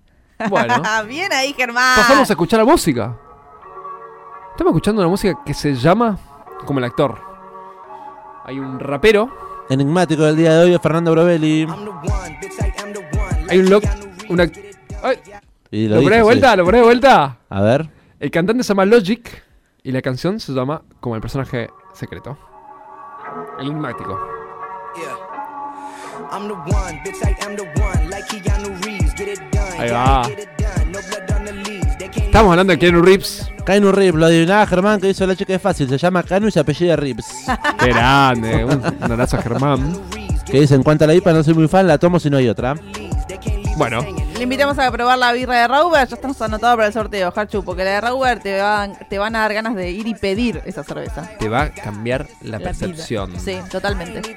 Bueno. 0.49 0.83
Bien 1.09 1.33
ahí, 1.33 1.53
Germán. 1.53 1.97
Pasamos 1.97 2.29
a 2.29 2.33
escuchar 2.33 2.59
la 2.59 2.65
música. 2.65 3.17
Estamos 4.51 4.73
escuchando 4.73 5.01
una 5.01 5.09
música 5.09 5.39
que 5.47 5.55
se 5.55 5.75
llama 5.75 6.19
como 6.67 6.79
el 6.81 6.85
actor. 6.85 7.19
Hay 8.45 8.59
un 8.59 8.79
rapero, 8.79 9.33
Enigmático 9.71 10.23
del 10.25 10.37
día 10.37 10.53
de 10.55 10.65
hoy 10.65 10.75
es 10.75 10.81
Fernando 10.83 11.13
Brovelli. 11.13 11.67
hay 13.49 13.59
un 13.59 13.71
loc, 13.71 13.85
una 14.29 14.43
Ay, 15.03 15.19
Y 15.71 15.89
¿Lo 15.89 15.97
ponés 16.03 16.11
de 16.11 16.17
sí. 16.19 16.23
vuelta? 16.23 16.57
¿Lo 16.57 16.65
ponés 16.65 16.81
de 16.81 16.85
vuelta? 16.85 17.39
A 17.49 17.61
ver. 17.63 17.89
El 18.21 18.31
cantante 18.31 18.63
se 18.63 18.69
llama 18.69 18.85
Logic 18.85 19.44
y 19.85 19.93
la 19.93 20.03
canción 20.03 20.41
se 20.41 20.53
llama 20.53 20.83
como 20.99 21.15
el 21.15 21.21
personaje 21.21 21.69
secreto. 21.93 22.37
Enigmático. 23.61 24.19
Ahí 29.79 29.91
va. 29.91 30.23
Estamos 32.17 32.51
hablando 32.51 32.73
de 32.73 32.79
Keanu 32.79 33.03
Reeves. 33.03 33.51
Keanu 33.67 33.93
Reeves, 33.93 34.15
lo 34.15 34.27
adivinaba 34.27 34.67
Germán 34.67 35.01
que 35.01 35.09
dice 35.09 35.27
la 35.27 35.37
chica 35.37 35.55
es 35.55 35.63
fácil. 35.63 35.89
Se 35.89 35.99
llama 35.99 36.23
Canu 36.23 36.49
y 36.49 36.51
se 36.51 36.61
apellida 36.61 36.97
Reeves. 36.97 37.27
Qué 37.79 37.89
grande. 37.89 38.65
Un, 38.65 38.83
un 39.03 39.13
abrazo 39.13 39.37
a 39.37 39.43
Germán. 39.43 40.01
que 40.47 40.61
dice 40.61 40.75
en 40.75 40.83
cuanto 40.83 41.05
a 41.05 41.07
la 41.07 41.15
IPA 41.15 41.35
no 41.35 41.43
soy 41.45 41.55
muy 41.55 41.69
fan, 41.69 41.87
la 41.87 41.99
tomo 41.99 42.19
si 42.19 42.31
no 42.31 42.39
hay 42.39 42.49
otra. 42.49 42.75
Bueno, 43.77 44.01
Le 44.37 44.43
invitamos 44.43 44.77
a 44.81 44.91
probar 44.91 45.17
la 45.17 45.33
birra 45.33 45.61
de 45.61 45.69
Rauber. 45.69 46.09
Ya 46.09 46.17
estamos 46.17 46.43
anotados 46.43 46.75
para 46.77 46.89
el 46.89 46.93
sorteo, 46.93 47.33
Harchu, 47.35 47.63
porque 47.63 47.85
la 47.85 47.93
de 47.93 48.01
Rauber 48.01 48.41
te 48.41 48.61
van, 48.61 48.95
te 49.09 49.17
van 49.17 49.37
a 49.37 49.41
dar 49.41 49.55
ganas 49.55 49.77
de 49.77 49.93
ir 49.93 50.09
y 50.09 50.15
pedir 50.15 50.61
esa 50.67 50.83
cerveza. 50.83 51.31
te 51.39 51.49
va 51.49 51.63
a 51.63 51.71
cambiar 51.71 52.27
la, 52.43 52.59
percepción. 52.59 53.33
Sí, 53.39 53.57
totalmente. 53.71 54.37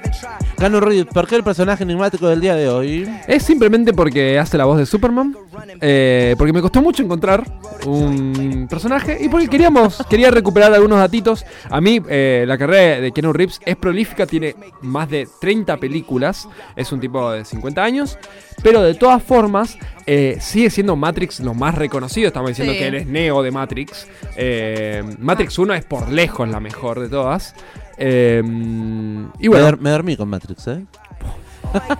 Keanu 0.56 0.78
Reeves, 0.78 1.06
¿por 1.12 1.26
qué 1.26 1.34
el 1.34 1.42
personaje 1.42 1.82
enigmático 1.82 2.28
del 2.28 2.40
día 2.40 2.54
de 2.54 2.68
hoy? 2.68 3.10
Es 3.26 3.42
simplemente 3.42 3.92
porque 3.92 4.38
hace 4.38 4.56
la 4.56 4.66
voz 4.66 4.78
de 4.78 4.86
Superman. 4.86 5.36
eh, 5.80 6.36
porque 6.38 6.52
me 6.52 6.62
costó 6.62 6.80
mucho 6.80 7.02
encontrar 7.02 7.44
un 7.84 8.68
personaje. 8.70 9.18
Y 9.20 9.28
porque 9.28 9.48
queríamos, 9.48 10.04
quería 10.08 10.30
recuperar 10.30 10.72
algunos 10.72 10.98
datitos. 10.98 11.44
A 11.70 11.80
mí, 11.80 12.00
eh, 12.08 12.44
la 12.46 12.56
carrera 12.56 13.00
de 13.00 13.10
Keanu 13.10 13.32
Reeves 13.32 13.60
es 13.64 13.74
prolífica, 13.74 14.26
tiene 14.26 14.54
más 14.80 15.10
de 15.10 15.28
30 15.40 15.76
películas. 15.78 16.48
Es 16.76 16.92
un 16.92 17.00
tipo 17.00 17.32
de 17.32 17.44
50 17.44 17.82
años. 17.82 18.16
Pero 18.62 18.82
de 18.82 18.94
todas 18.94 19.22
formas, 19.22 19.78
eh, 20.10 20.38
sigue 20.40 20.70
siendo 20.70 20.96
Matrix 20.96 21.40
lo 21.40 21.52
más 21.52 21.74
reconocido. 21.74 22.28
Estamos 22.28 22.48
diciendo 22.50 22.72
Sí. 22.72 22.78
que 22.78 22.86
él 22.88 22.94
es 22.94 23.06
Neo 23.06 23.42
de 23.42 23.50
Matrix. 23.50 24.06
Eh, 24.36 25.04
Matrix 25.18 25.58
1 25.58 25.74
es 25.74 25.84
por 25.84 26.08
lejos 26.10 26.48
la 26.48 26.60
mejor 26.60 26.98
de 27.00 27.08
todas. 27.10 27.54
Eh, 27.98 28.40
y 28.44 28.48
Me, 28.48 29.48
bueno, 29.48 29.76
me 29.80 29.90
dormí 29.90 30.16
con 30.16 30.28
Matrix, 30.30 30.66
¿eh? 30.68 30.84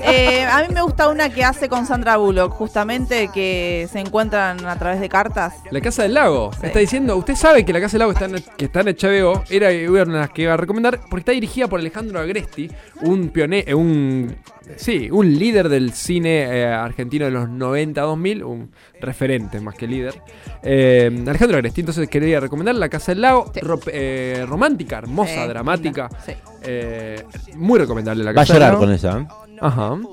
Eh, 0.00 0.44
a 0.50 0.62
mí 0.62 0.68
me 0.72 0.80
gusta 0.80 1.08
una 1.08 1.28
que 1.28 1.44
hace 1.44 1.68
con 1.68 1.84
Sandra 1.84 2.16
Bullock, 2.16 2.52
justamente 2.52 3.28
que 3.34 3.86
se 3.92 4.00
encuentran 4.00 4.64
a 4.64 4.78
través 4.78 4.98
de 4.98 5.10
cartas. 5.10 5.56
La 5.70 5.82
Casa 5.82 6.04
del 6.04 6.14
Lago. 6.14 6.52
Sí. 6.54 6.60
Está 6.68 6.78
diciendo, 6.78 7.14
usted 7.16 7.34
sabe 7.34 7.66
que 7.66 7.74
la 7.74 7.80
Casa 7.80 7.92
del 7.98 7.98
Lago 8.00 8.12
está 8.12 8.24
en, 8.24 8.42
que 8.56 8.64
está 8.64 8.80
en 8.80 8.86
HBO. 8.96 9.44
Era 9.50 9.68
una 9.90 10.12
de 10.14 10.20
las 10.20 10.30
que 10.30 10.42
iba 10.42 10.54
a 10.54 10.56
recomendar 10.56 11.00
porque 11.10 11.18
está 11.18 11.32
dirigida 11.32 11.66
por 11.68 11.80
Alejandro 11.80 12.18
Agresti, 12.18 12.70
un 13.02 13.28
pionero, 13.28 13.76
un 13.76 14.34
sí, 14.76 15.08
un 15.10 15.38
líder 15.38 15.68
del 15.68 15.92
cine 15.92 16.42
eh, 16.60 16.66
argentino 16.66 17.24
de 17.26 17.30
los 17.30 17.48
90 17.48 18.00
2000, 18.00 18.44
un 18.44 18.70
referente 19.00 19.60
más 19.60 19.74
que 19.74 19.86
líder. 19.86 20.20
Eh, 20.62 21.10
Alejandro 21.26 21.56
Agresti, 21.58 21.80
entonces 21.80 22.08
quería 22.08 22.40
recomendar 22.40 22.74
La 22.74 22.88
Casa 22.88 23.12
del 23.12 23.22
Lago, 23.22 23.50
Sí. 23.54 23.60
ro- 23.60 23.80
eh, 23.86 24.44
romántica, 24.48 24.98
hermosa, 24.98 25.42
Sí, 25.42 25.48
dramática. 25.48 26.08
Sí. 26.24 26.32
eh, 26.62 27.24
muy 27.54 27.78
recomendable 27.78 28.24
La 28.24 28.32
Va 28.32 28.42
a 28.42 28.44
Casa 28.44 28.54
del 28.54 28.62
llorar 28.62 28.72
Lago. 28.74 28.84
con 28.84 28.92
esa. 28.94 29.18
¿eh? 29.18 29.26
Ajá. 29.60 29.88
No, 29.88 29.96
no 29.98 30.08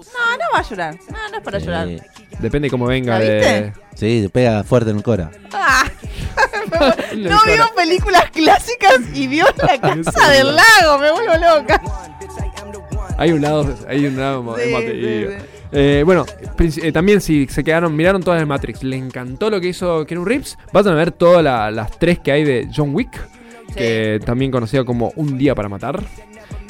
va 0.53 0.59
a 0.59 0.61
llorar. 0.63 0.95
No, 1.11 1.29
no 1.31 1.37
es 1.37 1.43
para 1.43 1.59
llorar. 1.59 1.87
Depende 2.39 2.69
cómo 2.69 2.85
venga 2.87 3.19
¿La 3.19 3.25
de. 3.25 3.35
viste? 3.37 3.73
Sí, 3.95 4.29
pega 4.33 4.63
fuerte 4.63 4.89
en 4.91 4.97
el 4.97 5.03
cora. 5.03 5.31
Ah. 5.53 5.83
No 7.15 7.39
vio 7.45 7.63
películas 7.75 8.29
clásicas 8.31 8.99
y 9.13 9.27
vio 9.27 9.45
La 9.57 9.79
Casa 9.81 10.29
del 10.31 10.47
Lago. 10.55 10.97
Me 10.99 11.11
vuelvo 11.11 11.33
loca. 11.33 11.81
Hay 13.17 13.31
un 13.31 13.41
lado, 13.41 13.75
hay 13.87 14.05
un 14.05 14.17
lado 14.17 14.55
Sí, 14.57 14.63
sí, 14.63 14.91
sí. 14.91 15.45
Eh, 15.71 16.03
bueno, 16.05 16.25
eh, 16.59 16.91
también 16.91 17.19
si 17.21 17.47
se 17.47 17.63
quedaron, 17.63 17.95
miraron 17.95 18.21
todas 18.23 18.39
las 18.39 18.47
Matrix, 18.47 18.83
les 18.83 19.01
encantó 19.01 19.49
lo 19.49 19.59
que 19.59 19.69
hizo 19.69 20.05
Keanu 20.05 20.23
Reeves, 20.23 20.57
vayan 20.71 20.93
a 20.93 20.95
ver 20.97 21.11
todas 21.11 21.43
la- 21.43 21.71
las 21.71 21.97
tres 21.99 22.19
que 22.19 22.31
hay 22.31 22.43
de 22.43 22.69
John 22.73 22.93
Wick, 22.95 23.11
que 23.75 24.19
también 24.25 24.51
conocido 24.51 24.85
como 24.85 25.11
Un 25.15 25.37
Día 25.37 25.55
para 25.55 25.67
Matar. 25.67 26.01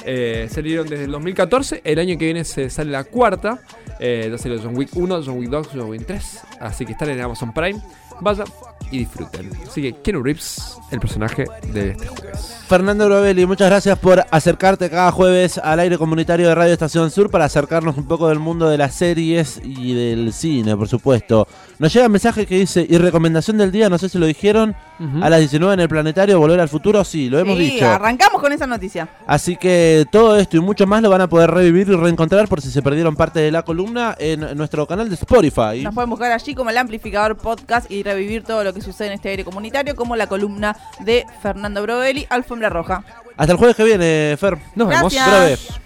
Eh, 0.05 0.47
salieron 0.49 0.87
desde 0.87 1.05
el 1.05 1.11
2014, 1.11 1.81
el 1.83 1.99
año 1.99 2.17
que 2.17 2.25
viene 2.25 2.43
se 2.45 2.69
sale 2.69 2.91
la 2.91 3.03
cuarta, 3.03 3.59
eh, 3.99 4.27
ya 4.31 4.37
salió 4.37 4.59
John 4.63 4.75
Wick 4.77 4.89
1, 4.95 5.21
John 5.25 5.37
Wick 5.39 5.49
2, 5.49 5.69
John 5.73 5.89
Wick 5.89 6.05
3, 6.05 6.39
así 6.59 6.85
que 6.85 6.91
están 6.93 7.09
en 7.09 7.21
Amazon 7.21 7.53
Prime, 7.53 7.79
vayan 8.21 8.45
y 8.91 8.99
disfruten. 8.99 9.49
Así 9.67 9.81
que 9.81 9.93
Keanu 10.01 10.21
Reeves, 10.23 10.77
el 10.91 10.99
personaje 10.99 11.45
de 11.73 11.91
este 11.91 12.07
jueves. 12.07 12.55
Fernando 12.67 13.05
Brovelli, 13.05 13.45
muchas 13.45 13.69
gracias 13.69 13.97
por 13.99 14.23
acercarte 14.31 14.89
cada 14.89 15.11
jueves 15.11 15.57
al 15.59 15.79
aire 15.79 15.97
comunitario 15.97 16.47
de 16.47 16.55
Radio 16.55 16.73
Estación 16.73 17.11
Sur 17.11 17.29
para 17.29 17.45
acercarnos 17.45 17.97
un 17.97 18.07
poco 18.07 18.27
del 18.29 18.39
mundo 18.39 18.69
de 18.69 18.77
las 18.77 18.95
series 18.95 19.61
y 19.63 19.93
del 19.93 20.33
cine, 20.33 20.75
por 20.75 20.87
supuesto. 20.87 21.47
Nos 21.77 21.93
llega 21.93 22.05
un 22.07 22.11
mensaje 22.13 22.45
que 22.45 22.57
dice, 22.59 22.85
y 22.89 22.97
recomendación 22.97 23.57
del 23.57 23.71
día, 23.71 23.89
no 23.89 23.97
sé 23.97 24.07
si 24.09 24.17
lo 24.17 24.25
dijeron, 24.25 24.75
a 25.21 25.29
las 25.29 25.39
19 25.39 25.73
en 25.73 25.79
el 25.81 25.89
planetario, 25.89 26.39
volver 26.39 26.59
al 26.61 26.69
futuro, 26.69 27.03
sí, 27.03 27.29
lo 27.29 27.37
hemos 27.37 27.57
Sí, 27.57 27.71
dicho. 27.71 27.85
arrancamos 27.85 28.41
con 28.41 28.53
esa 28.53 28.65
noticia. 28.65 29.09
Así 29.27 29.57
que 29.57 30.05
todo 30.09 30.37
esto 30.37 30.55
y 30.55 30.61
mucho 30.61 30.87
más 30.87 31.01
lo 31.01 31.09
van 31.09 31.19
a 31.21 31.27
poder 31.27 31.51
revivir 31.51 31.89
y 31.89 31.95
reencontrar 31.95 32.47
por 32.47 32.61
si 32.61 32.71
se 32.71 32.81
perdieron 32.81 33.15
parte 33.15 33.41
de 33.41 33.51
la 33.51 33.63
columna 33.63 34.15
en 34.17 34.57
nuestro 34.57 34.87
canal 34.87 35.09
de 35.09 35.15
Spotify. 35.15 35.81
Nos 35.83 35.93
pueden 35.93 36.09
buscar 36.09 36.31
allí 36.31 36.55
como 36.55 36.69
el 36.69 36.77
amplificador 36.77 37.35
podcast 37.35 37.91
y 37.91 38.03
revivir 38.03 38.43
todo 38.43 38.63
lo 38.63 38.73
que 38.73 38.81
sucede 38.85 39.07
en 39.07 39.13
este 39.13 39.29
aire 39.29 39.43
comunitario, 39.43 39.95
como 39.95 40.15
la 40.15 40.27
columna 40.27 40.75
de 40.99 41.25
Fernando 41.41 41.81
Brovelli, 41.81 42.25
Alfombra 42.29 42.69
Roja. 42.69 43.03
Hasta 43.37 43.51
el 43.51 43.57
jueves 43.57 43.75
que 43.75 43.83
viene, 43.83 44.37
Fer. 44.39 44.57
Nos 44.75 44.87
vemos. 44.87 45.13
Gracias. 45.13 45.27
Breve. 45.27 45.81